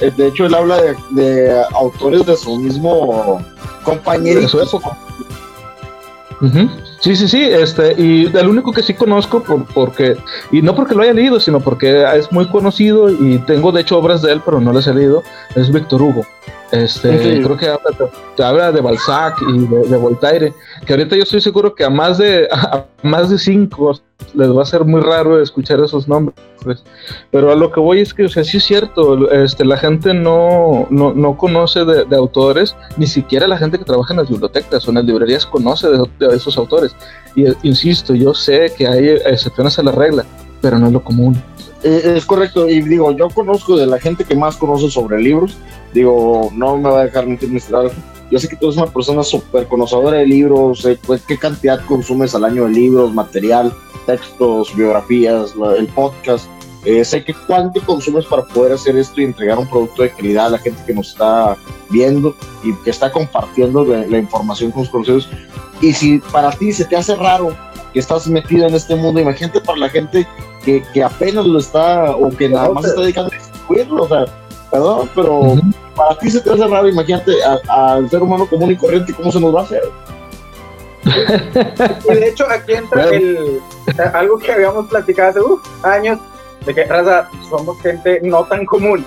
eh, 0.00 0.10
De 0.16 0.28
hecho, 0.28 0.46
él 0.46 0.54
habla 0.54 0.80
de, 1.10 1.62
autores 1.74 2.26
de 2.26 2.36
su 2.36 2.56
mismo 2.56 3.40
compañero. 3.84 4.40
De 4.40 4.48
su 4.48 4.60
época. 4.60 4.96
Sí, 7.00 7.16
sí, 7.16 7.28
sí, 7.28 7.42
este, 7.42 7.94
y 8.00 8.26
el 8.36 8.48
único 8.48 8.72
que 8.72 8.82
sí 8.82 8.94
conozco, 8.94 9.42
por, 9.42 9.64
porque, 9.66 10.16
y 10.50 10.60
no 10.60 10.74
porque 10.74 10.94
lo 10.94 11.02
haya 11.02 11.12
leído, 11.12 11.40
sino 11.40 11.60
porque 11.60 12.04
es 12.16 12.30
muy 12.32 12.46
conocido 12.48 13.08
y 13.08 13.38
tengo 13.46 13.72
de 13.72 13.82
hecho 13.82 13.98
obras 13.98 14.22
de 14.22 14.32
él, 14.32 14.42
pero 14.44 14.60
no 14.60 14.72
las 14.72 14.86
he 14.86 14.94
leído, 14.94 15.22
es 15.54 15.72
Víctor 15.72 16.02
Hugo. 16.02 16.26
Este, 16.74 17.40
creo 17.42 17.56
que 17.56 18.42
habla, 18.42 18.72
de 18.72 18.80
Balzac 18.80 19.40
y 19.42 19.66
de, 19.66 19.96
Voltaire, 19.96 20.52
que 20.84 20.92
ahorita 20.92 21.14
yo 21.14 21.22
estoy 21.22 21.40
seguro 21.40 21.74
que 21.74 21.84
a 21.84 21.90
más 21.90 22.18
de 22.18 22.48
a 22.52 22.84
más 23.02 23.30
de 23.30 23.38
cinco 23.38 24.00
les 24.34 24.48
va 24.48 24.62
a 24.62 24.66
ser 24.66 24.84
muy 24.84 25.00
raro 25.00 25.40
escuchar 25.40 25.80
esos 25.80 26.08
nombres. 26.08 26.36
Pero 27.30 27.52
a 27.52 27.54
lo 27.54 27.70
que 27.70 27.78
voy 27.78 28.00
es 28.00 28.14
que, 28.14 28.24
o 28.24 28.28
sea, 28.28 28.42
sí 28.42 28.56
es 28.56 28.64
cierto, 28.64 29.30
este, 29.30 29.64
la 29.64 29.76
gente 29.76 30.14
no, 30.14 30.86
no, 30.90 31.36
conoce 31.36 31.84
de, 31.84 32.16
autores, 32.16 32.74
ni 32.96 33.06
siquiera 33.06 33.46
la 33.46 33.58
gente 33.58 33.78
que 33.78 33.84
trabaja 33.84 34.14
en 34.14 34.20
las 34.20 34.30
bibliotecas 34.30 34.86
o 34.86 34.90
en 34.90 34.96
las 34.96 35.04
librerías 35.04 35.46
conoce 35.46 35.88
de, 35.88 36.34
esos 36.34 36.56
autores. 36.56 36.96
Y 37.36 37.44
insisto, 37.68 38.14
yo 38.14 38.34
sé 38.34 38.72
que 38.76 38.88
hay 38.88 39.08
excepciones 39.26 39.78
a 39.78 39.82
la 39.82 39.92
regla, 39.92 40.24
pero 40.60 40.78
no 40.78 40.86
es 40.86 40.92
lo 40.92 41.04
común. 41.04 41.40
Eh, 41.84 42.14
es 42.16 42.24
correcto, 42.24 42.66
y 42.66 42.80
digo, 42.80 43.12
yo 43.12 43.28
conozco 43.28 43.76
de 43.76 43.86
la 43.86 44.00
gente 44.00 44.24
que 44.24 44.34
más 44.34 44.56
conoce 44.56 44.90
sobre 44.90 45.20
libros, 45.20 45.58
digo, 45.92 46.50
no 46.54 46.78
me 46.78 46.88
va 46.88 47.00
a 47.02 47.04
dejar 47.04 47.26
mentir. 47.26 47.50
Yo 48.30 48.38
sé 48.38 48.48
que 48.48 48.56
tú 48.56 48.66
eres 48.66 48.78
una 48.78 48.86
persona 48.86 49.22
súper 49.22 49.68
conocedora 49.68 50.16
de 50.16 50.26
libros, 50.26 50.88
pues, 51.06 51.20
qué 51.28 51.36
cantidad 51.36 51.84
consumes 51.84 52.34
al 52.34 52.44
año 52.44 52.64
de 52.64 52.70
libros, 52.70 53.12
material, 53.12 53.70
textos, 54.06 54.74
biografías, 54.74 55.54
el 55.76 55.86
podcast. 55.88 56.46
Eh, 56.86 57.04
sé 57.04 57.22
que 57.22 57.34
cuánto 57.46 57.80
consumes 57.82 58.26
para 58.26 58.44
poder 58.44 58.72
hacer 58.72 58.96
esto 58.96 59.20
y 59.20 59.24
entregar 59.24 59.58
un 59.58 59.68
producto 59.68 60.02
de 60.02 60.10
calidad 60.10 60.46
a 60.46 60.50
la 60.50 60.58
gente 60.58 60.82
que 60.86 60.92
nos 60.94 61.10
está 61.10 61.56
viendo 61.90 62.34
y 62.62 62.74
que 62.82 62.90
está 62.90 63.10
compartiendo 63.10 63.84
la, 63.84 64.18
información 64.18 64.70
con 64.70 64.82
los 64.82 64.90
conocidos. 64.90 65.28
Y 65.80 65.92
si 65.92 66.18
para 66.18 66.50
ti 66.52 66.72
se 66.72 66.84
te 66.84 66.96
hace 66.96 67.14
raro 67.14 67.54
que 67.92 68.00
estás 68.00 68.26
metido 68.26 68.66
en 68.66 68.74
este 68.74 68.96
mundo, 68.96 69.20
imagínate 69.20 69.60
para 69.60 69.78
la 69.78 69.88
gente 69.88 70.26
que, 70.64 71.02
apenas 71.02 71.46
lo 71.46 71.58
está, 71.58 72.16
o 72.16 72.30
que 72.30 72.48
nada 72.48 72.70
más 72.70 72.84
está 72.84 73.02
dedicando 73.02 73.30
a 73.32 73.36
distribuirlo, 73.36 74.02
o 74.04 74.08
sea, 74.08 74.24
perdón, 74.70 75.10
pero 75.14 75.54
para 75.94 76.18
ti 76.18 76.30
se 76.30 76.40
te 76.40 76.50
hace 76.50 76.66
raro, 76.66 76.88
imagínate 76.88 77.32
al 77.68 78.08
ser 78.08 78.22
humano 78.22 78.46
común 78.46 78.70
y 78.70 78.76
corriente, 78.76 79.12
¿cómo 79.12 79.30
se 79.30 79.40
nos 79.40 79.54
va 79.54 79.60
a 79.60 79.64
hacer? 79.64 79.82
y 82.10 82.14
de 82.14 82.28
hecho 82.28 82.46
aquí 82.50 82.72
entra 82.72 83.10
el, 83.10 83.60
algo 84.14 84.38
que 84.38 84.52
habíamos 84.52 84.86
platicado 84.88 85.60
hace 85.82 85.88
años, 85.88 86.18
de 86.64 86.74
que 86.74 86.84
raza, 86.84 87.28
somos 87.50 87.80
gente 87.82 88.20
no 88.22 88.44
tan 88.44 88.64
común, 88.64 89.04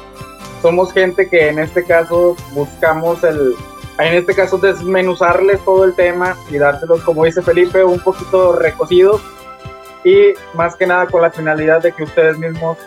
somos 0.61 0.93
gente 0.93 1.27
que 1.27 1.49
en 1.49 1.59
este 1.59 1.83
caso 1.83 2.35
buscamos 2.53 3.23
el, 3.23 3.55
en 3.99 4.13
este 4.13 4.35
caso 4.35 4.57
desmenuzarles 4.59 5.59
todo 5.65 5.85
el 5.85 5.95
tema 5.95 6.37
y 6.51 6.57
dárselos, 6.57 7.01
como 7.01 7.25
dice 7.25 7.41
Felipe, 7.41 7.83
un 7.83 7.99
poquito 7.99 8.53
recocidos 8.53 9.21
y 10.07 10.33
más 10.55 10.75
que 10.77 10.87
nada 10.87 11.05
con 11.07 11.21
la 11.21 11.29
finalidad 11.29 11.81
de 11.81 11.91
que 11.91 12.03
ustedes 12.03 12.37
mismos 12.37 12.77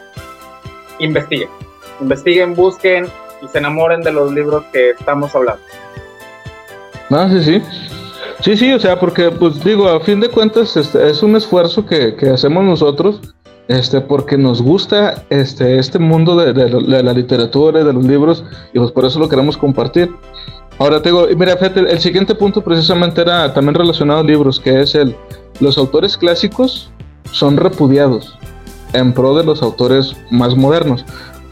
investiguen, 0.99 1.51
investiguen, 2.01 2.55
busquen 2.55 3.07
y 3.43 3.49
se 3.49 3.59
enamoren 3.59 4.01
de 4.01 4.13
los 4.13 4.33
libros 4.33 4.65
que 4.73 4.91
estamos 4.91 5.35
hablando. 5.35 5.63
Ah, 7.11 7.29
sí, 7.31 7.43
sí. 7.43 7.63
Sí, 8.41 8.57
sí, 8.57 8.73
o 8.73 8.81
sea, 8.81 8.99
porque, 8.99 9.31
pues 9.31 9.63
digo, 9.63 9.87
a 9.87 10.01
fin 10.01 10.19
de 10.19 10.31
cuentas 10.31 10.75
este, 10.79 11.11
es 11.11 11.23
un 11.23 11.37
esfuerzo 11.37 11.85
que, 11.85 12.17
hacemos 12.33 12.65
nosotros, 12.65 13.21
este, 13.69 14.01
porque 14.01 14.39
nos 14.39 14.63
gusta 14.63 15.23
este, 15.29 15.79
este 15.79 15.99
mundo 15.99 16.37
de, 16.37 16.55
de, 16.55 17.03
la 17.03 17.13
literatura 17.13 17.83
y 17.83 17.85
de 17.85 17.93
los 17.93 18.05
libros, 18.05 18.45
y 18.73 18.79
pues 18.79 18.93
por 18.93 19.05
eso 19.05 19.19
lo 19.19 19.29
queremos 19.29 19.59
compartir. 19.59 20.11
Ahora 20.79 21.03
te 21.03 21.11
digo, 21.11 21.27
mira, 21.37 21.55
fíjate, 21.59 21.81
el 21.81 22.01
siguiente 22.01 22.35
punto 22.35 22.63
precisamente 22.63 23.21
era 23.21 23.53
también 23.53 23.75
relacionado 23.75 24.21
a 24.21 24.25
libros, 24.25 24.59
que 24.59 24.81
es 24.81 24.95
el, 24.95 25.15
los 25.61 25.77
autores 25.77 26.17
clásicos 26.17 26.91
son 27.33 27.57
repudiados 27.57 28.39
en 28.93 29.13
pro 29.13 29.37
de 29.37 29.45
los 29.45 29.63
autores 29.63 30.17
más 30.31 30.57
modernos 30.57 31.05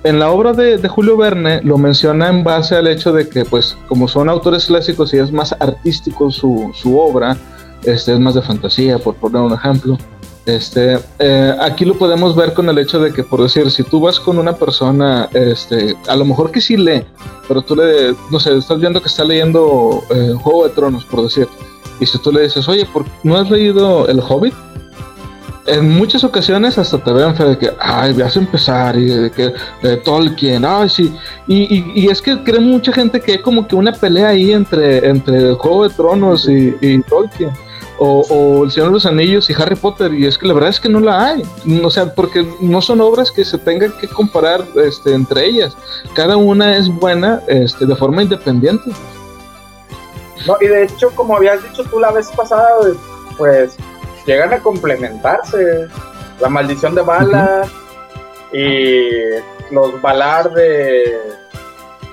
en 0.05 0.19
la 0.19 0.31
obra 0.31 0.53
de, 0.53 0.87
Julio 0.89 1.17
Verne 1.17 1.61
lo 1.63 1.77
menciona 1.77 2.29
en 2.29 2.45
base 2.45 2.77
al 2.77 2.87
hecho 2.87 3.13
de 3.13 3.29
que, 3.29 3.45
pues, 3.45 3.77
como 3.89 4.07
son 4.07 4.29
autores 4.29 4.67
clásicos 4.67 5.13
y 5.13 5.19
es 5.19 5.33
más 5.33 5.55
artístico 5.59 6.31
su, 6.31 6.73
obra, 6.99 7.37
este, 7.83 8.15
es 8.15 8.21
más 8.21 8.35
de 8.35 8.43
fantasía, 8.43 8.99
por 8.99 9.17
poner 9.17 9.43
un 9.43 9.53
ejemplo. 9.53 9.99
Este, 10.47 10.99
eh, 11.19 11.55
aquí 11.61 11.85
lo 11.85 11.99
podemos 11.99 12.35
ver 12.35 12.55
con 12.55 12.69
el 12.69 12.79
hecho 12.79 13.01
de 13.01 13.13
que, 13.13 13.25
por 13.25 13.43
decir, 13.43 13.71
si 13.71 13.83
tú 13.83 14.01
vas 14.01 14.19
con 14.21 14.39
una 14.39 14.55
persona, 14.55 15.29
este, 15.35 15.95
a 16.07 16.17
lo 16.17 16.25
mejor 16.25 16.53
que 16.53 16.61
sí 16.61 16.77
lee, 16.77 17.05
pero 17.47 17.61
tú 17.61 17.77
le, 17.77 18.15
no 18.31 18.41
sé, 18.41 18.57
estás 18.57 18.81
viendo 18.81 19.03
que 19.03 19.09
está 19.09 19.25
leyendo 19.25 20.03
eh, 20.11 20.33
Juego 20.41 20.69
de 20.69 20.75
Tronos, 20.75 21.05
por 21.05 21.23
decir, 21.25 21.49
y 22.01 22.07
si 22.07 22.19
tú 22.19 22.33
le 22.33 22.43
dices, 22.43 22.67
oye, 22.69 22.87
¿no 23.25 23.37
has 23.37 23.51
leído 23.51 24.09
El 24.09 24.21
Hobbit? 24.21 24.55
En 25.69 25.91
muchas 25.91 26.25
ocasiones 26.25 26.79
hasta 26.79 26.99
te 26.99 27.13
ven 27.13 27.35
de 27.35 27.59
que, 27.59 27.71
ay, 27.79 28.13
vas 28.15 28.37
a 28.37 28.41
empezar 28.41 28.97
y 28.97 29.07
de 29.07 29.31
que 29.31 29.53
Tolkien, 29.99 30.65
ay, 30.65 30.89
sí. 30.89 31.15
Y, 31.47 31.85
y, 31.95 32.09
es 32.09 32.23
que 32.23 32.43
cree 32.43 32.61
mucha 32.61 32.93
gente 32.93 33.21
que 33.21 33.33
hay 33.33 33.39
como 33.39 33.67
que 33.67 33.77
una 33.77 33.93
pelea 33.93 34.29
ahí 34.29 34.53
entre, 34.53 35.07
entre 35.09 35.55
Juego 35.55 35.89
de 35.89 35.95
Tronos 35.95 36.49
y, 36.49 37.03
Tolkien. 37.03 37.51
O, 38.01 38.63
El 38.65 38.71
Señor 38.71 38.89
de 38.89 38.95
los 38.95 39.07
Anillos 39.07 39.51
y 39.51 39.55
Harry 39.55 39.75
Potter, 39.75 40.15
y 40.15 40.25
es 40.25 40.39
que 40.39 40.47
la 40.47 40.55
verdad 40.55 40.71
es 40.71 40.79
que 40.79 40.89
no 40.89 41.01
la 41.01 41.27
hay. 41.27 41.43
O 41.83 41.91
sea, 41.91 42.15
porque 42.15 42.47
no 42.61 42.81
son 42.81 43.01
obras 43.01 43.31
que 43.31 43.45
se 43.45 43.59
tengan 43.59 43.93
que 44.01 44.07
comparar 44.07 44.65
este, 44.77 45.15
entre 45.15 45.47
ellas. 45.47 45.77
Cada 46.15 46.37
una 46.37 46.77
es 46.77 46.89
buena 46.89 47.43
este, 47.49 47.87
de 47.87 47.97
forma 47.97 48.23
independiente. 48.23 48.91
No, 50.47 50.57
y 50.61 50.69
de 50.69 50.85
hecho, 50.85 51.11
como 51.17 51.37
habías 51.37 51.63
dicho 51.63 51.83
tú 51.91 51.99
la 51.99 52.13
vez 52.13 52.31
pasada, 52.37 52.69
pues 53.37 53.77
llegan 54.29 54.53
a 54.53 54.59
complementarse. 54.59 55.89
La 56.39 56.49
maldición 56.49 56.95
de 56.95 57.03
Bala 57.03 57.63
y 58.53 59.11
los 59.73 60.01
Balar 60.01 60.53
de 60.53 61.17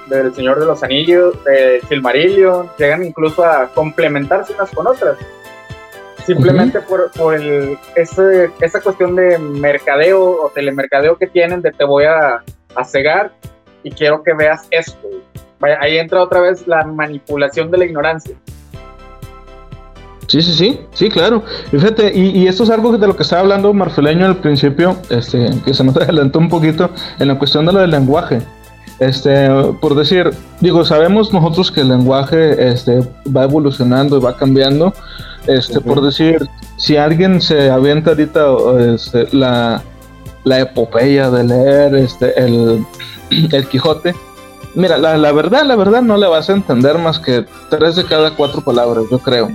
del 0.07 0.33
Señor 0.35 0.59
de 0.59 0.67
los 0.67 0.83
Anillos, 0.83 1.43
de 1.45 1.81
Silmarillion, 1.89 2.69
llegan 2.77 3.03
incluso 3.03 3.43
a 3.43 3.67
complementarse 3.73 4.53
unas 4.53 4.69
con 4.71 4.85
otras. 4.85 5.17
Simplemente 6.25 6.79
por, 6.81 7.11
por 7.11 7.33
el, 7.33 7.77
ese, 7.95 8.51
esa 8.61 8.81
cuestión 8.81 9.15
de 9.15 9.37
mercadeo 9.39 10.43
o 10.43 10.51
telemercadeo 10.53 11.17
que 11.17 11.25
tienen 11.27 11.61
de 11.61 11.71
te 11.71 11.85
voy 11.85 12.05
a, 12.05 12.43
a 12.75 12.83
cegar 12.83 13.31
y 13.83 13.91
quiero 13.91 14.23
que 14.23 14.33
veas 14.33 14.67
esto. 14.69 15.07
ahí 15.79 15.97
entra 15.97 16.21
otra 16.21 16.39
vez 16.39 16.67
la 16.67 16.83
manipulación 16.83 17.71
de 17.71 17.77
la 17.79 17.85
ignorancia. 17.85 18.35
Sí, 20.27 20.41
sí, 20.41 20.53
sí, 20.53 20.79
sí, 20.93 21.09
claro. 21.09 21.43
Y 21.71 21.77
fíjate, 21.77 22.11
y, 22.17 22.47
esto 22.47 22.63
es 22.63 22.69
algo 22.69 22.97
de 22.97 23.07
lo 23.07 23.15
que 23.15 23.23
estaba 23.23 23.41
hablando 23.41 23.73
Marfeleño 23.73 24.25
al 24.25 24.37
principio, 24.37 24.97
este, 25.09 25.49
que 25.63 25.73
se 25.73 25.83
nos 25.83 25.95
adelantó 25.97 26.39
un 26.39 26.49
poquito 26.49 26.89
en 27.19 27.27
la 27.27 27.37
cuestión 27.37 27.65
de 27.65 27.73
lo 27.73 27.79
del 27.79 27.91
lenguaje. 27.91 28.41
Este, 28.99 29.49
por 29.81 29.93
decir, 29.95 30.31
digo, 30.61 30.85
sabemos 30.85 31.33
nosotros 31.33 31.71
que 31.71 31.81
el 31.81 31.89
lenguaje 31.89 32.71
este, 32.71 33.01
va 33.35 33.43
evolucionando 33.43 34.17
y 34.17 34.21
va 34.21 34.35
cambiando. 34.35 34.93
Este, 35.47 35.79
por 35.79 36.01
decir, 36.01 36.47
si 36.77 36.97
alguien 36.97 37.41
se 37.41 37.69
avienta 37.69 38.11
ahorita 38.11 38.45
este, 38.93 39.27
la, 39.35 39.83
la 40.43 40.59
epopeya 40.59 41.29
de 41.29 41.43
leer 41.43 41.95
este, 41.95 42.39
el, 42.41 42.85
el 43.51 43.67
Quijote, 43.67 44.15
mira, 44.75 44.97
la, 44.97 45.17
la 45.17 45.31
verdad, 45.33 45.65
la 45.65 45.75
verdad 45.75 46.01
no 46.01 46.17
le 46.17 46.27
vas 46.27 46.49
a 46.49 46.53
entender 46.53 46.97
más 46.97 47.19
que 47.19 47.45
tres 47.69 47.95
de 47.95 48.05
cada 48.05 48.31
cuatro 48.31 48.61
palabras, 48.61 49.05
yo 49.11 49.19
creo. 49.19 49.49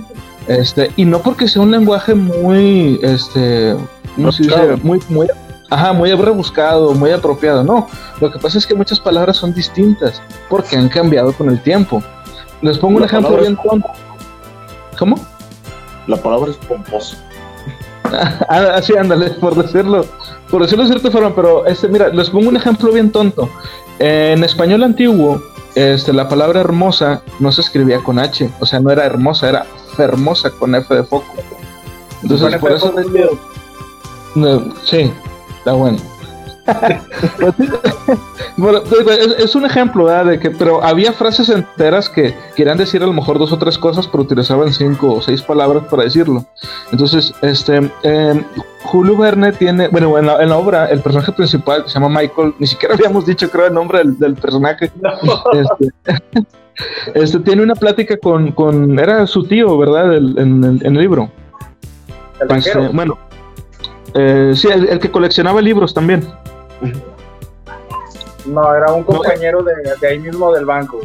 Este, 0.51 0.91
y 0.97 1.05
no 1.05 1.19
porque 1.19 1.47
sea 1.47 1.61
un 1.61 1.71
lenguaje 1.71 2.13
muy, 2.13 2.99
este, 3.03 3.73
no 4.17 4.33
sé, 4.33 4.43
muy, 4.83 4.99
muy, 5.07 5.27
ajá, 5.69 5.93
muy 5.93 6.13
rebuscado, 6.13 6.93
muy 6.93 7.11
apropiado, 7.11 7.63
no. 7.63 7.87
Lo 8.19 8.29
que 8.29 8.37
pasa 8.37 8.57
es 8.57 8.67
que 8.67 8.75
muchas 8.75 8.99
palabras 8.99 9.37
son 9.37 9.53
distintas 9.53 10.21
porque 10.49 10.75
han 10.75 10.89
cambiado 10.89 11.31
con 11.31 11.49
el 11.49 11.61
tiempo. 11.61 12.03
Les 12.61 12.77
pongo 12.77 12.97
un 12.97 13.05
ejemplo 13.05 13.37
bien 13.37 13.55
tonto. 13.55 13.87
¿Cómo? 14.99 15.15
La 16.07 16.17
palabra 16.17 16.51
es 16.51 16.57
pomposo. 16.57 17.15
Así, 18.49 18.93
ah, 18.97 18.99
ándale, 18.99 19.29
por 19.29 19.55
decirlo, 19.55 20.05
por 20.49 20.63
decirlo 20.63 20.83
de 20.83 20.89
cierta 20.89 21.11
forma, 21.11 21.33
pero 21.33 21.65
este, 21.65 21.87
mira, 21.87 22.09
les 22.09 22.29
pongo 22.29 22.49
un 22.49 22.57
ejemplo 22.57 22.91
bien 22.91 23.09
tonto. 23.09 23.49
En 23.99 24.43
español 24.43 24.83
antiguo, 24.83 25.41
este, 25.75 26.11
la 26.11 26.27
palabra 26.27 26.59
hermosa 26.59 27.21
no 27.39 27.53
se 27.53 27.61
escribía 27.61 27.99
con 27.99 28.19
H, 28.19 28.49
o 28.59 28.65
sea, 28.65 28.81
no 28.81 28.91
era 28.91 29.05
hermosa, 29.05 29.47
era 29.47 29.65
hermosa 29.97 30.49
con 30.51 30.75
F 30.75 30.93
de 30.93 31.03
foco. 31.03 31.33
Entonces, 32.23 32.55
por 32.57 32.71
eso 32.71 32.93
sí, 34.83 35.11
está 35.57 35.73
bueno. 35.73 35.97
es, 39.39 39.55
un 39.55 39.65
ejemplo 39.65 40.05
de 40.25 40.39
que, 40.39 40.51
pero 40.51 40.83
había 40.83 41.13
frases 41.13 41.49
enteras 41.49 42.07
que 42.07 42.35
querían 42.55 42.77
decir 42.77 43.01
a 43.03 43.07
lo 43.07 43.13
mejor 43.13 43.39
dos 43.39 43.51
o 43.51 43.57
tres 43.57 43.77
cosas, 43.77 44.07
pero 44.07 44.23
utilizaban 44.23 44.71
cinco 44.73 45.13
o 45.13 45.21
seis 45.21 45.41
palabras 45.41 45.83
para 45.89 46.03
decirlo. 46.03 46.45
Entonces, 46.91 47.33
este 47.41 47.91
em, 48.03 48.45
Julio 48.83 49.17
Verne 49.17 49.51
tiene, 49.53 49.87
bueno, 49.87 50.17
en 50.17 50.25
la, 50.25 50.57
obra, 50.57 50.85
el 50.85 51.01
personaje 51.01 51.31
principal 51.31 51.83
se 51.87 51.99
llama 51.99 52.21
Michael, 52.21 52.53
ni 52.59 52.67
siquiera 52.67 52.95
habíamos 52.95 53.25
dicho, 53.25 53.49
creo, 53.49 53.67
el 53.67 53.73
nombre 53.73 54.01
del, 54.03 54.35
personaje. 54.35 54.91
Este, 55.53 56.45
este, 57.13 57.39
tiene 57.39 57.63
una 57.63 57.75
plática 57.75 58.17
con, 58.17 58.51
con, 58.51 58.97
era 58.99 59.25
su 59.27 59.43
tío, 59.43 59.77
¿verdad? 59.77 60.15
en, 60.15 60.81
el 60.83 60.93
libro. 60.93 61.29
Pues, 62.47 62.67
eh, 62.67 62.89
bueno, 62.93 63.17
eh, 64.13 64.53
sí, 64.55 64.67
el, 64.69 64.99
que 64.99 65.11
coleccionaba 65.11 65.61
libros 65.61 65.93
también. 65.93 66.27
No, 68.45 68.73
era 68.73 68.91
un 68.91 69.03
compañero 69.03 69.63
de, 69.63 70.07
ahí 70.07 70.19
mismo 70.19 70.51
del 70.53 70.65
banco. 70.65 70.99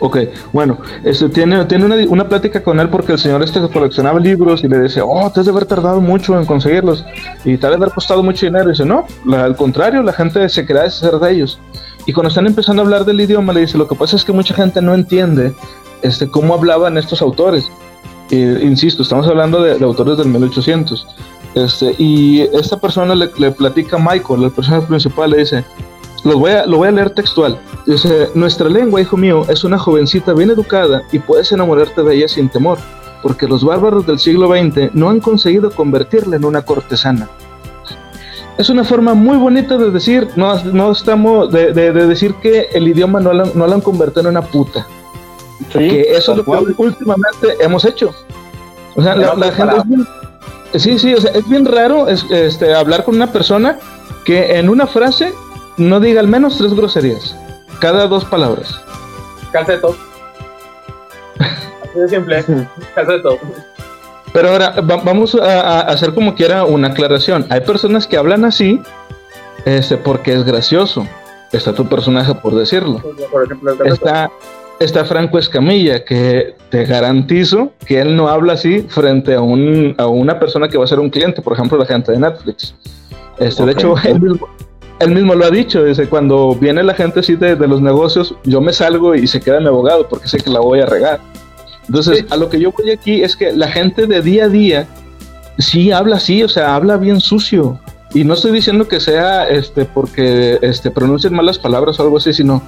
Ok, 0.00 0.18
bueno, 0.52 0.78
este, 1.04 1.28
tiene, 1.28 1.64
tiene 1.66 1.84
una, 1.84 1.96
una, 2.08 2.28
plática 2.28 2.62
con 2.62 2.80
él 2.80 2.88
porque 2.88 3.12
el 3.12 3.18
señor 3.18 3.42
este 3.42 3.60
coleccionaba 3.68 4.18
libros 4.18 4.62
y 4.64 4.68
le 4.68 4.80
dice, 4.80 5.00
oh, 5.02 5.30
te 5.32 5.40
has 5.40 5.46
de 5.46 5.52
haber 5.52 5.66
tardado 5.66 6.00
mucho 6.00 6.38
en 6.38 6.44
conseguirlos 6.44 7.04
y 7.44 7.56
te 7.56 7.66
ha 7.66 7.70
de 7.70 7.76
haber 7.76 7.90
costado 7.90 8.22
mucho 8.22 8.46
dinero. 8.46 8.66
Y 8.66 8.72
dice, 8.72 8.84
no, 8.84 9.06
al 9.32 9.56
contrario, 9.56 10.02
la 10.02 10.12
gente 10.12 10.48
se 10.48 10.66
crea 10.66 10.82
deshacer 10.82 11.18
de 11.18 11.30
ellos. 11.30 11.60
Y 12.06 12.12
cuando 12.12 12.28
están 12.28 12.46
empezando 12.46 12.82
a 12.82 12.84
hablar 12.84 13.04
del 13.04 13.20
idioma, 13.20 13.52
le 13.52 13.60
dice, 13.60 13.78
lo 13.78 13.88
que 13.88 13.94
pasa 13.94 14.16
es 14.16 14.24
que 14.24 14.32
mucha 14.32 14.54
gente 14.54 14.82
no 14.82 14.94
entiende 14.94 15.54
este, 16.02 16.28
cómo 16.28 16.54
hablaban 16.54 16.98
estos 16.98 17.22
autores. 17.22 17.70
insisto, 18.30 19.02
estamos 19.02 19.26
hablando 19.26 19.62
de, 19.62 19.82
autores 19.82 20.18
del 20.18 20.28
1800. 20.28 21.06
Este, 21.54 21.94
y 21.98 22.42
esta 22.52 22.78
persona 22.78 23.14
le, 23.14 23.28
platica 23.52 23.96
a 23.96 23.98
Michael, 23.98 24.44
el 24.44 24.50
personaje 24.50 24.86
principal, 24.86 25.30
le 25.30 25.38
dice, 25.38 25.64
lo 26.24 26.38
voy, 26.38 26.52
lo 26.66 26.78
voy 26.78 26.88
a 26.88 26.92
leer 26.92 27.10
textual. 27.10 27.58
Dice, 27.86 28.28
nuestra 28.34 28.68
lengua, 28.68 29.00
hijo 29.00 29.16
mío, 29.16 29.46
es 29.48 29.64
una 29.64 29.78
jovencita 29.78 30.34
bien 30.34 30.50
educada 30.50 31.02
y 31.10 31.18
puedes 31.18 31.52
enamorarte 31.52 32.02
de 32.02 32.16
ella 32.16 32.28
sin 32.28 32.50
temor, 32.50 32.78
porque 33.22 33.48
los 33.48 33.64
bárbaros 33.64 34.06
del 34.06 34.18
siglo 34.18 34.48
XX 34.48 34.94
no 34.94 35.08
han 35.08 35.20
conseguido 35.20 35.70
convertirla 35.70 36.36
en 36.36 36.44
una 36.44 36.62
cortesana. 36.62 37.30
Es 38.56 38.70
una 38.70 38.84
forma 38.84 39.14
muy 39.14 39.36
bonita 39.36 39.76
de 39.76 39.90
decir, 39.90 40.28
no, 40.36 40.62
no 40.64 40.92
estamos, 40.92 41.50
de, 41.50 41.72
decir 41.72 42.34
que 42.36 42.68
el 42.72 42.86
idioma 42.86 43.20
no 43.20 43.32
lo, 43.32 43.46
no 43.46 43.64
han 43.64 43.80
convertido 43.80 44.22
en 44.22 44.28
una 44.28 44.42
puta. 44.42 44.86
que 45.72 46.02
eso 46.12 46.32
es 46.32 46.38
lo 46.38 46.44
que 46.44 46.74
últimamente 46.76 47.56
hemos 47.60 47.84
hecho. 47.84 48.14
O 48.96 49.02
sea, 49.02 49.16
la, 49.16 49.50
gente 49.50 49.74
es 50.72 50.82
Sí, 50.82 50.98
sí, 50.98 51.14
o 51.14 51.20
sea, 51.20 51.30
es 51.32 51.48
bien 51.48 51.64
raro 51.64 52.08
este, 52.08 52.74
hablar 52.74 53.04
con 53.04 53.14
una 53.14 53.32
persona 53.32 53.78
que 54.24 54.58
en 54.58 54.68
una 54.68 54.86
frase 54.86 55.32
no 55.76 56.00
diga 56.00 56.20
al 56.20 56.26
menos 56.26 56.58
tres 56.58 56.74
groserías, 56.74 57.36
cada 57.80 58.08
dos 58.08 58.24
palabras. 58.24 58.80
Calceto. 59.52 59.96
Así 61.38 61.98
de 61.98 62.08
simple, 62.08 62.44
calceto. 62.94 63.38
Pero 64.34 64.48
ahora 64.48 64.74
vamos 64.82 65.36
a, 65.36 65.82
hacer 65.82 66.12
como 66.12 66.34
quiera 66.34 66.64
una 66.64 66.88
aclaración. 66.88 67.46
Hay 67.50 67.60
personas 67.60 68.04
que 68.04 68.16
hablan 68.16 68.44
así 68.44 68.80
este, 69.64 69.96
porque 69.96 70.34
es 70.34 70.44
gracioso. 70.44 71.06
Está 71.52 71.72
tu 71.72 71.88
personaje 71.88 72.34
por 72.34 72.52
decirlo. 72.56 73.00
Por 73.30 73.44
ejemplo, 73.44 73.76
está, 73.84 74.28
está 74.80 75.04
Franco 75.04 75.38
Escamilla, 75.38 76.04
que 76.04 76.56
te 76.68 76.84
garantizo 76.84 77.70
que 77.86 78.00
él 78.00 78.16
no 78.16 78.28
habla 78.28 78.54
así 78.54 78.80
frente 78.88 79.34
a, 79.34 79.40
un, 79.40 79.94
a 79.98 80.08
una 80.08 80.40
persona 80.40 80.66
que 80.68 80.78
va 80.78 80.84
a 80.84 80.88
ser 80.88 80.98
un 80.98 81.10
cliente, 81.10 81.40
por 81.40 81.52
ejemplo, 81.52 81.78
la 81.78 81.86
gente 81.86 82.10
de 82.10 82.18
Netflix. 82.18 82.74
Este, 83.38 83.64
De 83.64 83.70
hecho, 83.70 83.94
él 84.02 84.20
mismo, 84.20 84.48
él 84.98 85.10
mismo, 85.12 85.36
lo 85.36 85.44
ha 85.44 85.50
dicho, 85.50 85.84
dice, 85.84 86.08
cuando 86.08 86.56
viene 86.56 86.82
la 86.82 86.94
gente 86.94 87.20
así 87.20 87.36
de, 87.36 87.54
de, 87.54 87.68
los 87.68 87.80
negocios, 87.80 88.34
yo 88.42 88.60
me 88.60 88.72
salgo 88.72 89.14
y 89.14 89.28
se 89.28 89.40
queda 89.40 89.60
mi 89.60 89.68
abogado 89.68 90.08
porque 90.08 90.26
sé 90.26 90.38
que 90.38 90.50
la 90.50 90.58
voy 90.58 90.80
a 90.80 90.86
regar. 90.86 91.20
Entonces, 91.88 92.24
a 92.30 92.36
lo 92.36 92.48
que 92.48 92.58
yo 92.58 92.72
voy 92.72 92.90
aquí 92.90 93.22
es 93.22 93.36
que 93.36 93.52
la 93.52 93.68
gente 93.68 94.06
de 94.06 94.22
día 94.22 94.44
a 94.44 94.48
día 94.48 94.88
sí 95.58 95.92
habla 95.92 96.16
así, 96.16 96.42
o 96.42 96.48
sea, 96.48 96.74
habla 96.74 96.96
bien 96.96 97.20
sucio. 97.20 97.78
Y 98.14 98.24
no 98.24 98.34
estoy 98.34 98.52
diciendo 98.52 98.86
que 98.86 99.00
sea 99.00 99.48
este 99.48 99.84
porque 99.84 100.58
este 100.62 100.90
pronuncien 100.90 101.34
malas 101.34 101.58
palabras 101.58 101.98
o 101.98 102.04
algo 102.04 102.18
así, 102.18 102.32
sino 102.32 102.62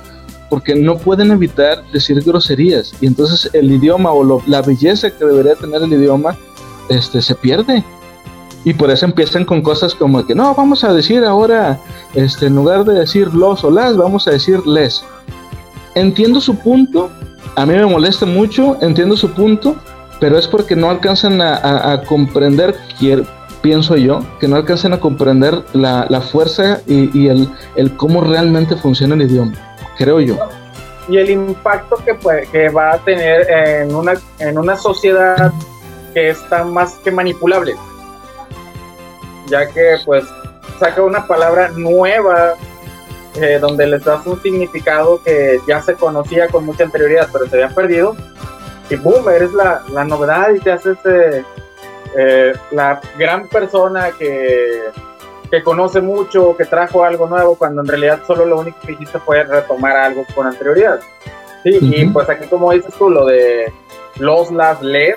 porque 0.50 0.74
no 0.74 0.98
pueden 0.98 1.30
evitar 1.30 1.82
decir 1.92 2.22
groserías. 2.22 2.92
Y 3.00 3.06
entonces 3.06 3.50
el 3.52 3.70
idioma 3.70 4.12
o 4.12 4.42
la 4.46 4.62
belleza 4.62 5.10
que 5.10 5.24
debería 5.24 5.54
tener 5.54 5.82
el 5.82 5.92
idioma 5.92 6.36
este 6.88 7.22
se 7.22 7.34
pierde. 7.34 7.84
Y 8.64 8.74
por 8.74 8.90
eso 8.90 9.06
empiezan 9.06 9.44
con 9.44 9.62
cosas 9.62 9.94
como 9.94 10.26
que 10.26 10.34
no 10.34 10.52
vamos 10.54 10.82
a 10.82 10.92
decir 10.92 11.24
ahora 11.24 11.78
este 12.14 12.46
en 12.46 12.56
lugar 12.56 12.84
de 12.84 12.94
decir 12.94 13.32
los 13.32 13.62
o 13.62 13.70
las 13.70 13.96
vamos 13.96 14.26
a 14.26 14.32
decir 14.32 14.66
les. 14.66 15.04
Entiendo 15.94 16.40
su 16.40 16.56
punto 16.56 17.10
a 17.54 17.66
mí 17.66 17.74
me 17.74 17.86
molesta 17.86 18.26
mucho 18.26 18.76
entiendo 18.80 19.16
su 19.16 19.30
punto 19.30 19.76
pero 20.20 20.38
es 20.38 20.48
porque 20.48 20.74
no 20.74 20.90
alcanzan 20.90 21.40
a, 21.42 22.02
comprender 22.06 22.74
pienso 23.60 23.96
yo 23.96 24.20
que 24.40 24.48
no 24.48 24.56
alcanzan 24.56 24.94
a 24.94 25.00
comprender 25.00 25.62
la, 25.72 26.20
fuerza 26.20 26.80
y, 26.86 27.28
el 27.28 27.96
cómo 27.96 28.22
realmente 28.22 28.76
funciona 28.76 29.14
el 29.14 29.22
idioma 29.22 29.52
creo 29.96 30.20
yo. 30.20 30.36
Y 31.08 31.18
el 31.18 31.30
impacto 31.30 31.96
que, 32.04 32.14
puede, 32.14 32.46
que 32.48 32.68
va 32.68 32.94
a 32.94 32.98
tener 32.98 33.48
en 33.50 33.94
una, 33.94 34.14
en 34.38 34.58
una 34.58 34.76
sociedad 34.76 35.52
que 36.12 36.30
está 36.30 36.64
más 36.64 36.94
que 37.04 37.10
manipulable. 37.10 37.74
Ya 39.48 39.68
que 39.68 39.96
pues 40.04 40.24
saca 40.80 41.02
una 41.02 41.26
palabra 41.26 41.70
nueva 41.76 42.54
eh, 43.40 43.58
donde 43.60 43.86
les 43.86 44.04
das 44.04 44.26
un 44.26 44.40
significado 44.42 45.22
que 45.22 45.58
ya 45.66 45.80
se 45.82 45.94
conocía 45.94 46.48
con 46.48 46.64
mucha 46.64 46.84
anterioridad, 46.84 47.28
pero 47.32 47.46
se 47.46 47.56
había 47.62 47.74
perdido. 47.74 48.16
Y 48.88 48.96
boom, 48.96 49.28
eres 49.28 49.52
la, 49.52 49.82
la 49.92 50.04
novedad 50.04 50.54
y 50.54 50.60
te 50.60 50.72
haces 50.72 50.96
eh, 51.04 51.44
eh, 52.16 52.52
la 52.70 53.00
gran 53.18 53.48
persona 53.48 54.12
que 54.12 54.82
que 55.50 55.62
conoce 55.62 56.00
mucho, 56.00 56.56
que 56.56 56.64
trajo 56.64 57.04
algo 57.04 57.26
nuevo, 57.26 57.56
cuando 57.56 57.82
en 57.82 57.88
realidad 57.88 58.20
solo 58.26 58.44
lo 58.44 58.60
único 58.60 58.78
que 58.84 58.92
hiciste 58.92 59.18
fue 59.20 59.44
retomar 59.44 59.96
algo 59.96 60.24
con 60.34 60.46
anterioridad. 60.46 61.00
Sí, 61.62 61.78
y 61.80 62.04
pues 62.06 62.28
aquí 62.28 62.46
como 62.48 62.72
dices 62.72 62.94
tú, 62.94 63.10
lo 63.10 63.24
de 63.26 63.72
los, 64.18 64.50
las, 64.50 64.82
les, 64.82 65.16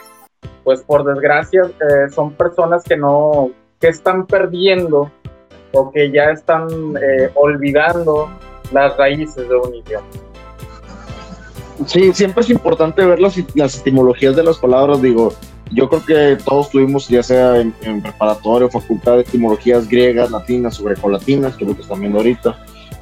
pues 0.63 0.81
por 0.81 1.03
desgracia 1.03 1.63
eh, 1.63 2.09
son 2.13 2.33
personas 2.33 2.83
que 2.83 2.97
no, 2.97 3.51
que 3.79 3.87
están 3.87 4.25
perdiendo 4.25 5.11
o 5.73 5.91
que 5.91 6.11
ya 6.11 6.31
están 6.31 6.67
eh, 6.97 7.29
olvidando 7.35 8.29
las 8.71 8.95
raíces 8.97 9.47
de 9.47 9.55
un 9.55 9.75
idioma. 9.75 10.05
Sí, 11.85 12.11
siempre 12.13 12.43
es 12.43 12.49
importante 12.49 13.05
ver 13.05 13.19
las, 13.19 13.35
las 13.55 13.79
etimologías 13.79 14.35
de 14.35 14.43
las 14.43 14.57
palabras, 14.57 15.01
digo, 15.01 15.33
yo 15.71 15.87
creo 15.87 16.05
que 16.05 16.43
todos 16.43 16.69
tuvimos, 16.69 17.07
ya 17.07 17.23
sea 17.23 17.59
en, 17.59 18.01
preparatorio 18.01 18.67
o 18.67 18.71
facultad 18.71 19.15
de 19.15 19.21
etimologías 19.21 19.87
griegas, 19.87 20.31
latinas 20.31 20.79
o 20.79 20.83
grecolatinas, 20.83 21.55
que 21.55 21.63
es 21.63 21.69
lo 21.69 21.75
que 21.75 21.83
están 21.83 21.99
viendo 21.99 22.17
ahorita. 22.17 22.57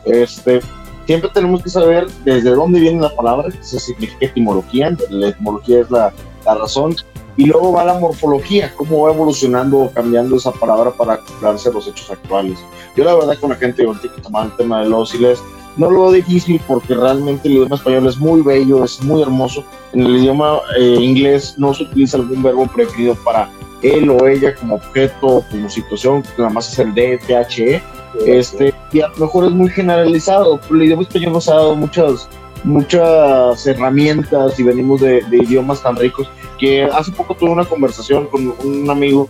Este, 0.05 0.59
siempre 1.05 1.29
tenemos 1.33 1.63
que 1.63 1.69
saber 1.69 2.07
desde 2.25 2.51
dónde 2.51 2.79
viene 2.79 3.01
la 3.01 3.15
palabra, 3.15 3.49
que 3.49 3.63
se 3.63 3.79
significa 3.79 4.25
etimología, 4.25 4.95
la 5.09 5.29
etimología 5.29 5.81
es 5.81 5.89
la, 5.89 6.13
la, 6.45 6.55
razón, 6.55 6.95
y 7.37 7.45
luego 7.45 7.71
va 7.71 7.85
la 7.85 7.93
morfología, 7.93 8.73
cómo 8.75 9.03
va 9.03 9.13
evolucionando 9.13 9.77
o 9.77 9.91
cambiando 9.91 10.35
esa 10.35 10.51
palabra 10.51 10.91
para 10.91 11.13
acoplarse 11.13 11.69
a 11.69 11.71
los 11.71 11.87
hechos 11.87 12.09
actuales. 12.09 12.59
Yo 12.95 13.03
la 13.03 13.15
verdad 13.15 13.37
con 13.39 13.51
la 13.51 13.55
gente 13.55 13.85
ahorita 13.85 14.11
que 14.13 14.21
tomaba 14.21 14.45
el 14.45 14.55
tema 14.55 14.81
de 14.81 14.89
los 14.89 15.13
les 15.19 15.39
no 15.77 15.91
lo 15.91 16.11
difícil 16.11 16.59
porque 16.67 16.95
realmente 16.95 17.47
el 17.47 17.55
idioma 17.55 17.75
español 17.75 18.07
es 18.07 18.17
muy 18.17 18.41
bello, 18.41 18.83
es 18.83 19.01
muy 19.03 19.21
hermoso. 19.21 19.63
En 19.93 20.01
el 20.01 20.17
idioma 20.17 20.59
eh, 20.79 20.97
inglés 20.99 21.53
no 21.57 21.73
se 21.73 21.83
utiliza 21.83 22.17
algún 22.17 22.41
verbo 22.41 22.65
preferido 22.65 23.15
para 23.23 23.49
él 23.83 24.09
o 24.09 24.27
ella 24.27 24.55
como 24.55 24.75
objeto, 24.75 25.43
como 25.51 25.69
situación, 25.69 26.23
nada 26.37 26.49
más 26.49 26.73
es 26.73 26.79
el 26.79 26.95
de, 26.95 27.19
THE. 27.19 27.81
Este, 28.25 28.73
y 28.91 29.01
a 29.01 29.09
lo 29.09 29.17
mejor 29.17 29.45
es 29.45 29.51
muy 29.51 29.69
generalizado. 29.69 30.59
El 30.71 30.81
idioma 30.81 31.03
español 31.03 31.33
nos 31.33 31.47
ha 31.47 31.53
dado 31.53 31.75
muchas, 31.75 32.27
muchas 32.63 33.67
herramientas 33.67 34.59
y 34.59 34.63
venimos 34.63 35.01
de, 35.01 35.21
de 35.29 35.37
idiomas 35.37 35.83
tan 35.83 35.95
ricos 35.95 36.27
que 36.57 36.83
hace 36.83 37.11
poco 37.11 37.35
tuve 37.35 37.51
una 37.51 37.65
conversación 37.65 38.27
con 38.27 38.53
un 38.63 38.89
amigo 38.89 39.29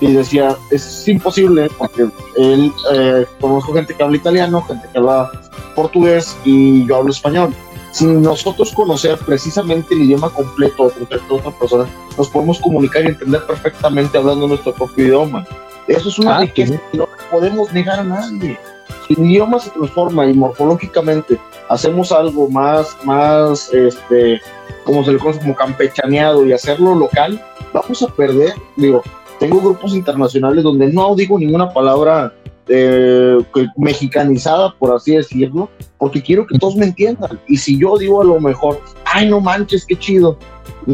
y 0.00 0.12
decía, 0.12 0.56
es 0.70 1.08
imposible 1.08 1.70
porque 1.78 2.06
él, 2.36 2.72
eh, 2.92 3.24
conozco 3.40 3.72
gente 3.72 3.94
que 3.94 4.02
habla 4.02 4.16
italiano, 4.16 4.62
gente 4.62 4.86
que 4.92 4.98
habla 4.98 5.30
portugués 5.74 6.36
y 6.44 6.86
yo 6.86 6.96
hablo 6.96 7.10
español. 7.10 7.54
Sin 7.92 8.20
nosotros 8.20 8.72
conocer 8.72 9.16
precisamente 9.18 9.94
el 9.94 10.02
idioma 10.02 10.28
completo 10.28 10.90
de 10.90 11.18
otra 11.30 11.50
persona, 11.50 11.88
nos 12.18 12.28
podemos 12.28 12.58
comunicar 12.60 13.04
y 13.04 13.08
entender 13.08 13.46
perfectamente 13.46 14.18
hablando 14.18 14.46
nuestro 14.48 14.74
propio 14.74 15.06
idioma. 15.06 15.46
Eso 15.88 16.10
es 16.10 16.18
una 16.18 16.36
ah, 16.36 16.40
riqueza 16.40 16.78
que 16.90 16.98
no 16.98 17.08
podemos 17.30 17.72
negar 17.72 18.00
a 18.00 18.04
nadie. 18.04 18.58
Si 19.06 19.14
el 19.14 19.30
idioma 19.30 19.58
se 19.58 19.70
transforma 19.70 20.26
y 20.26 20.34
morfológicamente 20.34 21.38
hacemos 21.68 22.12
algo 22.12 22.48
más, 22.48 22.96
más, 23.04 23.72
este, 23.72 24.40
como 24.84 25.04
se 25.04 25.12
le 25.12 25.18
conoce 25.18 25.40
como 25.40 25.54
campechaneado 25.54 26.44
y 26.46 26.52
hacerlo 26.52 26.94
local, 26.94 27.42
vamos 27.72 28.02
a 28.02 28.08
perder, 28.08 28.54
digo, 28.76 29.02
tengo 29.38 29.60
grupos 29.60 29.94
internacionales 29.94 30.64
donde 30.64 30.92
no 30.92 31.14
digo 31.14 31.38
ninguna 31.38 31.72
palabra 31.72 32.32
eh, 32.68 33.38
mexicanizada, 33.76 34.74
por 34.78 34.94
así 34.94 35.14
decirlo, 35.14 35.68
porque 35.98 36.22
quiero 36.22 36.46
que 36.46 36.58
todos 36.58 36.76
me 36.76 36.86
entiendan. 36.86 37.38
Y 37.46 37.56
si 37.56 37.78
yo 37.78 37.96
digo 37.98 38.20
a 38.22 38.24
lo 38.24 38.40
mejor, 38.40 38.80
ay, 39.04 39.28
no 39.28 39.40
manches, 39.40 39.84
qué 39.84 39.96
chido, 39.96 40.38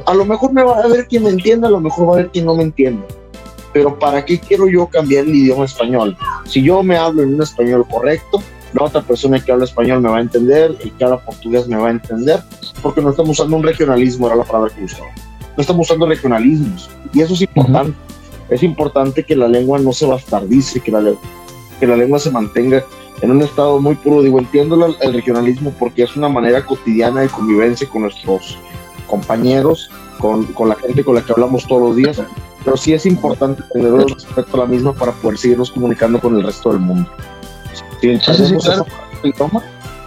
a 0.06 0.14
lo 0.14 0.24
mejor 0.24 0.52
me 0.52 0.62
va 0.62 0.78
a 0.78 0.88
ver 0.88 1.06
quien 1.06 1.24
me 1.24 1.30
entienda, 1.30 1.68
a 1.68 1.70
lo 1.70 1.80
mejor 1.80 2.08
va 2.08 2.14
a 2.14 2.16
ver 2.16 2.30
quien 2.30 2.46
no 2.46 2.54
me 2.54 2.64
entienda. 2.64 3.04
Pero 3.72 3.98
¿para 3.98 4.24
qué 4.24 4.38
quiero 4.38 4.68
yo 4.68 4.86
cambiar 4.86 5.24
el 5.24 5.34
idioma 5.34 5.64
español? 5.64 6.16
Si 6.44 6.62
yo 6.62 6.82
me 6.82 6.96
hablo 6.96 7.22
en 7.22 7.34
un 7.34 7.42
español 7.42 7.86
correcto, 7.90 8.42
la 8.74 8.84
otra 8.84 9.02
persona 9.02 9.38
que 9.38 9.52
habla 9.52 9.64
español 9.64 10.00
me 10.00 10.08
va 10.08 10.18
a 10.18 10.20
entender, 10.20 10.76
el 10.80 10.92
que 10.92 11.04
habla 11.04 11.18
portugués 11.18 11.68
me 11.68 11.76
va 11.76 11.88
a 11.88 11.90
entender, 11.90 12.42
porque 12.82 13.00
no 13.00 13.10
estamos 13.10 13.38
usando 13.38 13.56
un 13.56 13.62
regionalismo, 13.62 14.26
era 14.26 14.36
la 14.36 14.44
palabra 14.44 14.74
que 14.74 14.84
usaba. 14.84 15.08
No 15.56 15.60
estamos 15.60 15.86
usando 15.86 16.06
regionalismos, 16.06 16.90
y 17.12 17.20
eso 17.20 17.34
es 17.34 17.42
importante. 17.42 17.96
Es 18.48 18.62
importante 18.62 19.24
que 19.24 19.36
la 19.36 19.48
lengua 19.48 19.78
no 19.78 19.92
se 19.92 20.06
bastardice, 20.06 20.80
que 20.80 20.90
la, 20.90 21.02
que 21.80 21.86
la 21.86 21.96
lengua 21.96 22.18
se 22.18 22.30
mantenga 22.30 22.84
en 23.20 23.30
un 23.30 23.42
estado 23.42 23.80
muy 23.80 23.94
puro. 23.94 24.22
Digo, 24.22 24.38
entiendo 24.38 24.94
el 25.00 25.12
regionalismo 25.12 25.72
porque 25.78 26.02
es 26.02 26.16
una 26.16 26.28
manera 26.28 26.64
cotidiana 26.64 27.22
de 27.22 27.28
convivencia 27.28 27.88
con 27.88 28.02
nuestros 28.02 28.58
compañeros, 29.06 29.90
con, 30.18 30.44
con, 30.46 30.68
la 30.68 30.74
gente 30.76 31.04
con 31.04 31.14
la 31.14 31.22
que 31.22 31.32
hablamos 31.32 31.66
todos 31.66 31.82
los 31.82 31.96
días, 31.96 32.22
pero 32.64 32.76
sí 32.76 32.92
es 32.92 33.06
importante 33.06 33.62
tener 33.72 33.92
respeto 33.92 34.54
a 34.54 34.58
la 34.58 34.66
misma 34.66 34.92
para 34.92 35.12
poder 35.12 35.38
seguirnos 35.38 35.70
comunicando 35.70 36.20
con 36.20 36.36
el 36.36 36.44
resto 36.44 36.70
del 36.70 36.80
mundo. 36.80 37.08
Si 38.00 38.08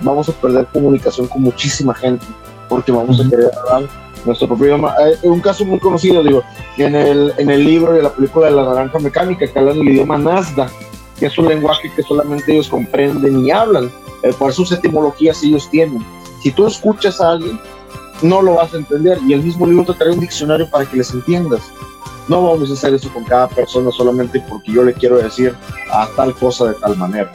vamos 0.02 0.30
a 0.30 0.32
perder 0.34 0.68
comunicación 0.74 1.28
con 1.28 1.42
muchísima 1.42 1.94
gente, 1.94 2.26
porque 2.68 2.92
vamos 2.92 3.20
a 3.20 3.30
querer 3.30 3.52
hablar 3.58 3.90
nuestro 4.26 4.48
propio 4.48 4.66
idioma. 4.66 4.94
Hay 4.98 5.14
un 5.24 5.40
caso 5.40 5.64
muy 5.66 5.80
conocido, 5.80 6.24
digo, 6.24 6.44
en 6.78 6.96
el, 6.96 7.34
en 7.38 7.50
el 7.50 7.64
libro 7.64 7.94
de 7.94 8.02
la 8.02 8.10
película 8.12 8.48
de 8.48 8.54
la 8.54 8.66
naranja 8.66 9.00
mecánica, 9.00 9.48
que 9.48 9.60
hablan 9.60 9.78
el 9.78 9.90
idioma 9.90 10.18
Nasdaq 10.18 10.72
que 11.20 11.28
es 11.28 11.38
un 11.38 11.48
lenguaje 11.48 11.92
que 11.96 12.04
solamente 12.04 12.54
ellos 12.54 12.68
comprenden 12.68 13.46
y 13.46 13.52
hablan, 13.52 13.92
eh, 14.24 14.34
por 14.38 14.54
sus 14.54 14.72
etimologías 14.72 15.42
ellos 15.44 15.70
tienen. 15.70 16.06
Si 16.42 16.52
tú 16.52 16.68
escuchas 16.68 17.22
a 17.22 17.32
alguien, 17.32 17.60
no 18.22 18.42
lo 18.42 18.56
vas 18.56 18.74
a 18.74 18.78
entender 18.78 19.20
y 19.28 19.34
el 19.34 19.44
mismo 19.44 19.66
libro 19.66 19.86
te 19.86 19.94
trae 19.94 20.12
un 20.12 20.20
diccionario 20.20 20.70
para 20.70 20.86
que 20.86 20.98
les 20.98 21.12
entiendas. 21.14 21.62
No 22.28 22.42
vamos 22.44 22.70
a 22.70 22.74
hacer 22.74 22.94
eso 22.94 23.12
con 23.14 23.24
cada 23.24 23.48
persona 23.48 23.92
solamente 23.92 24.44
porque 24.50 24.72
yo 24.72 24.84
le 24.84 24.94
quiero 24.94 25.18
decir 25.18 25.54
a 25.92 26.08
tal 26.16 26.34
cosa 26.34 26.70
de 26.70 26.74
tal 26.76 26.96
manera. 26.98 27.32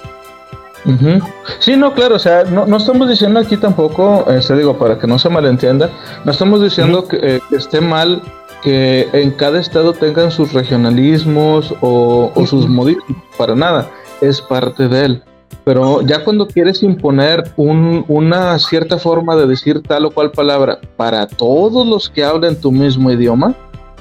Sí, 1.59 1.77
no, 1.77 1.93
claro, 1.93 2.17
o 2.17 2.19
sea, 2.19 2.45
no, 2.45 2.67
no 2.67 2.79
estamos 2.79 3.09
diciendo 3.09 3.39
aquí 3.41 3.57
tampoco, 3.57 4.25
este 4.31 4.57
digo, 4.57 4.79
para 4.79 4.99
que 4.99 5.07
no 5.07 5.19
se 5.19 5.29
malentienda, 5.29 5.91
no 6.25 6.33
estamos 6.33 6.63
diciendo 6.63 7.07
que, 7.07 7.19
eh, 7.23 7.41
esté 7.51 7.81
mal 7.81 8.23
que 8.63 9.09
en 9.13 9.31
cada 9.33 9.59
estado 9.61 9.93
tengan 9.93 10.31
sus 10.31 10.53
regionalismos 10.53 11.75
o, 11.81 12.33
sus 12.47 12.69
modismos, 12.69 13.19
para 13.37 13.55
nada, 13.55 13.91
es 14.21 14.41
parte 14.41 14.89
de 14.89 15.05
él. 15.05 15.23
Pero 15.65 16.01
ya 16.03 16.25
cuando 16.25 16.47
quieres 16.47 16.83
imponer 16.83 17.45
una 17.57 18.59
cierta 18.59 18.99
forma 18.99 19.37
de 19.37 19.47
decir 19.47 19.83
tal 19.83 20.07
o 20.07 20.11
cual 20.11 20.31
palabra 20.31 20.81
para 20.97 21.27
todos 21.27 21.87
los 21.87 22.09
que 22.09 22.25
hablan 22.25 22.57
tu 22.57 22.73
mismo 22.73 23.11
idioma, 23.11 23.55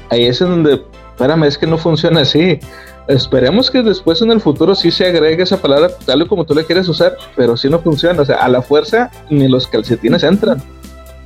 ahí 0.09 0.25
es 0.25 0.41
en 0.41 0.49
donde, 0.49 0.83
espérame, 1.11 1.43
es 1.43 1.57
que 1.57 1.67
no 1.67 1.77
funciona 1.77 2.21
así. 2.21 2.59
Esperemos 3.07 3.71
que 3.71 3.81
después 3.81 4.21
en 4.21 4.31
el 4.31 4.39
futuro 4.39 4.75
sí 4.75 4.91
se 4.91 5.07
agregue 5.07 5.41
esa 5.41 5.57
palabra 5.57 5.89
tal 6.05 6.21
y 6.21 6.27
como 6.27 6.45
tú 6.45 6.53
la 6.53 6.63
quieres 6.63 6.87
usar, 6.87 7.17
pero 7.35 7.57
si 7.57 7.69
no 7.69 7.79
funciona. 7.79 8.21
O 8.21 8.25
sea, 8.25 8.37
a 8.37 8.49
la 8.49 8.61
fuerza 8.61 9.09
ni 9.29 9.47
los 9.47 9.65
calcetines 9.67 10.23
entran 10.23 10.61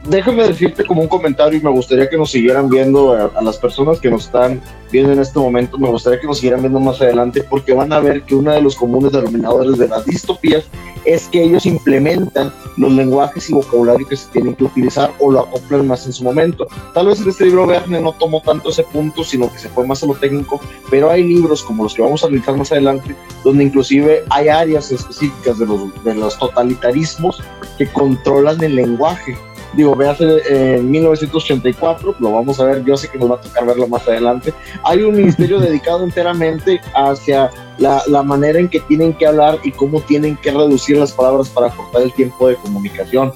déjame 0.06 0.47
decirte 0.47 0.86
como 0.86 1.01
un 1.01 1.08
comentario 1.08 1.58
y 1.58 1.64
me 1.64 1.70
gustaría 1.70 2.10
que 2.10 2.18
nos 2.18 2.32
siguieran 2.32 2.70
viendo 2.70 3.14
a, 3.14 3.41
las 3.41 3.58
personas 3.58 3.99
que 3.99 4.10
nos 4.10 4.26
están 4.26 4.62
viendo 4.91 5.12
en 5.12 5.20
este 5.20 5.39
momento, 5.39 5.78
me 5.78 5.89
gustaría 5.89 6.20
que 6.20 6.28
nos 6.28 6.38
siguieran 6.38 6.62
viendo 6.62 6.80
más 6.80 7.01
adelante 7.01 7.43
porque 7.43 7.74
van 7.74 7.91
a 7.93 7.99
ver 7.99 8.24
que 8.24 8.36
uno 8.36 8.51
de 8.51 8.62
los 8.62 8.76
comunes 8.76 9.12
denominadores 9.12 9.78
de 9.78 9.88
las 9.88 10.06
distopías 10.06 10.66
es 11.06 11.28
que 11.28 11.43
ellos 11.43 11.66
implementan 11.66 12.54
los 12.78 12.91
lenguajes 12.91 13.49
y 13.49 13.54
vocabulario 13.54 14.08
que 14.08 14.16
se 14.16 14.30
tienen 14.30 14.56
que 14.56 14.64
utilizar 14.64 15.12
o 15.20 15.32
lo 15.32 15.41
acoplan 15.41 15.88
más 15.88 16.06
en 16.06 16.14
su 16.14 16.24
momento. 16.24 16.68
Tal 16.93 17.08
vez 17.08 17.20
en 17.22 17.30
este 17.30 17.45
libro 17.45 17.68
Verne 17.68 17.99
no 17.99 18.14
tomó 18.14 18.41
tanto 18.41 18.70
ese 18.70 18.84
punto, 18.84 19.24
sino 19.24 19.51
que 19.51 19.60
se 19.60 19.70
fue 19.70 19.86
más 19.86 20.04
a 20.04 20.06
lo 20.06 20.14
técnico, 20.16 20.62
pero 20.89 21.10
hay 21.10 21.24
libros 21.24 21.64
como 21.64 21.84
los 21.84 21.93
que 21.93 22.01
vamos 22.01 22.24
a 22.24 22.28
analizar 22.28 22.56
más 22.56 22.72
adelante, 22.72 23.16
donde 23.43 23.66
inclusive 23.66 24.24
hay 24.30 24.47
áreas 24.47 24.91
específicas 24.91 25.60
de 25.60 25.66
los, 25.66 26.04
de 26.04 26.16
los 26.16 26.38
totalitarismos 26.38 27.41
que 27.78 27.88
controlan 27.88 28.64
el 28.64 28.76
lenguaje 28.76 29.36
digo, 29.74 29.95
veas 29.95 30.19
en 30.21 30.89
1984, 30.89 32.15
lo 32.19 32.32
vamos 32.32 32.59
a 32.59 32.65
ver, 32.65 32.84
yo 32.84 32.95
sé 32.95 33.09
que 33.09 33.17
nos 33.17 33.32
va 33.32 33.36
a 33.36 33.41
tocar 33.41 33.65
verlo 33.65 33.88
más 33.88 34.07
adelante. 34.07 34.53
Hay 34.84 35.01
un 35.01 35.15
ministerio 35.15 35.59
dedicado 35.61 36.03
enteramente 36.03 36.82
hacia 36.95 37.49
la, 37.78 38.24
manera 38.24 38.59
en 38.59 38.69
que 38.69 38.80
tienen 38.82 39.13
que 39.13 39.26
hablar 39.26 39.59
y 39.63 39.71
cómo 39.71 40.01
tienen 40.01 40.38
que 40.38 40.51
reducir 40.51 40.97
las 40.97 41.11
palabras 41.11 41.49
para 41.49 41.69
cortar 41.69 42.03
el 42.03 42.13
tiempo 42.13 42.47
de 42.47 42.55
comunicación. 42.55 43.34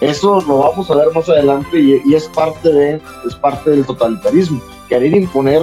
Eso 0.00 0.40
lo 0.46 0.58
vamos 0.58 0.90
a 0.90 0.96
ver 0.96 1.06
más 1.14 1.28
adelante 1.28 1.78
y, 1.78 2.14
es 2.14 2.24
parte 2.28 2.68
de 2.68 3.00
es 3.26 3.34
parte 3.36 3.70
del 3.70 3.86
totalitarismo, 3.86 4.60
querer 4.88 5.14
imponer 5.14 5.62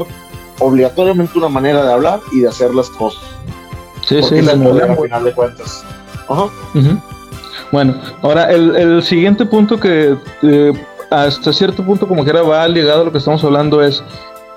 obligatoriamente 0.60 1.38
una 1.38 1.50
manera 1.50 1.86
de 1.86 1.94
hablar 1.94 2.22
y 2.32 2.42
de 2.42 2.48
hacer 2.48 2.74
las 2.74 2.90
cosas. 2.92 3.24
Sí, 4.08 4.22
sí, 4.24 4.42
la 4.42 4.54
al 4.54 4.98
final 4.98 5.24
de 5.24 5.34
cuentas. 5.34 5.84
Ajá. 6.28 6.50
Bueno, 7.72 7.96
ahora 8.22 8.52
el, 8.52 9.02
siguiente 9.02 9.46
punto 9.46 9.80
que 9.80 10.16
eh, 10.42 10.74
hasta 11.10 11.54
cierto 11.54 11.86
punto 11.86 12.08
como 12.08 12.24
que 12.24 12.30
era 12.30 12.42
va 12.42 12.68
ligado 12.68 13.02
a 13.02 13.06
lo 13.06 13.12
que 13.12 13.18
estamos 13.18 13.44
hablando 13.44 13.82
es 13.82 14.04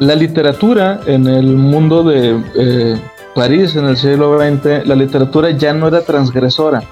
la 0.01 0.15
literatura 0.15 1.01
en 1.07 1.27
el 1.29 1.57
mundo 1.57 2.03
de 2.03 2.41
eh, 2.57 3.01
París 3.35 3.77
en 3.77 3.87
el 3.87 3.97
siglo 3.97 4.39
XX, 4.39 4.87
la 4.87 4.95
literatura 4.95 5.51
ya 5.51 5.73
no 5.73 5.89
era 5.89 6.03
transgresora. 6.03 6.83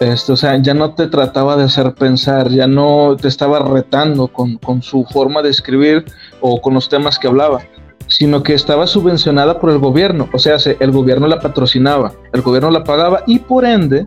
Este, 0.00 0.32
o 0.32 0.36
sea, 0.36 0.56
ya 0.60 0.74
no 0.74 0.94
te 0.94 1.06
trataba 1.06 1.56
de 1.56 1.64
hacer 1.64 1.94
pensar, 1.94 2.48
ya 2.50 2.66
no 2.66 3.16
te 3.20 3.28
estaba 3.28 3.60
retando 3.60 4.28
con, 4.28 4.56
con 4.56 4.82
su 4.82 5.04
forma 5.04 5.40
de 5.40 5.50
escribir 5.50 6.04
o 6.40 6.60
con 6.60 6.74
los 6.74 6.88
temas 6.88 7.18
que 7.18 7.28
hablaba, 7.28 7.60
sino 8.08 8.42
que 8.42 8.54
estaba 8.54 8.86
subvencionada 8.86 9.60
por 9.60 9.70
el 9.70 9.78
gobierno. 9.78 10.28
O 10.32 10.38
sea, 10.38 10.56
el 10.80 10.90
gobierno 10.90 11.28
la 11.28 11.40
patrocinaba, 11.40 12.12
el 12.32 12.42
gobierno 12.42 12.70
la 12.70 12.82
pagaba 12.82 13.22
y 13.26 13.38
por 13.38 13.64
ende 13.64 14.04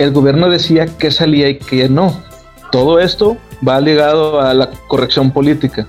el 0.00 0.12
gobierno 0.12 0.48
decía 0.48 0.86
que 0.86 1.10
salía 1.10 1.50
y 1.50 1.58
que 1.58 1.86
no. 1.86 2.22
Todo 2.72 2.98
esto 2.98 3.36
va 3.66 3.78
ligado 3.80 4.40
a 4.40 4.54
la 4.54 4.70
corrección 4.88 5.30
política. 5.30 5.86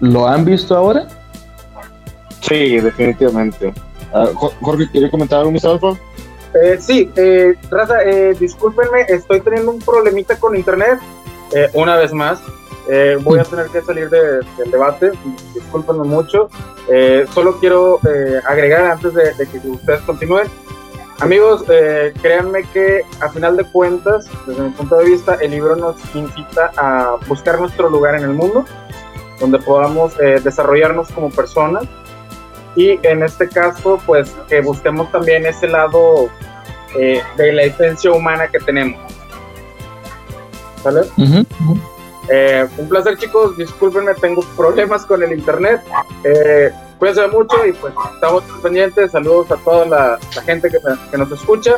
¿Lo 0.00 0.26
han 0.26 0.44
visto 0.44 0.76
ahora? 0.76 1.06
Sí, 2.40 2.80
definitivamente. 2.80 3.72
Ah, 4.12 4.26
Jorge, 4.34 4.88
¿quiere 4.90 5.08
comentar 5.08 5.38
algo, 5.38 5.52
Mr. 5.52 5.78
Eh, 6.60 6.76
sí, 6.80 7.08
eh, 7.14 7.54
Raza, 7.70 8.02
eh, 8.02 8.34
discúlpenme, 8.38 9.02
estoy 9.08 9.40
teniendo 9.40 9.70
un 9.70 9.78
problemita 9.78 10.36
con 10.40 10.56
internet. 10.56 10.98
Eh, 11.54 11.70
una 11.74 11.94
vez 11.94 12.12
más, 12.12 12.40
voy 13.22 13.38
a 13.38 13.44
tener 13.44 13.66
que 13.66 13.80
salir 13.82 14.10
del 14.10 14.70
debate. 14.72 15.12
Discúlpenme 15.54 16.02
mucho. 16.02 16.48
solo 17.32 17.60
quiero 17.60 18.00
agregar 18.44 18.86
antes 18.90 19.14
de, 19.14 19.34
de 19.34 19.46
que 19.46 19.58
ustedes 19.68 20.00
continúen 20.00 20.48
Amigos, 21.20 21.64
eh, 21.68 22.12
créanme 22.20 22.64
que 22.74 23.02
a 23.20 23.30
final 23.30 23.56
de 23.56 23.64
cuentas, 23.64 24.26
desde 24.46 24.62
mi 24.62 24.70
punto 24.70 24.96
de 24.96 25.06
vista, 25.06 25.34
el 25.36 25.50
libro 25.50 25.74
nos 25.74 25.96
incita 26.14 26.70
a 26.76 27.16
buscar 27.26 27.58
nuestro 27.58 27.88
lugar 27.88 28.16
en 28.16 28.22
el 28.22 28.34
mundo, 28.34 28.66
donde 29.40 29.58
podamos 29.58 30.12
eh, 30.20 30.40
desarrollarnos 30.42 31.10
como 31.12 31.30
personas 31.30 31.84
y 32.76 33.00
en 33.02 33.22
este 33.22 33.48
caso, 33.48 33.98
pues 34.04 34.34
que 34.48 34.60
busquemos 34.60 35.10
también 35.10 35.46
ese 35.46 35.66
lado 35.66 36.28
eh, 36.98 37.22
de 37.38 37.52
la 37.52 37.62
esencia 37.62 38.12
humana 38.12 38.48
que 38.48 38.58
tenemos. 38.58 39.00
¿Sale? 40.82 41.00
Un 42.78 42.88
placer 42.88 43.16
chicos, 43.18 43.56
discúlpenme, 43.56 44.14
tengo 44.14 44.42
problemas 44.56 45.04
con 45.06 45.22
el 45.22 45.32
internet. 45.32 45.82
Cuídense 46.98 47.26
mucho 47.28 47.66
y 47.66 47.72
pues 47.72 47.92
estamos 48.14 48.42
pendientes. 48.62 49.12
Saludos 49.12 49.50
a 49.50 49.56
toda 49.56 49.86
la, 49.86 50.18
gente 50.44 50.70
que, 50.70 51.16
nos 51.16 51.30
escucha 51.30 51.76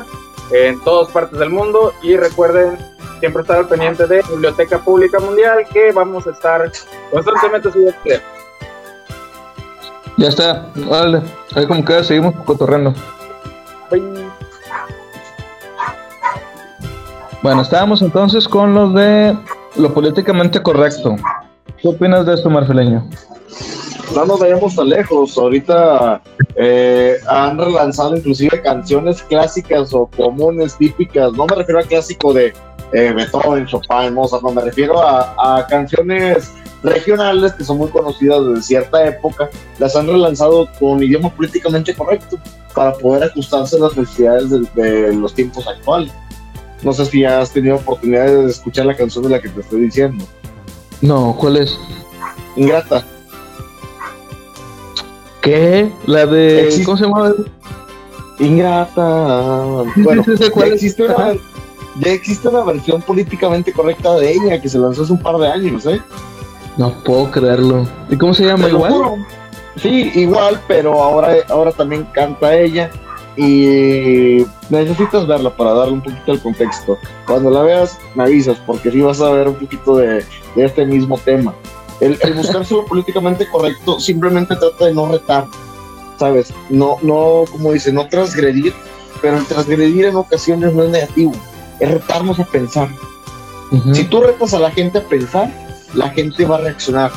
en 0.53 0.81
todas 0.85 1.09
partes 1.13 1.39
del 1.39 1.51
mundo 1.51 1.93
y 2.03 2.17
recuerden 2.17 2.79
siempre 3.21 3.43
estar 3.43 3.59
al 3.59 3.69
pendiente 3.69 4.07
de 4.07 4.23
Biblioteca 4.31 4.79
Pública 4.79 5.19
Mundial 5.19 5.67
que 5.73 5.93
vamos 5.93 6.27
a 6.27 6.31
estar 6.31 6.71
constantemente 7.11 7.73
subiendo. 7.73 8.23
Ya 10.17 10.29
está, 10.29 10.67
vale. 10.75 11.23
Ahí 11.55 11.67
como 11.67 11.85
queda, 11.85 12.03
seguimos 12.03 12.35
cotorreando. 12.45 12.95
Bueno, 17.43 17.63
estábamos 17.63 18.03
entonces 18.03 18.49
con 18.49 18.75
los 18.75 18.95
de 18.95 19.37
lo 19.79 19.95
políticamente 19.95 20.63
correcto. 20.63 21.17
¿Qué 21.81 21.89
opinas 21.89 22.27
de 22.27 22.35
esto, 22.35 22.51
Marfileño? 22.51 23.09
no 24.15 24.25
nos 24.25 24.41
vayamos 24.41 24.75
tan 24.75 24.89
lejos. 24.89 25.37
Ahorita 25.37 26.23
eh, 26.57 27.17
han 27.29 27.59
relanzado 27.59 28.17
inclusive 28.17 28.61
canciones 28.63 29.23
clásicas 29.23 29.93
o 29.95 30.07
comunes, 30.07 30.77
típicas. 30.77 31.33
No 31.33 31.47
me 31.47 31.57
refiero 31.57 31.81
a 31.81 31.85
clásico 31.85 32.33
de 32.33 32.53
eh, 32.93 33.15
Chopin, 33.67 34.15
Mozart, 34.15 34.43
no 34.43 34.53
me 34.53 34.63
refiero 34.63 35.03
a, 35.03 35.67
canciones 35.69 36.53
regionales 36.83 37.53
que 37.53 37.65
son 37.65 37.79
muy 37.79 37.89
conocidas 37.89 38.47
desde 38.47 38.63
cierta 38.63 39.07
época. 39.07 39.51
Las 39.79 39.95
han 39.97 40.07
relanzado 40.07 40.69
con 40.79 41.03
idioma 41.03 41.31
políticamente 41.31 41.95
correcto 41.95 42.39
para 42.75 42.93
poder 42.95 43.25
ajustarse 43.25 43.77
a 43.77 43.81
las 43.81 43.97
necesidades 43.97 44.51
de, 44.75 45.13
los 45.15 45.35
tiempos 45.35 45.67
actuales. 45.67 46.13
No 46.83 46.93
sé 46.93 47.07
si 47.07 47.25
has 47.25 47.51
tenido 47.51 47.77
oportunidad 47.77 48.27
de 48.27 48.51
escuchar 48.51 48.87
la 48.87 48.97
canción 48.97 49.25
de 49.25 49.31
la 49.31 49.41
que 49.41 49.49
te 49.49 49.61
estoy 49.61 49.83
diciendo. 49.83 50.25
No, 51.01 51.37
¿cuál 51.39 51.57
es? 51.57 51.79
Ingrata. 52.57 53.05
¿Qué? 55.43 55.91
La 56.07 56.27
de. 56.27 56.83
¿Cómo 56.85 56.97
se 56.97 57.05
llama? 57.05 57.33
Ingrata. 58.39 59.85
Bueno, 59.97 60.25
ya 60.27 60.67
existe, 60.67 61.05
una, 61.05 61.35
ya 62.01 62.13
existe 62.13 62.49
una 62.49 62.65
versión 62.65 63.03
políticamente 63.03 63.73
correcta 63.73 64.15
de 64.17 64.33
ella 64.33 64.61
que 64.61 64.69
se 64.69 64.79
lanzó 64.79 65.03
hace 65.03 65.13
un 65.13 65.23
par 65.23 65.39
de 65.39 65.49
años, 65.49 65.87
¿eh? 65.87 66.01
No 66.77 66.93
puedo 67.03 67.31
creerlo. 67.31 67.87
¿Y 68.09 68.17
cómo 68.17 68.35
se 68.35 68.45
llama? 68.45 68.69
¿Igual? 68.69 69.27
Sí, 69.77 70.11
igual, 70.15 70.61
pero 70.69 71.01
ahora, 71.03 71.37
ahora 71.49 71.73
también 71.73 72.05
canta 72.13 72.57
ella. 72.57 72.91
Y 73.41 74.45
necesitas 74.69 75.29
verla 75.29 75.57
para 75.57 75.73
darle 75.73 75.93
un 75.95 76.03
poquito 76.03 76.33
el 76.33 76.41
contexto. 76.41 76.99
Cuando 77.25 77.51
la 77.51 77.63
veas, 77.63 77.97
me 78.17 78.25
avisas, 78.25 78.59
porque 78.67 78.91
sí 78.91 79.01
vas 79.01 79.21
a 79.21 79.31
ver 79.31 79.47
un 79.47 79.55
poquito 79.55 79.97
de, 79.97 80.25
de 80.57 80.65
este 80.65 80.85
mismo 80.85 81.17
tema. 81.19 81.55
El, 82.01 82.19
el 82.21 82.35
buscarse 82.35 82.75
lo 82.75 82.85
políticamente 82.85 83.49
correcto 83.49 84.01
simplemente 84.01 84.57
trata 84.57 84.87
de 84.87 84.95
no 84.95 85.07
retar, 85.07 85.47
¿sabes? 86.19 86.53
No, 86.69 86.97
no, 87.03 87.45
como 87.51 87.73
dice, 87.73 87.93
no 87.93 88.09
transgredir, 88.09 88.73
pero 89.23 89.37
el 89.37 89.47
transgredir 89.47 90.07
en 90.07 90.17
ocasiones 90.17 90.75
no 90.75 90.83
es 90.83 90.91
negativo, 90.91 91.33
es 91.79 91.91
retarnos 91.91 92.41
a 92.41 92.45
pensar. 92.45 92.89
Si 93.93 94.05
tú 94.05 94.21
retas 94.21 94.55
a 94.55 94.59
la 94.59 94.71
gente 94.71 94.99
a 94.99 95.03
pensar, 95.05 95.53
la 95.95 96.09
gente 96.11 96.45
va 96.45 96.57
a 96.57 96.61
reaccionar. 96.61 97.13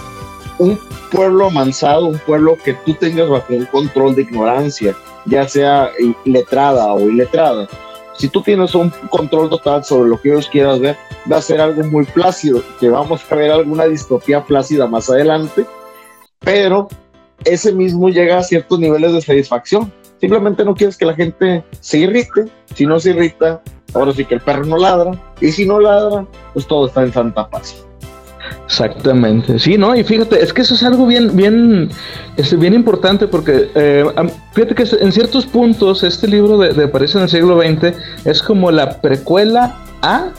Un 0.59 0.79
pueblo 1.11 1.47
amansado, 1.47 2.05
un 2.05 2.19
pueblo 2.19 2.57
que 2.63 2.73
tú 2.85 2.93
tengas 2.93 3.29
bajo 3.29 3.53
un 3.53 3.65
control 3.65 4.15
de 4.15 4.23
ignorancia, 4.23 4.95
ya 5.25 5.47
sea 5.47 5.91
letrada 6.25 6.93
o 6.93 6.99
iletrada, 7.01 7.67
si 8.21 8.29
tú 8.29 8.41
tienes 8.41 8.75
un 8.75 8.91
control 9.09 9.49
total 9.49 9.83
sobre 9.83 10.09
lo 10.09 10.21
que 10.21 10.29
ellos 10.29 10.47
quieras 10.47 10.79
ver, 10.79 10.95
va 11.31 11.37
a 11.37 11.41
ser 11.41 11.59
algo 11.59 11.83
muy 11.83 12.05
plácido, 12.05 12.61
que 12.79 12.89
vamos 12.89 13.21
a 13.27 13.35
ver 13.35 13.51
alguna 13.51 13.85
distopía 13.85 14.43
plácida 14.43 14.85
más 14.85 15.09
adelante, 15.09 15.65
pero 16.39 16.87
ese 17.45 17.71
mismo 17.71 18.09
llega 18.09 18.37
a 18.37 18.43
ciertos 18.43 18.79
niveles 18.79 19.13
de 19.13 19.21
satisfacción. 19.21 19.91
Simplemente 20.19 20.63
no 20.63 20.75
quieres 20.75 20.97
que 20.97 21.05
la 21.05 21.15
gente 21.15 21.63
se 21.79 21.97
irrite, 21.97 22.45
si 22.75 22.85
no 22.85 22.99
se 22.99 23.09
irrita, 23.09 23.61
ahora 23.93 24.13
sí 24.13 24.23
que 24.23 24.35
el 24.35 24.41
perro 24.41 24.65
no 24.65 24.77
ladra, 24.77 25.19
y 25.39 25.51
si 25.51 25.65
no 25.65 25.79
ladra, 25.79 26.25
pues 26.53 26.67
todo 26.67 26.87
está 26.87 27.01
en 27.01 27.13
santa 27.13 27.49
paz. 27.49 27.87
Exactamente, 28.65 29.59
sí, 29.59 29.77
¿no? 29.77 29.95
Y 29.95 30.03
fíjate, 30.03 30.41
es 30.41 30.53
que 30.53 30.61
eso 30.61 30.75
es 30.75 30.83
algo 30.83 31.05
bien, 31.05 31.35
bien, 31.35 31.89
es 32.37 32.57
bien 32.57 32.73
importante 32.73 33.27
porque 33.27 33.69
eh, 33.75 34.05
fíjate 34.53 34.75
que 34.75 34.85
en 34.99 35.11
ciertos 35.11 35.45
puntos 35.45 36.03
este 36.03 36.27
libro 36.27 36.57
de, 36.57 36.73
de 36.73 36.87
París 36.87 37.13
en 37.15 37.23
el 37.23 37.29
siglo 37.29 37.61
XX 37.61 37.93
es 38.25 38.41
como 38.41 38.71
la 38.71 39.01
precuela 39.01 39.77
a, 40.01 40.29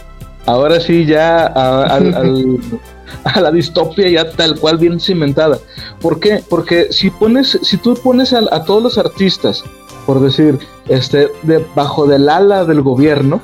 ahora 0.46 0.80
sí 0.80 1.04
ya 1.04 1.46
a, 1.46 3.40
la 3.40 3.50
distopia 3.50 4.08
ya 4.08 4.30
tal 4.30 4.58
cual 4.58 4.78
bien 4.78 4.98
cimentada. 4.98 5.58
¿Por 6.00 6.18
qué? 6.18 6.42
Porque 6.48 6.88
si 6.90 7.10
pones, 7.10 7.58
si 7.62 7.76
tú 7.76 7.94
pones 8.02 8.32
a, 8.32 8.40
a 8.50 8.64
todos 8.64 8.82
los 8.82 8.98
artistas, 8.98 9.62
por 10.06 10.20
decir, 10.20 10.58
este, 10.88 11.28
debajo 11.42 12.06
del 12.06 12.28
ala 12.28 12.64
del 12.64 12.82
gobierno, 12.82 13.40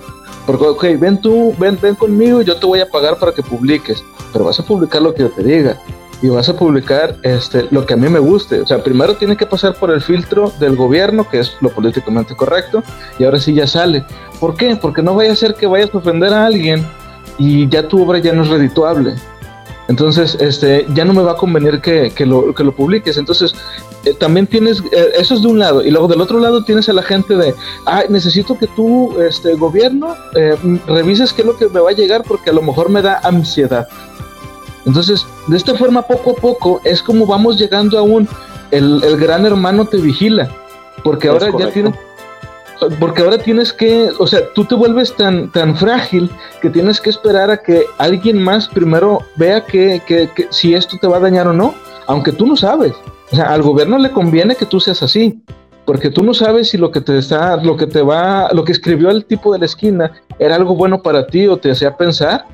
porque, 0.46 0.64
ok, 0.64 0.84
ven 0.98 1.20
tú, 1.20 1.54
ven, 1.58 1.78
ven 1.80 1.94
conmigo 1.94 2.40
y 2.40 2.46
yo 2.46 2.56
te 2.56 2.64
voy 2.64 2.80
a 2.80 2.88
pagar 2.88 3.18
para 3.18 3.32
que 3.32 3.42
publiques, 3.42 4.02
pero 4.32 4.44
vas 4.44 4.60
a 4.60 4.62
publicar 4.62 5.02
lo 5.02 5.14
que 5.14 5.22
yo 5.22 5.30
te 5.30 5.42
diga 5.42 5.78
y 6.22 6.28
vas 6.28 6.48
a 6.48 6.56
publicar 6.56 7.16
este, 7.22 7.68
lo 7.70 7.86
que 7.86 7.94
a 7.94 7.96
mí 7.96 8.08
me 8.08 8.18
guste. 8.18 8.60
O 8.60 8.66
sea, 8.66 8.82
primero 8.82 9.14
tiene 9.14 9.36
que 9.36 9.46
pasar 9.46 9.74
por 9.74 9.90
el 9.90 10.00
filtro 10.00 10.52
del 10.58 10.76
gobierno, 10.76 11.28
que 11.28 11.40
es 11.40 11.56
lo 11.60 11.70
políticamente 11.70 12.34
correcto, 12.34 12.82
y 13.18 13.24
ahora 13.24 13.38
sí 13.38 13.54
ya 13.54 13.66
sale. 13.66 14.04
¿Por 14.40 14.56
qué? 14.56 14.76
Porque 14.76 15.02
no 15.02 15.14
vaya 15.14 15.32
a 15.32 15.36
ser 15.36 15.54
que 15.54 15.66
vayas 15.66 15.94
a 15.94 15.98
ofender 15.98 16.32
a 16.32 16.46
alguien 16.46 16.84
y 17.38 17.68
ya 17.68 17.86
tu 17.86 18.02
obra 18.02 18.18
ya 18.18 18.32
no 18.32 18.42
es 18.42 18.48
redituable. 18.48 19.14
Entonces, 19.88 20.36
este, 20.38 20.86
ya 20.94 21.04
no 21.06 21.14
me 21.14 21.22
va 21.22 21.32
a 21.32 21.36
convenir 21.36 21.80
que, 21.80 22.12
que, 22.14 22.26
lo, 22.26 22.54
que 22.54 22.62
lo 22.62 22.72
publiques. 22.72 23.16
Entonces, 23.16 23.54
eh, 24.04 24.12
también 24.12 24.46
tienes, 24.46 24.82
eh, 24.92 25.12
eso 25.18 25.34
es 25.34 25.42
de 25.42 25.48
un 25.48 25.58
lado, 25.58 25.82
y 25.82 25.90
luego 25.90 26.06
del 26.08 26.20
otro 26.20 26.38
lado 26.38 26.62
tienes 26.62 26.88
a 26.90 26.92
la 26.92 27.02
gente 27.02 27.34
de, 27.36 27.54
ah, 27.86 28.04
necesito 28.08 28.56
que 28.58 28.66
tú, 28.68 29.18
este 29.20 29.54
gobierno, 29.54 30.14
eh, 30.36 30.56
revises 30.86 31.32
qué 31.32 31.40
es 31.40 31.46
lo 31.46 31.56
que 31.56 31.68
me 31.68 31.80
va 31.80 31.90
a 31.90 31.94
llegar 31.94 32.22
porque 32.22 32.50
a 32.50 32.52
lo 32.52 32.62
mejor 32.62 32.90
me 32.90 33.00
da 33.00 33.20
ansiedad. 33.24 33.88
Entonces, 34.84 35.26
de 35.48 35.56
esta 35.56 35.74
forma, 35.74 36.02
poco 36.02 36.32
a 36.32 36.34
poco, 36.34 36.80
es 36.84 37.02
como 37.02 37.26
vamos 37.26 37.58
llegando 37.58 37.98
a 37.98 38.02
un, 38.02 38.28
el, 38.70 39.02
el 39.02 39.16
gran 39.16 39.46
hermano 39.46 39.86
te 39.86 39.96
vigila, 39.96 40.50
porque 41.02 41.28
ahora 41.28 41.50
ya 41.58 41.70
tienes 41.70 41.94
porque 43.00 43.22
ahora 43.22 43.38
tienes 43.38 43.72
que, 43.72 44.10
o 44.18 44.26
sea, 44.26 44.40
tú 44.54 44.64
te 44.64 44.74
vuelves 44.74 45.14
tan, 45.14 45.50
tan 45.50 45.76
frágil 45.76 46.30
que 46.62 46.70
tienes 46.70 47.00
que 47.00 47.10
esperar 47.10 47.50
a 47.50 47.56
que 47.56 47.84
alguien 47.98 48.42
más 48.42 48.68
primero 48.68 49.20
vea 49.36 49.64
que, 49.64 50.00
que, 50.06 50.30
si 50.50 50.74
esto 50.74 50.96
te 51.00 51.06
va 51.06 51.16
a 51.16 51.20
dañar 51.20 51.48
o 51.48 51.52
no, 51.52 51.74
aunque 52.06 52.32
tú 52.32 52.46
no 52.46 52.56
sabes. 52.56 52.92
O 53.32 53.36
sea, 53.36 53.52
al 53.52 53.62
gobierno 53.62 53.98
le 53.98 54.10
conviene 54.10 54.54
que 54.54 54.64
tú 54.64 54.80
seas 54.80 55.02
así, 55.02 55.42
porque 55.84 56.10
tú 56.10 56.22
no 56.22 56.34
sabes 56.34 56.70
si 56.70 56.78
lo 56.78 56.90
que 56.90 57.00
te 57.00 57.18
está, 57.18 57.56
lo 57.56 57.76
que 57.76 57.86
te 57.86 58.02
va, 58.02 58.50
lo 58.52 58.64
que 58.64 58.72
escribió 58.72 59.10
el 59.10 59.24
tipo 59.24 59.52
de 59.52 59.58
la 59.58 59.66
esquina 59.66 60.12
era 60.38 60.54
algo 60.54 60.76
bueno 60.76 61.02
para 61.02 61.26
ti 61.26 61.46
o 61.48 61.56
te 61.56 61.70
hacía 61.70 61.96
pensar, 61.96 62.44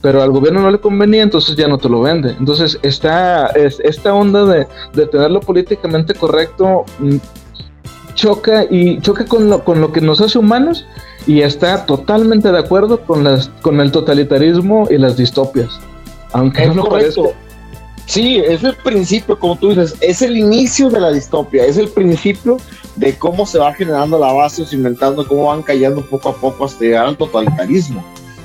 pero 0.00 0.22
al 0.22 0.30
gobierno 0.30 0.60
no 0.60 0.70
le 0.70 0.78
convenía, 0.78 1.22
entonces 1.22 1.56
ya 1.56 1.66
no 1.66 1.78
te 1.78 1.88
lo 1.88 2.02
vende. 2.02 2.36
Entonces, 2.38 2.78
esta, 2.82 3.48
es, 3.48 3.80
esta 3.80 4.14
onda 4.14 4.44
de, 4.44 4.66
de 4.92 5.06
tenerlo 5.06 5.40
políticamente 5.40 6.14
correcto 6.14 6.84
mm, 7.00 7.16
choca 8.16 8.64
y 8.68 9.00
choca 9.00 9.24
con 9.24 9.48
lo, 9.48 9.62
con 9.62 9.80
lo 9.80 9.92
que 9.92 10.00
nos 10.00 10.20
hace 10.20 10.38
humanos 10.38 10.86
y 11.26 11.42
está 11.42 11.86
totalmente 11.86 12.50
de 12.50 12.58
acuerdo 12.58 13.00
con 13.02 13.22
las 13.22 13.48
con 13.62 13.80
el 13.80 13.92
totalitarismo 13.92 14.88
y 14.90 14.98
las 14.98 15.16
distopias. 15.16 15.78
Aunque 16.32 16.66
no 16.66 16.74
lo 16.74 16.88
parezca. 16.88 17.22
Sí, 18.06 18.38
es 18.38 18.62
el 18.62 18.76
principio, 18.76 19.38
como 19.38 19.56
tú 19.56 19.70
dices, 19.70 19.96
es 20.00 20.22
el 20.22 20.36
inicio 20.36 20.88
de 20.90 21.00
la 21.00 21.10
distopia, 21.10 21.64
es 21.64 21.76
el 21.76 21.88
principio 21.88 22.56
de 22.94 23.18
cómo 23.18 23.44
se 23.46 23.58
va 23.58 23.74
generando 23.74 24.16
la 24.16 24.32
base, 24.32 24.64
inventando 24.70 25.26
cómo 25.26 25.46
van 25.46 25.62
cayendo 25.62 26.02
poco 26.02 26.28
a 26.28 26.36
poco 26.36 26.64
hasta 26.64 26.84
llegar 26.84 27.06
al 27.06 27.16
totalitarismo, 27.16 28.04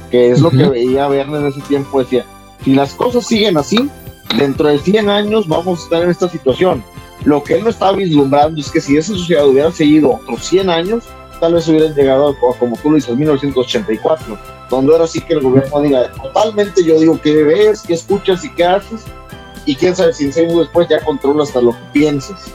que 0.09 0.31
es 0.31 0.41
lo 0.41 0.49
que 0.49 0.67
veía 0.67 1.07
Verne 1.07 1.37
en 1.37 1.45
ese 1.45 1.61
tiempo, 1.61 1.99
decía, 1.99 2.25
si 2.63 2.73
las 2.73 2.95
cosas 2.95 3.27
siguen 3.27 3.55
así, 3.55 3.87
dentro 4.35 4.67
de 4.67 4.79
100 4.79 5.09
años 5.09 5.47
vamos 5.47 5.79
a 5.79 5.83
estar 5.83 6.03
en 6.03 6.09
esta 6.09 6.27
situación. 6.27 6.83
Lo 7.23 7.43
que 7.43 7.55
él 7.55 7.63
no 7.63 7.69
estaba 7.69 7.93
vislumbrando 7.93 8.59
es 8.59 8.71
que 8.71 8.81
si 8.81 8.97
esa 8.97 9.13
sociedad 9.13 9.47
hubiera 9.47 9.71
seguido 9.71 10.15
otros 10.15 10.43
100 10.45 10.69
años, 10.69 11.03
tal 11.39 11.53
vez 11.53 11.67
hubieran 11.67 11.93
llegado, 11.93 12.29
a, 12.29 12.57
como 12.57 12.75
tú 12.77 12.89
lo 12.89 12.95
dices, 12.95 13.15
1984, 13.15 14.37
donde 14.69 14.93
ahora 14.93 15.07
sí 15.07 15.21
que 15.21 15.33
el 15.33 15.41
gobierno 15.41 15.81
diga, 15.81 16.11
totalmente 16.11 16.83
yo 16.83 16.99
digo 16.99 17.19
qué 17.21 17.43
ves, 17.43 17.83
qué 17.85 17.93
escuchas 17.93 18.43
y 18.43 18.49
qué 18.53 18.63
haces, 18.63 19.03
y 19.65 19.75
quién 19.75 19.95
sabe 19.95 20.13
si 20.13 20.25
en 20.25 20.33
seis 20.33 20.49
años 20.49 20.61
después 20.61 20.87
ya 20.87 21.03
controla 21.03 21.43
hasta 21.43 21.61
lo 21.61 21.71
que 21.71 21.83
piensas. 21.93 22.51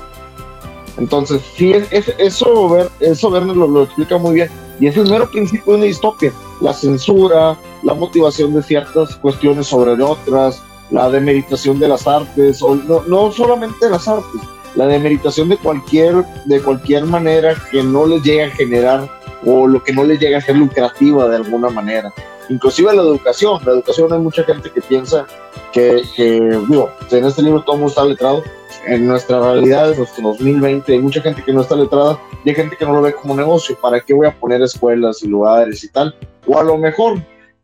Entonces, 0.99 1.43
sí, 1.55 1.73
es, 1.73 2.09
eso, 2.19 2.69
ver, 2.71 2.91
eso 3.01 3.29
Werner 3.29 3.57
lo, 3.57 3.69
lo, 3.69 3.83
explica 3.83 4.17
muy 4.17 4.35
bien. 4.35 4.51
Y 4.81 4.87
es 4.87 4.97
el 4.97 5.11
mero 5.11 5.31
principio 5.31 5.73
de 5.73 5.79
una 5.79 5.87
distopia. 5.87 6.33
La 6.61 6.73
censura, 6.73 7.57
la 7.83 7.95
motivación 7.95 8.55
de 8.55 8.63
ciertas 8.63 9.15
cuestiones 9.17 9.67
sobre 9.67 10.03
otras, 10.03 10.63
la 10.91 11.11
demeritación 11.11 11.79
de 11.79 11.89
las 11.89 12.07
artes, 12.07 12.63
o 12.63 12.75
no, 12.75 13.03
no 13.03 13.31
solamente 13.31 13.91
las 13.91 14.09
artes, 14.09 14.41
la 14.77 14.87
demeritación 14.87 15.49
de 15.49 15.57
cualquier, 15.57 16.25
de 16.45 16.61
cualquier 16.61 17.05
manera 17.05 17.55
que 17.71 17.83
no 17.83 18.07
les 18.07 18.23
llegue 18.23 18.45
a 18.45 18.51
generar 18.51 19.09
o 19.45 19.67
lo 19.67 19.83
que 19.83 19.93
no 19.93 20.05
les 20.05 20.21
llegue 20.21 20.37
a 20.37 20.41
ser 20.41 20.57
lucrativa 20.57 21.29
de 21.29 21.37
alguna 21.37 21.71
manera. 21.71 22.13
Inclusive 22.49 22.95
la 22.95 23.03
educación. 23.03 23.61
La 23.65 23.73
educación 23.73 24.13
hay 24.13 24.19
mucha 24.19 24.45
gente 24.45 24.71
que 24.71 24.81
piensa 24.81 25.27
que, 25.73 26.03
que 26.15 26.41
digo, 26.69 26.91
en 27.11 27.25
este 27.25 27.43
libro 27.43 27.63
todo 27.63 27.77
el 27.77 27.81
mundo 27.81 27.91
está 27.91 28.05
letrado. 28.05 28.43
En 28.87 29.07
nuestra 29.07 29.41
realidad, 29.41 29.91
en 29.91 29.99
nuestro 29.99 30.29
2020, 30.29 30.93
hay 30.93 30.99
mucha 31.01 31.21
gente 31.21 31.43
que 31.43 31.53
no 31.53 31.63
está 31.63 31.75
letrada 31.75 32.21
y 32.45 32.51
hay 32.51 32.55
gente 32.55 32.77
que 32.77 32.85
no 32.85 32.93
lo 32.93 33.03
ve 33.03 33.13
como 33.15 33.35
negocio. 33.35 33.77
¿Para 33.81 34.01
qué 34.01 34.15
voy 34.15 34.29
a 34.29 34.39
poner 34.39 34.63
escuelas 34.63 35.23
y 35.23 35.29
lugares 35.29 35.83
y 35.83 35.89
tal? 35.89 36.15
O 36.47 36.59
a 36.59 36.63
lo 36.63 36.79
mejor, 36.79 37.19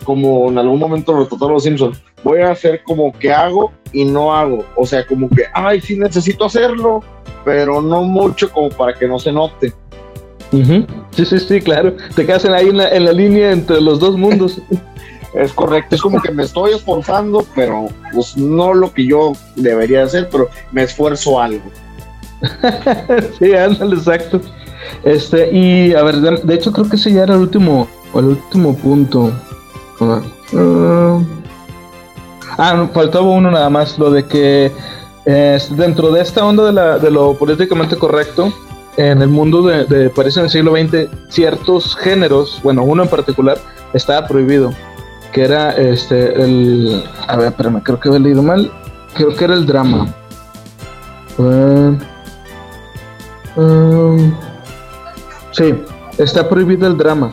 como 0.05 0.49
en 0.49 0.59
algún 0.59 0.79
momento 0.79 1.13
lo 1.13 1.27
trataron 1.27 1.55
los 1.55 1.65
Simpsons, 1.65 2.03
voy 2.23 2.41
a 2.41 2.53
hacer 2.53 2.83
como 2.85 3.13
que 3.13 3.33
hago 3.33 3.73
y 3.93 4.05
no 4.05 4.35
hago. 4.35 4.65
O 4.77 4.87
sea, 4.87 5.07
como 5.07 5.29
que, 5.29 5.45
ay, 5.55 5.81
sí 5.81 5.99
necesito 5.99 6.45
hacerlo, 6.45 7.03
pero 7.45 7.81
no 7.81 8.03
mucho 8.03 8.51
como 8.51 8.71
para 8.71 8.95
que 8.95 9.07
no 9.07 9.19
se 9.19 9.33
note. 9.33 9.73
Sí, 10.51 11.25
sí, 11.25 11.39
sí, 11.39 11.61
claro. 11.61 11.97
Te 12.15 12.27
quedas 12.27 12.45
ahí 12.45 12.69
en 12.69 12.77
la, 12.77 12.91
en 12.91 13.07
la 13.07 13.13
línea 13.13 13.53
entre 13.53 13.81
los 13.81 13.99
dos 13.99 14.17
mundos. 14.17 14.61
es 15.35 15.53
correcto, 15.53 15.95
es 15.95 16.03
como 16.03 16.21
que 16.21 16.31
me 16.31 16.43
estoy 16.43 16.73
esforzando, 16.73 17.45
pero 17.55 17.87
pues 18.13 18.37
no 18.37 18.75
lo 18.75 18.93
que 18.93 19.07
yo 19.07 19.33
debería 19.57 20.03
hacer, 20.03 20.29
pero 20.31 20.49
me 20.73 20.83
esfuerzo 20.83 21.41
algo. 21.41 21.65
sí, 23.39 23.55
ándale, 23.55 23.97
exacto. 23.97 24.41
Este, 25.05 25.51
y 25.53 25.95
a 25.95 26.03
ver, 26.03 26.21
de, 26.21 26.55
hecho 26.55 26.73
creo 26.73 26.89
que 26.89 26.97
ese 26.97 27.13
ya 27.13 27.23
era 27.23 27.35
el 27.35 27.41
último, 27.41 27.89
el 28.15 28.25
último 28.27 28.77
punto. 28.77 29.33
Uh, 30.03 31.25
ah, 32.59 32.89
faltaba 32.93 33.27
uno 33.27 33.51
nada 33.51 33.71
más, 33.71 33.99
lo 33.99 34.11
de 34.11 34.25
que 34.27 34.73
eh, 35.25 35.59
dentro 35.71 36.11
de 36.11 36.21
esta 36.21 36.45
onda 36.45 36.99
de, 36.99 37.11
lo 37.11 37.35
políticamente 37.35 37.97
correcto, 37.97 38.53
en 38.97 39.23
el 39.23 39.29
mundo 39.29 39.63
de, 39.63 39.85
de 39.85 40.11
parece 40.11 40.41
en 40.41 40.45
el 40.47 40.51
siglo 40.51 40.73
XX, 40.73 41.09
ciertos 41.29 41.97
géneros, 41.97 42.61
bueno, 42.63 42.83
uno 42.83 43.05
en 43.05 43.09
particular, 43.09 43.59
estaba 43.95 44.27
prohibido, 44.27 44.73
que 45.33 45.45
era 45.45 45.71
este, 45.73 46.43
el, 46.43 47.05
a 47.27 47.37
ver, 47.37 47.49
espérame, 47.49 47.83
creo 47.83 48.01
que 48.01 48.09
he 48.09 48.19
leído 48.19 48.43
mal, 48.43 48.71
creo 49.15 49.35
que 49.35 49.45
era 49.45 49.55
el 49.55 49.65
drama. 49.65 50.09
Uh, 51.39 51.97
um, 53.57 54.35
sí, 55.53 55.75
está 56.19 56.49
prohibido 56.49 56.87
el 56.87 56.97
drama. 56.99 57.31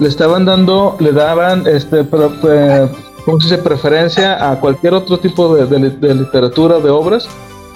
Le 0.00 0.08
estaban 0.08 0.44
dando, 0.44 0.96
le 0.98 1.12
daban, 1.12 1.66
este, 1.66 2.04
pero, 2.04 2.32
eh, 2.48 2.88
¿cómo 3.24 3.38
se 3.40 3.50
dice? 3.50 3.62
Preferencia 3.62 4.50
a 4.50 4.58
cualquier 4.58 4.94
otro 4.94 5.18
tipo 5.18 5.54
de, 5.54 5.66
de, 5.66 5.90
de 5.90 6.14
literatura, 6.14 6.78
de 6.78 6.90
obras, 6.90 7.28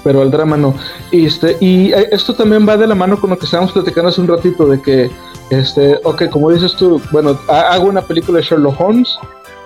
pero 0.02 0.22
el 0.22 0.30
drama 0.30 0.56
no. 0.56 0.74
Y, 1.10 1.26
este, 1.26 1.56
y 1.60 1.92
eh, 1.92 2.08
esto 2.12 2.34
también 2.34 2.66
va 2.68 2.76
de 2.76 2.86
la 2.86 2.94
mano 2.94 3.20
con 3.20 3.30
lo 3.30 3.38
que 3.38 3.44
estábamos 3.44 3.72
platicando 3.72 4.08
hace 4.08 4.20
un 4.20 4.28
ratito, 4.28 4.66
de 4.66 4.80
que, 4.80 5.10
este, 5.50 6.00
ok, 6.04 6.30
como 6.30 6.50
dices 6.50 6.74
tú, 6.76 7.00
bueno, 7.12 7.38
hago 7.48 7.88
una 7.88 8.02
película 8.02 8.38
de 8.38 8.44
Sherlock 8.44 8.80
Holmes, 8.80 9.18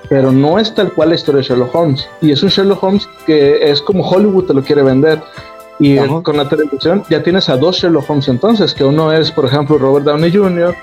pero 0.08 0.32
no 0.32 0.58
es 0.58 0.74
tal 0.74 0.92
cual 0.92 1.10
la 1.10 1.14
historia 1.16 1.42
de 1.42 1.48
Sherlock 1.48 1.74
Holmes. 1.74 2.08
Y 2.20 2.32
es 2.32 2.42
un 2.42 2.48
Sherlock 2.48 2.82
Holmes 2.82 3.08
que 3.26 3.70
es 3.70 3.82
como 3.82 4.08
Hollywood 4.08 4.44
te 4.46 4.54
lo 4.54 4.62
quiere 4.62 4.82
vender. 4.82 5.22
Y 5.80 5.96
con 6.22 6.36
la 6.36 6.48
televisión 6.48 7.04
ya 7.08 7.22
tienes 7.22 7.48
a 7.48 7.56
dos 7.56 7.76
Sherlock 7.76 8.10
Holmes 8.10 8.26
entonces, 8.28 8.74
que 8.74 8.82
uno 8.82 9.12
es, 9.12 9.30
por 9.30 9.44
ejemplo, 9.44 9.78
Robert 9.78 10.06
Downey 10.06 10.32
Jr., 10.32 10.74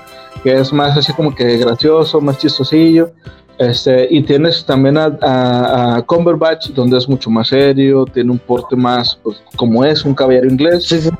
que 0.46 0.60
es 0.60 0.72
más 0.72 0.96
así 0.96 1.12
como 1.12 1.34
que 1.34 1.56
gracioso, 1.56 2.20
más 2.20 2.38
chistosillo, 2.38 3.10
este, 3.58 4.06
y 4.08 4.22
tienes 4.22 4.64
también 4.64 4.96
a, 4.96 5.06
a, 5.20 5.96
a, 5.96 6.02
Cumberbatch, 6.02 6.68
donde 6.68 6.98
es 6.98 7.08
mucho 7.08 7.30
más 7.30 7.48
serio, 7.48 8.04
tiene 8.04 8.30
un 8.30 8.38
porte 8.38 8.76
más, 8.76 9.18
pues, 9.24 9.42
como 9.56 9.84
es, 9.84 10.04
un 10.04 10.14
caballero 10.14 10.48
inglés. 10.48 10.84
Sí, 10.84 11.00
sí. 11.00 11.10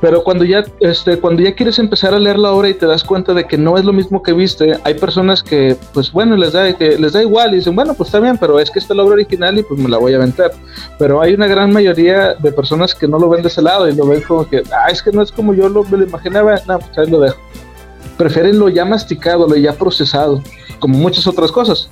Pero 0.00 0.24
cuando 0.24 0.46
ya, 0.46 0.64
este, 0.80 1.18
cuando 1.18 1.42
ya 1.42 1.54
quieres 1.54 1.78
empezar 1.78 2.14
a 2.14 2.18
leer 2.18 2.38
la 2.38 2.52
obra 2.52 2.70
y 2.70 2.74
te 2.74 2.86
das 2.86 3.04
cuenta 3.04 3.34
de 3.34 3.44
que 3.44 3.58
no 3.58 3.76
es 3.76 3.84
lo 3.84 3.92
mismo 3.92 4.22
que 4.22 4.32
viste, 4.32 4.78
hay 4.84 4.94
personas 4.94 5.42
que, 5.42 5.76
pues 5.92 6.10
bueno, 6.10 6.38
les 6.38 6.54
da, 6.54 6.72
que 6.72 6.96
les 6.96 7.12
da 7.12 7.20
igual 7.20 7.52
y 7.52 7.56
dicen, 7.56 7.76
bueno, 7.76 7.92
pues 7.92 8.08
está 8.08 8.20
bien, 8.20 8.38
pero 8.38 8.58
es 8.58 8.70
que 8.70 8.78
esta 8.78 8.94
es 8.94 8.96
la 8.96 9.04
obra 9.04 9.16
original 9.16 9.58
y 9.58 9.62
pues 9.62 9.78
me 9.78 9.90
la 9.90 9.98
voy 9.98 10.14
a 10.14 10.18
vender. 10.18 10.52
Pero 10.98 11.20
hay 11.20 11.34
una 11.34 11.48
gran 11.48 11.70
mayoría 11.70 12.32
de 12.32 12.50
personas 12.50 12.94
que 12.94 13.06
no 13.06 13.18
lo 13.18 13.28
ven 13.28 13.42
de 13.42 13.48
ese 13.48 13.60
lado 13.60 13.86
y 13.86 13.94
lo 13.94 14.06
ven 14.06 14.22
como 14.22 14.48
que, 14.48 14.62
ah, 14.72 14.88
es 14.90 15.02
que 15.02 15.12
no 15.12 15.20
es 15.20 15.30
como 15.30 15.52
yo 15.52 15.68
lo, 15.68 15.84
me 15.84 15.98
lo 15.98 16.04
imaginaba, 16.04 16.54
no, 16.66 16.78
pues 16.78 16.96
ahí 16.96 17.10
lo 17.10 17.20
dejo. 17.20 17.36
Prefieren 18.16 18.58
lo 18.58 18.68
ya 18.68 18.84
masticado, 18.84 19.46
lo 19.46 19.56
ya 19.56 19.72
procesado 19.72 20.42
como 20.78 20.98
muchas 20.98 21.26
otras 21.26 21.50
cosas. 21.50 21.88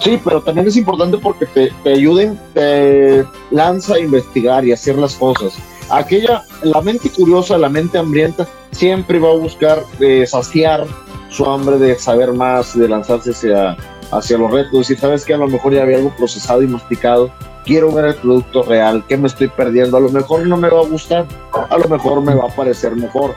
Sí, 0.00 0.20
pero 0.22 0.40
también 0.40 0.68
es 0.68 0.76
importante 0.76 1.18
porque 1.18 1.46
te, 1.46 1.90
ayuden, 1.90 2.38
te 2.54 3.24
lanza 3.50 3.94
a 3.94 3.98
investigar 3.98 4.64
y 4.64 4.70
hacer 4.70 4.96
las 4.96 5.16
cosas. 5.16 5.54
Aquella, 5.90 6.44
la 6.62 6.80
mente 6.80 7.10
curiosa, 7.10 7.58
la 7.58 7.68
mente 7.68 7.98
hambrienta, 7.98 8.46
siempre 8.70 9.18
va 9.18 9.30
a 9.30 9.36
buscar 9.36 9.82
eh, 9.98 10.24
saciar 10.26 10.86
su 11.28 11.44
hambre 11.44 11.78
de 11.78 11.98
saber 11.98 12.32
más, 12.32 12.78
de 12.78 12.88
lanzarse 12.88 13.30
hacia, 13.30 13.76
hacia 14.12 14.38
los 14.38 14.50
retos. 14.52 14.90
Y 14.90 14.96
sabes 14.96 15.24
que 15.24 15.34
a 15.34 15.38
lo 15.38 15.48
mejor 15.48 15.74
ya 15.74 15.82
había 15.82 15.96
algo 15.96 16.14
procesado 16.16 16.62
y 16.62 16.68
masticado. 16.68 17.32
Quiero 17.66 17.92
ver 17.92 18.06
el 18.06 18.14
producto 18.14 18.62
real, 18.62 19.04
¿qué 19.08 19.18
me 19.18 19.26
estoy 19.26 19.48
perdiendo? 19.48 19.98
A 19.98 20.00
lo 20.00 20.08
mejor 20.08 20.46
no 20.46 20.56
me 20.56 20.70
va 20.70 20.80
a 20.80 20.86
gustar, 20.86 21.26
a 21.52 21.76
lo 21.76 21.88
mejor 21.88 22.22
me 22.22 22.34
va 22.34 22.46
a 22.46 22.56
parecer 22.56 22.96
mejor 22.96 23.34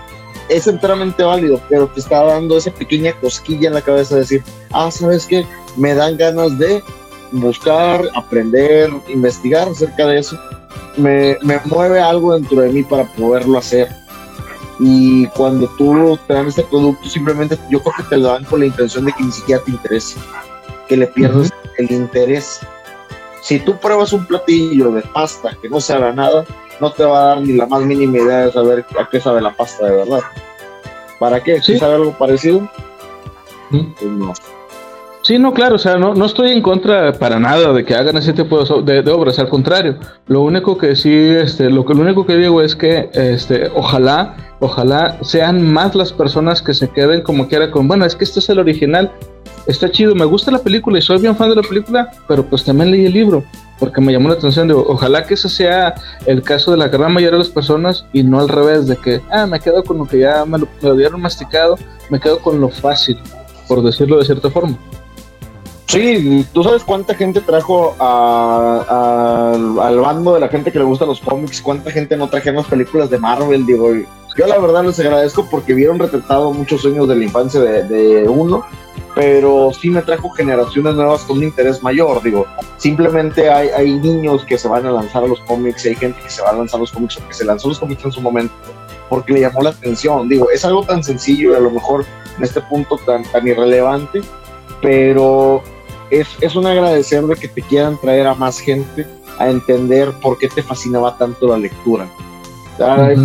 es 0.50 0.66
enteramente 0.68 1.24
válido, 1.24 1.62
pero 1.70 1.88
te 1.88 2.00
está 2.00 2.24
dando 2.26 2.58
esa 2.58 2.72
pequeña 2.72 3.14
cosquilla 3.14 3.68
en 3.68 3.76
la 3.76 3.82
cabeza 3.82 4.16
de 4.16 4.22
decir, 4.22 4.44
ah, 4.72 4.90
¿sabes 4.92 5.26
qué? 5.28 5.46
Me 5.78 5.94
dan 5.94 6.18
ganas 6.18 6.58
de 6.58 6.84
buscar, 7.32 8.02
aprender, 8.16 8.90
investigar 9.08 9.68
acerca 9.68 10.08
de 10.08 10.20
eso. 10.20 10.38
Me, 10.98 11.38
me 11.44 11.60
mueve 11.66 12.00
algo 12.00 12.34
dentro 12.34 12.62
de 12.62 12.70
mí 12.70 12.84
para 12.84 13.06
poderlo 13.14 13.60
hacer. 13.60 13.88
Y 14.80 15.28
cuando 15.28 15.68
tú 15.78 16.18
te 16.28 16.34
dan 16.34 16.48
este 16.48 16.64
producto, 16.64 17.08
simplemente 17.08 17.58
yo 17.70 17.82
creo 17.82 17.94
que 17.98 18.04
te 18.04 18.18
lo 18.18 18.30
dan 18.30 18.44
con 18.46 18.62
la 18.62 18.66
intención 18.66 19.06
de 19.06 19.14
que 19.14 19.24
ni 19.24 19.32
siquiera 19.32 19.62
te 19.64 19.72
interese, 19.72 20.18
que 20.88 20.98
le 20.98 21.08
pierdas 21.08 21.52
el 21.78 21.92
interés. 21.92 22.60
Si 23.42 23.60
tú 23.60 23.78
pruebas 23.78 24.14
un 24.14 24.26
platillo 24.26 24.92
de 24.92 25.02
pasta 25.02 25.56
que 25.62 25.70
no 25.70 25.80
sabe 25.80 26.14
nada, 26.14 26.46
no 26.80 26.92
te 26.92 27.04
va 27.04 27.22
a 27.22 27.26
dar 27.28 27.42
ni 27.42 27.54
la 27.54 27.66
más 27.66 27.82
mínima 27.82 28.18
idea 28.18 28.46
de 28.46 28.52
saber 28.52 28.86
a 29.00 29.08
qué 29.10 29.20
sabe 29.20 29.42
la 29.42 29.56
pasta 29.56 29.86
de 29.86 29.96
verdad. 29.96 30.22
¿Para 31.20 31.42
qué? 31.42 31.62
¿Sí, 31.62 31.78
sabe 31.78 31.96
algo 31.96 32.12
parecido? 32.14 32.68
Pues 33.70 34.04
no. 34.04 34.34
Sí, 35.22 35.38
no, 35.38 35.54
claro, 35.54 35.76
o 35.76 35.78
sea, 35.78 35.98
no, 35.98 36.16
no 36.16 36.26
estoy 36.26 36.52
en 36.52 36.62
contra 36.62 37.12
para 37.12 37.40
nada 37.40 37.74
de 37.74 37.84
que 37.84 37.94
hagan 37.94 38.16
ese 38.16 38.32
tipo 38.32 38.64
de, 38.82 39.04
de, 39.04 39.12
obras, 39.12 39.38
al 39.38 39.50
contrario, 39.50 40.00
lo 40.28 40.42
único 40.42 40.78
que 40.78 40.96
sí, 40.96 41.14
este, 41.14 41.70
lo 41.70 41.86
que 41.86 41.94
lo 41.94 42.02
único 42.02 42.26
que 42.26 42.38
digo 42.38 42.62
es 42.62 42.74
que, 42.76 43.10
este, 43.14 43.70
ojalá, 43.76 44.56
ojalá 44.62 45.18
sean 45.22 45.62
más 45.74 45.94
las 45.94 46.14
personas 46.14 46.62
que 46.62 46.74
se 46.74 46.90
queden 46.90 47.22
como 47.22 47.50
quiera 47.50 47.70
con, 47.70 47.88
bueno, 47.88 48.06
es 48.06 48.16
que 48.16 48.24
este 48.24 48.40
es 48.40 48.50
el 48.50 48.60
original, 48.60 49.12
está 49.70 49.92
chido, 49.92 50.16
me 50.16 50.26
gusta 50.26 50.52
la 50.52 50.60
película 50.60 50.98
y 50.98 51.02
soy 51.02 51.20
bien 51.20 51.36
fan 51.36 51.50
de 51.50 51.56
la 51.56 51.62
película, 51.62 52.12
pero 52.28 52.44
pues 52.44 52.64
también 52.64 52.92
leí 52.92 53.06
el 53.06 53.14
libro, 53.14 53.44
porque 53.78 54.02
me 54.02 54.12
llamó 54.12 54.30
la 54.30 54.36
atención, 54.36 54.68
digo, 54.68 54.84
ojalá 54.88 55.24
que 55.24 55.36
ese 55.36 55.50
sea 55.50 55.94
el 56.26 56.42
caso 56.42 56.72
de 56.72 56.78
la 56.78 56.88
gran 56.88 57.14
mayoría 57.14 57.38
de 57.38 57.44
las 57.44 57.50
personas 57.50 58.06
y 58.12 58.24
no 58.24 58.40
al 58.40 58.50
revés, 58.50 58.88
de 58.88 58.98
que, 58.98 59.22
ah, 59.32 59.46
me 59.46 59.60
quedo 59.60 59.84
con 59.84 60.00
lo 60.00 60.06
que 60.06 60.20
ya 60.20 60.44
me 60.46 60.58
lo, 60.58 60.96
dieron 60.96 61.22
masticado, 61.22 61.78
me 62.10 62.20
quedo 62.20 62.40
con 62.40 62.60
lo 62.60 62.70
fácil, 62.70 63.20
por 63.68 63.84
decirlo 63.84 64.18
de 64.18 64.26
cierta 64.26 64.50
forma. 64.50 64.78
Sí, 65.86 66.46
tú 66.54 66.64
sabes 66.64 66.84
cuánta 66.84 67.16
gente 67.16 67.42
trajo 67.42 67.96
al 68.00 70.00
bando 70.00 70.36
de 70.36 70.40
la 70.40 70.48
gente 70.48 70.72
que 70.72 70.78
le 70.78 70.86
gusta 70.86 71.06
los 71.06 71.20
cómics, 71.20 71.62
cuánta 71.62 71.90
gente 71.90 72.16
no 72.16 72.30
trajeron 72.30 72.64
películas 72.64 73.10
de 73.10 73.18
Marvel, 73.18 73.66
digo, 73.66 73.90
yo 74.38 74.48
la 74.48 74.60
verdad 74.60 74.86
les 74.86 75.00
agradezco 75.00 75.48
porque 75.50 75.74
vieron 75.74 75.98
retratado 75.98 76.54
muchos 76.54 76.82
sueños 76.82 77.08
de 77.08 77.16
la 77.16 77.24
infancia 77.24 77.60
de 77.60 78.30
uno 78.30 78.64
pero 79.20 79.72
sí 79.74 79.90
me 79.90 80.02
trajo 80.02 80.30
generaciones 80.30 80.96
nuevas 80.96 81.24
con 81.24 81.40
un 81.40 81.44
interés 81.44 81.84
mayor, 81.84 82.24
digo, 82.24 82.46
simplemente 82.78 83.50
hay, 83.50 83.68
hay 83.68 84.00
niños 84.00 84.46
que 84.46 84.58
se 84.58 84.70
van 84.70 84.86
a 84.86 84.92
lanzar 84.92 85.26
a 85.26 85.28
los 85.28 85.42
cómics, 85.42 85.86
hay 85.86 85.96
gente 85.96 86.22
que 86.22 86.30
se 86.30 86.42
va 86.42 86.52
a 86.52 86.54
lanzar 86.54 86.78
a 86.78 86.82
los 86.82 86.92
cómics 86.94 87.18
o 87.18 87.28
que 87.28 87.34
se 87.34 87.44
lanzó 87.44 87.68
a 87.68 87.72
los 87.72 87.80
cómics 87.80 88.06
en 88.06 88.14
su 88.14 88.22
momento, 88.22 88.54
porque 89.10 89.34
le 89.34 89.42
llamó 89.42 89.62
la 89.62 89.72
atención, 89.72 90.30
digo, 90.30 90.50
es 90.52 90.64
algo 90.64 90.84
tan 90.84 91.04
sencillo 91.04 91.52
y 91.52 91.56
a 91.56 91.60
lo 91.60 91.70
mejor 91.70 92.06
en 92.38 92.44
este 92.46 92.62
punto 92.62 92.98
tan, 93.06 93.24
tan 93.24 93.46
irrelevante, 93.46 94.22
pero 94.82 95.62
es, 96.12 96.26
es 96.40 96.56
un 96.56 96.66
agradecer 96.66 97.22
de 97.26 97.36
que 97.36 97.50
te 97.50 97.62
quieran 97.62 98.00
traer 98.00 98.26
a 98.26 98.36
más 98.36 98.58
gente 98.58 99.06
a 99.38 99.50
entender 99.50 100.14
por 100.22 100.38
qué 100.38 100.48
te 100.48 100.64
fascinaba 100.64 101.18
tanto 101.18 101.46
la 101.50 101.58
lectura. 101.58 102.08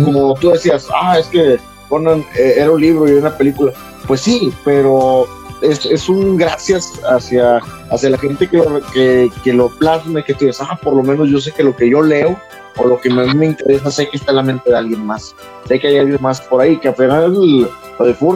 Como 0.03 0.33
tú 0.33 0.49
decías, 0.49 0.89
ah, 0.93 1.17
es 1.17 1.27
que 1.27 1.57
ponen, 1.87 2.25
eh, 2.37 2.55
era 2.57 2.69
un 2.71 2.81
libro 2.81 3.07
y 3.07 3.13
una 3.13 3.37
película. 3.37 3.71
Pues 4.05 4.19
sí, 4.19 4.53
pero 4.65 5.25
es, 5.69 5.85
es, 5.85 6.09
un 6.09 6.37
gracias 6.37 6.93
hacia, 7.09 7.57
hacia 7.89 8.09
la 8.09 8.17
gente 8.17 8.47
que 8.47 8.57
lo, 8.57 8.81
que, 8.91 9.29
que 9.43 9.53
lo 9.53 9.69
plasme, 9.69 10.23
que 10.23 10.33
tú 10.33 10.45
dices, 10.45 10.65
ah, 10.69 10.79
por 10.81 10.95
lo 10.95 11.03
menos 11.03 11.29
yo 11.29 11.39
sé 11.39 11.51
que 11.51 11.63
lo 11.63 11.75
que 11.75 11.89
yo 11.89 12.01
leo 12.01 12.39
o 12.77 12.87
lo 12.87 12.99
que 12.99 13.09
me, 13.09 13.33
me 13.33 13.47
interesa, 13.47 13.89
sé 13.91 14.09
que 14.09 14.17
está 14.17 14.31
en 14.31 14.37
la 14.37 14.43
mente 14.43 14.69
de 14.69 14.77
alguien 14.77 15.05
más. 15.05 15.35
Sé 15.67 15.79
que 15.79 15.87
hay 15.87 15.97
alguien 15.97 16.19
más 16.21 16.41
por 16.41 16.61
ahí, 16.61 16.77
que 16.77 16.89
apenas 16.89 17.29
lo 17.29 17.67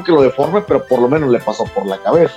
que 0.03 0.11
lo 0.11 0.21
deforme, 0.21 0.61
pero 0.61 0.85
por 0.85 1.01
lo 1.01 1.09
menos 1.09 1.29
le 1.29 1.39
pasó 1.39 1.65
por 1.75 1.85
la 1.85 1.97
cabeza. 1.99 2.35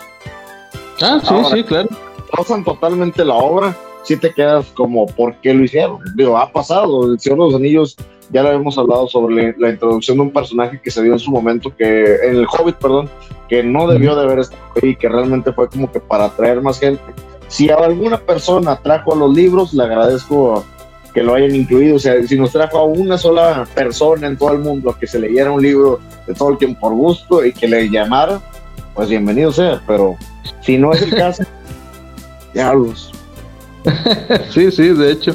Ah, 1.01 1.21
sí, 1.23 1.35
sí, 1.53 1.65
claro. 1.65 1.89
Pasan 2.37 2.65
totalmente 2.65 3.25
la 3.25 3.35
obra, 3.35 3.77
si 4.03 4.17
te 4.17 4.33
quedas 4.33 4.67
como, 4.75 5.07
¿por 5.07 5.35
qué 5.37 5.55
lo 5.55 5.65
hicieron? 5.65 5.99
Digo, 6.15 6.37
ha 6.37 6.51
pasado, 6.51 7.13
el 7.13 7.21
Señor 7.21 7.39
de 7.39 7.45
los 7.45 7.55
Anillos 7.55 7.97
ya 8.33 8.43
lo 8.43 8.51
hemos 8.51 8.79
hablado 8.79 9.07
sobre 9.09 9.55
la 9.59 9.71
introducción 9.71 10.17
de 10.17 10.23
un 10.23 10.31
personaje 10.31 10.81
que 10.83 10.91
se 10.91 11.03
dio 11.03 11.13
en 11.13 11.19
su 11.19 11.31
momento, 11.31 11.75
que 11.77 12.17
en 12.25 12.37
el 12.37 12.47
Hobbit, 12.47 12.77
perdón, 12.77 13.09
que 13.49 13.63
no 13.63 13.87
debió 13.87 14.17
de 14.17 14.23
haber 14.23 14.39
estado 14.41 14.63
ahí, 14.83 14.97
que 14.97 15.09
realmente 15.09 15.53
fue 15.53 15.69
como 15.69 15.91
que 15.93 16.01
para 16.01 16.25
atraer 16.25 16.63
más 16.63 16.81
gente. 16.81 17.03
Si 17.49 17.69
alguna 17.69 18.19
persona 18.19 18.77
trajo 18.77 19.13
a 19.13 19.17
los 19.17 19.35
libros, 19.35 19.75
le 19.75 19.85
agradezco 19.85 20.65
que 21.13 21.23
lo 21.23 21.35
hayan 21.35 21.55
incluido. 21.55 21.97
O 21.97 21.99
sea, 21.99 22.23
si 22.27 22.39
nos 22.39 22.53
trajo 22.53 22.79
a 22.79 22.85
una 22.85 23.19
sola 23.19 23.67
persona 23.75 24.27
en 24.27 24.39
todo 24.39 24.53
el 24.53 24.61
mundo 24.61 24.97
que 24.99 25.07
se 25.07 25.19
leyera 25.19 25.53
un 25.53 25.61
libro 25.61 26.01
de 26.27 26.33
todo 26.33 26.51
el 26.51 26.59
tiempo 26.59 26.81
por 26.81 26.95
gusto 26.95 27.45
y 27.45 27.53
que 27.53 27.69
le 27.69 27.91
llamara, 27.91 28.41
pues 28.95 29.11
bienvenido 29.11 29.53
sea. 29.53 29.83
Pero 29.87 30.17
si 30.63 30.79
no 30.79 30.93
es 30.93 31.03
el 31.03 31.15
caso, 31.15 31.45
diablos. 32.55 33.13
sí, 34.51 34.71
sí, 34.71 34.89
de 34.89 35.13
hecho. 35.13 35.35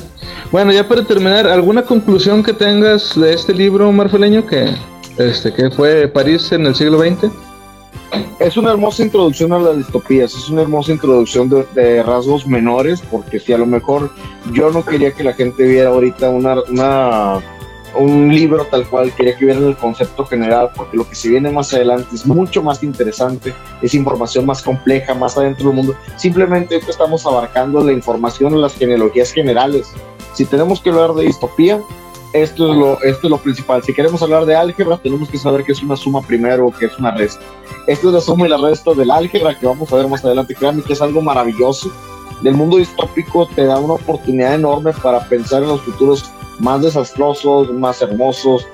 Bueno, 0.52 0.72
ya 0.72 0.88
para 0.88 1.04
terminar, 1.04 1.48
¿alguna 1.48 1.84
conclusión 1.84 2.42
que 2.42 2.54
tengas 2.54 3.20
de 3.20 3.34
este 3.34 3.54
libro 3.54 3.92
marfeleño 3.92 4.46
que, 4.46 4.74
este, 5.18 5.54
que 5.54 5.70
fue 5.70 6.08
París 6.08 6.52
en 6.52 6.66
el 6.66 6.76
siglo 6.76 7.00
XX? 7.00 7.30
Es 8.40 8.56
una 8.56 8.72
hermosa 8.72 9.04
introducción 9.04 9.52
a 9.52 9.60
las 9.60 9.78
distopías, 9.78 10.34
es 10.34 10.50
una 10.50 10.62
hermosa 10.62 10.94
introducción 10.94 11.50
de, 11.74 12.04
rasgos 12.04 12.48
menores, 12.48 13.02
porque 13.12 13.40
si 13.40 13.52
a 13.52 13.58
lo 13.58 13.66
mejor 13.66 14.12
yo 14.54 14.72
no 14.72 14.86
quería 14.86 15.12
que 15.12 15.24
la 15.24 15.34
gente 15.34 15.64
viera 15.64 15.90
ahorita 15.90 16.30
una, 16.30 16.56
una, 16.70 17.40
un 17.98 18.34
libro 18.34 18.66
tal 18.66 18.88
cual, 18.88 19.12
quería 19.14 19.36
que 19.36 19.46
vieran 19.46 19.64
el 19.66 19.78
concepto 19.78 20.26
general, 20.26 20.70
porque 20.76 20.98
lo 20.98 21.08
que 21.08 21.16
se 21.16 21.30
viene 21.30 21.52
más 21.52 21.74
adelante 21.74 22.08
es 22.14 22.26
mucho 22.26 22.62
más 22.64 22.84
interesante, 22.84 23.54
es 23.82 23.94
información 23.94 24.46
más 24.46 24.62
compleja, 24.62 25.14
más 25.14 25.38
adentro 25.38 25.68
del 25.68 25.76
mundo. 25.76 25.96
Simplemente 26.16 26.78
estamos 26.88 27.26
abarcando 27.26 27.84
la 27.84 27.92
información 27.92 28.54
en 28.54 28.62
las 28.62 28.76
genealogías 28.76 29.32
generales, 29.32 29.94
si 30.38 30.46
tenemos 30.46 30.80
que 30.80 30.92
hablar 30.92 31.16
de 31.16 31.24
distopía, 31.24 31.82
esto 32.32 32.72
es, 32.72 32.78
lo, 32.78 33.02
esto 33.02 33.22
es 33.24 33.32
lo 33.32 33.40
principal. 33.40 33.82
Si 33.82 33.92
queremos 33.92 34.22
hablar 34.22 34.46
de 34.46 34.56
álgebra, 34.56 34.98
tenemos 34.98 35.30
que 35.30 35.40
saber 35.40 35.64
qué 35.64 35.72
es 35.72 35.82
una 35.82 35.96
suma 35.96 36.22
primero 36.22 36.68
o 36.68 36.72
qué 36.72 36.86
es 36.86 37.00
una 37.00 37.10
resta. 37.10 37.44
Esto 37.88 38.10
es 38.10 38.14
la 38.14 38.22
suma 38.22 38.46
y 38.46 38.50
la 38.50 38.58
resta 38.58 38.94
del 38.94 39.10
álgebra 39.10 39.58
que 39.58 39.66
vamos 39.66 39.92
a 39.92 39.96
ver 39.96 40.08
más 40.08 40.24
adelante. 40.24 40.54
Créanme 40.54 40.84
que 40.84 40.94
es 40.94 41.02
algo 41.02 41.24
maravilloso. 41.24 41.92
Del 42.44 42.54
mundo 42.54 42.78
distópico 42.78 43.48
te 43.48 43.64
da 43.64 43.80
una 43.80 43.96
oportunidad 43.96 44.54
enorme 44.54 44.94
para 45.02 45.28
pensar 45.28 45.64
en 45.64 45.70
los 45.70 45.82
futuros 45.82 46.32
más 46.60 46.82
desastrosos, 46.82 47.72
más 47.72 48.02
hermosos, 48.02 48.68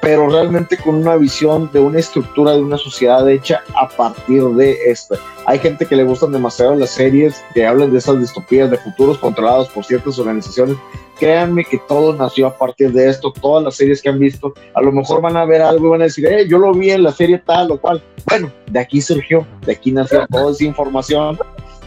pero 0.00 0.28
realmente 0.28 0.76
con 0.78 0.94
una 0.96 1.16
visión 1.16 1.70
de 1.72 1.80
una 1.80 1.98
estructura 1.98 2.52
de 2.52 2.62
una 2.62 2.78
sociedad 2.78 3.28
hecha 3.28 3.62
a 3.74 3.88
partir 3.88 4.42
de 4.42 4.78
esta. 4.86 5.16
Hay 5.46 5.58
gente 5.58 5.84
que 5.84 5.96
le 5.96 6.04
gustan 6.04 6.32
demasiado 6.32 6.74
las 6.74 6.90
series 6.90 7.42
que 7.54 7.66
hablan 7.66 7.92
de 7.92 7.98
esas 7.98 8.18
distopías 8.18 8.70
de 8.70 8.78
futuros 8.78 9.18
controlados 9.18 9.68
por 9.68 9.84
ciertas 9.84 10.18
organizaciones. 10.18 10.76
Créanme 11.18 11.64
que 11.64 11.78
todo 11.86 12.14
nació 12.14 12.46
a 12.46 12.56
partir 12.56 12.92
de 12.92 13.10
esto. 13.10 13.30
Todas 13.30 13.62
las 13.62 13.76
series 13.76 14.00
que 14.00 14.08
han 14.08 14.18
visto, 14.18 14.54
a 14.74 14.80
lo 14.80 14.90
mejor 14.90 15.20
van 15.20 15.36
a 15.36 15.44
ver 15.44 15.60
algo 15.60 15.88
y 15.88 15.90
van 15.90 16.00
a 16.00 16.04
decir, 16.04 16.24
eh, 16.26 16.48
yo 16.48 16.56
lo 16.58 16.72
vi 16.72 16.92
en 16.92 17.02
la 17.02 17.12
serie 17.12 17.38
tal 17.38 17.70
o 17.72 17.78
cual. 17.78 18.02
Bueno, 18.26 18.50
de 18.70 18.80
aquí 18.80 19.02
surgió, 19.02 19.46
de 19.66 19.72
aquí 19.72 19.92
nació 19.92 20.26
toda 20.28 20.52
esa 20.52 20.64
información. 20.64 21.38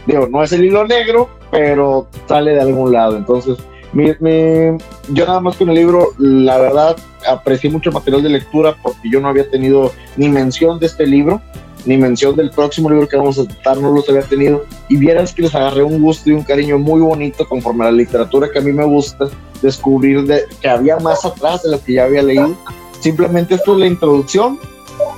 Digo, 0.06 0.28
no 0.28 0.42
es 0.42 0.52
el 0.52 0.64
hilo 0.64 0.86
negro, 0.86 1.28
pero 1.50 2.06
sale 2.28 2.52
de 2.52 2.60
algún 2.60 2.92
lado. 2.92 3.16
Entonces, 3.16 3.56
yo 3.94 5.26
nada 5.26 5.40
más 5.40 5.56
con 5.56 5.68
el 5.68 5.76
libro, 5.76 6.08
la 6.18 6.58
verdad, 6.58 6.96
aprecié 7.28 7.70
mucho 7.70 7.92
material 7.92 8.22
de 8.22 8.28
lectura 8.28 8.76
porque 8.82 9.08
yo 9.10 9.20
no 9.20 9.28
había 9.28 9.48
tenido 9.48 9.92
ni 10.16 10.28
mención 10.28 10.78
de 10.78 10.86
este 10.86 11.06
libro, 11.06 11.40
ni 11.86 11.96
mención 11.96 12.34
del 12.34 12.50
próximo 12.50 12.90
libro 12.90 13.08
que 13.08 13.16
vamos 13.16 13.38
a 13.38 13.44
tratar, 13.44 13.78
no 13.78 13.92
los 13.92 14.08
había 14.08 14.22
tenido. 14.22 14.64
Y 14.88 14.96
vieras 14.96 15.32
que 15.32 15.42
les 15.42 15.54
agarré 15.54 15.82
un 15.82 16.02
gusto 16.02 16.30
y 16.30 16.32
un 16.32 16.42
cariño 16.42 16.78
muy 16.78 17.00
bonito 17.00 17.46
conforme 17.48 17.84
a 17.84 17.90
la 17.90 17.92
literatura 17.92 18.50
que 18.50 18.58
a 18.58 18.62
mí 18.62 18.72
me 18.72 18.84
gusta, 18.84 19.28
descubrir 19.62 20.24
de, 20.24 20.44
que 20.60 20.68
había 20.68 20.96
más 20.98 21.24
atrás 21.24 21.62
de 21.62 21.70
lo 21.70 21.82
que 21.82 21.94
ya 21.94 22.04
había 22.04 22.22
leído. 22.22 22.56
Simplemente 23.00 23.54
esto 23.54 23.74
es 23.74 23.78
la 23.78 23.86
introducción 23.86 24.58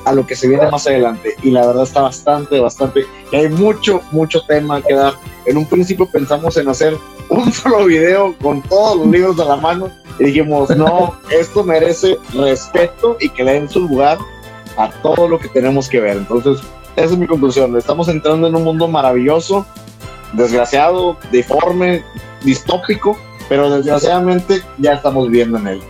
a 0.07 0.13
lo 0.13 0.27
que 0.27 0.37
se 0.37 0.49
viene 0.49 0.71
más 0.71 0.87
adelante. 0.87 1.35
Y 1.43 1.51
la 1.51 1.67
verdad 1.67 1.83
está 1.83 2.03
bastante, 2.03 2.61
bastante. 2.61 3.05
Hay 3.33 3.49
mucho, 3.49 4.01
mucho 4.13 4.41
tema 4.43 4.81
que 4.81 4.95
dar. 4.95 5.15
En 5.45 5.57
un 5.57 5.67
principio 5.67 6.07
pensamos 6.07 6.57
en 6.57 6.69
hacer 6.69 6.97
un 7.29 7.53
solo 7.53 7.85
video 7.85 8.35
con 8.41 8.63
todos 8.63 8.97
los 8.99 9.07
libros 9.09 9.39
a 9.41 9.45
la 9.45 9.57
mano 9.57 9.91
y 10.19 10.25
dijimos, 10.25 10.75
no, 10.77 11.19
esto 11.31 11.65
merece 11.65 12.17
respeto 12.33 13.17
y 13.21 13.29
que 13.29 13.45
le 13.45 13.55
den 13.55 13.69
su 13.69 13.81
lugar 13.81 14.19
a 14.79 14.91
todo 15.03 15.29
lo 15.29 15.39
que 15.39 15.49
tenemos 15.49 15.89
que 15.89 16.01
ver. 16.01 16.17
Entonces, 16.19 16.59
esa 16.95 17.07
es 17.07 17.19
mi 17.19 17.27
conclusión. 17.27 17.77
Estamos 17.77 18.09
entrando 18.09 18.47
en 18.47 18.55
un 18.55 18.63
mundo 18.63 18.87
maravilloso 18.87 19.67
desgraciado, 20.33 21.17
deforme, 21.33 22.05
distópico, 22.43 23.19
pero 23.49 23.71
desgraciadamente 23.71 24.63
ya 24.79 24.95
estamos 24.95 25.29
viendo 25.31 25.59
en 25.59 25.67
él. 25.67 25.83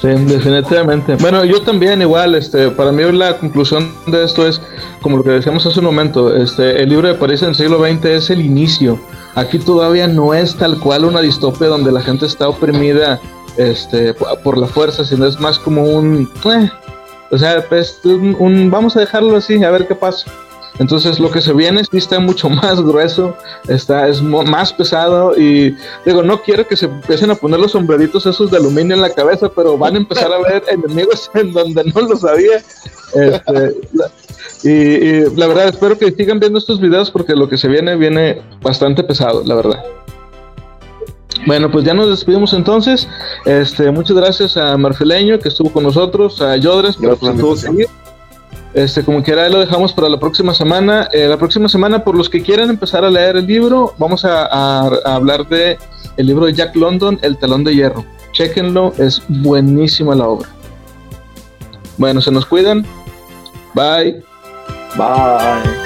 Sí, 0.00 0.08
definitivamente. 0.08 1.16
Bueno, 1.16 1.44
yo 1.44 1.60
también 1.60 2.00
igual, 2.00 2.34
este, 2.34 2.70
para 2.70 2.90
mí 2.90 3.02
la 3.12 3.36
conclusión 3.36 3.92
de 4.06 4.24
esto 4.24 4.46
es, 4.46 4.60
como 5.02 5.18
lo 5.18 5.22
que 5.22 5.30
decíamos 5.30 5.66
hace 5.66 5.78
un 5.80 5.84
momento, 5.84 6.34
este, 6.34 6.82
el 6.82 6.88
libro 6.88 7.08
de 7.08 7.14
París 7.14 7.42
en 7.42 7.50
el 7.50 7.54
siglo 7.54 7.84
XX 7.84 8.06
es 8.06 8.30
el 8.30 8.40
inicio. 8.40 8.98
Aquí 9.34 9.58
todavía 9.58 10.08
no 10.08 10.32
es 10.32 10.56
tal 10.56 10.78
cual 10.78 11.04
una 11.04 11.20
distopia 11.20 11.66
donde 11.68 11.92
la 11.92 12.00
gente 12.00 12.24
está 12.24 12.48
oprimida 12.48 13.20
este, 13.58 14.14
por 14.42 14.56
la 14.56 14.66
fuerza, 14.66 15.04
sino 15.04 15.26
es 15.26 15.38
más 15.38 15.58
como 15.58 15.84
un, 15.84 16.30
eh, 16.46 16.70
o 17.30 17.36
sea, 17.36 17.62
pues, 17.68 18.00
un, 18.04 18.70
vamos 18.70 18.96
a 18.96 19.00
dejarlo 19.00 19.36
así, 19.36 19.62
a 19.62 19.70
ver 19.70 19.86
qué 19.86 19.94
pasa. 19.94 20.30
Entonces 20.80 21.20
lo 21.20 21.30
que 21.30 21.42
se 21.42 21.52
viene 21.52 21.84
sí 21.84 21.98
está 21.98 22.18
mucho 22.18 22.48
más 22.50 22.80
grueso, 22.80 23.36
está, 23.68 24.08
es 24.08 24.20
más 24.22 24.72
pesado 24.72 25.38
y 25.38 25.76
digo, 26.04 26.22
no 26.22 26.42
quiero 26.42 26.66
que 26.66 26.74
se 26.74 26.86
empiecen 26.86 27.30
a 27.30 27.34
poner 27.34 27.60
los 27.60 27.72
sombreritos 27.72 28.26
esos 28.26 28.50
de 28.50 28.56
aluminio 28.56 28.96
en 28.96 29.02
la 29.02 29.10
cabeza, 29.10 29.50
pero 29.54 29.76
van 29.76 29.94
a 29.94 29.98
empezar 29.98 30.32
a 30.32 30.38
ver 30.38 30.64
enemigos 30.68 31.30
en 31.34 31.52
donde 31.52 31.84
no 31.84 32.00
lo 32.00 32.16
sabía. 32.16 32.64
Este, 33.14 33.76
y, 35.30 35.36
la 35.36 35.46
verdad 35.46 35.68
espero 35.68 35.98
que 35.98 36.10
sigan 36.12 36.40
viendo 36.40 36.58
estos 36.58 36.80
videos 36.80 37.10
porque 37.10 37.36
lo 37.36 37.48
que 37.48 37.58
se 37.58 37.68
viene 37.68 37.94
viene 37.96 38.40
bastante 38.62 39.04
pesado, 39.04 39.42
la 39.44 39.56
verdad. 39.56 39.84
Bueno, 41.46 41.70
pues 41.70 41.84
ya 41.84 41.92
nos 41.92 42.08
despedimos 42.08 42.54
entonces. 42.54 43.06
Este, 43.44 43.90
muchas 43.90 44.16
gracias 44.16 44.56
a 44.56 44.76
Marfileño 44.78 45.38
que 45.38 45.48
estuvo 45.48 45.70
con 45.70 45.84
nosotros, 45.84 46.40
a 46.40 46.56
Yodres. 46.56 46.96
Este, 48.72 49.04
como 49.04 49.22
quiera, 49.22 49.48
lo 49.48 49.58
dejamos 49.58 49.92
para 49.92 50.08
la 50.08 50.18
próxima 50.18 50.54
semana. 50.54 51.08
Eh, 51.12 51.26
la 51.26 51.36
próxima 51.36 51.68
semana, 51.68 52.04
por 52.04 52.16
los 52.16 52.28
que 52.28 52.42
quieran 52.42 52.70
empezar 52.70 53.04
a 53.04 53.10
leer 53.10 53.36
el 53.36 53.46
libro, 53.46 53.94
vamos 53.98 54.24
a, 54.24 54.86
hablar 55.04 55.48
de 55.48 55.78
el 56.16 56.26
libro 56.26 56.46
de 56.46 56.52
Jack 56.52 56.76
London, 56.76 57.18
El 57.22 57.36
Talón 57.36 57.64
de 57.64 57.74
Hierro. 57.74 58.04
Chequenlo, 58.32 58.92
es 58.98 59.22
buenísima 59.28 60.14
la 60.14 60.28
obra. 60.28 60.48
Bueno, 61.98 62.20
se 62.20 62.30
nos 62.30 62.46
cuidan. 62.46 62.86
Bye. 63.74 64.22
Bye. 64.96 65.79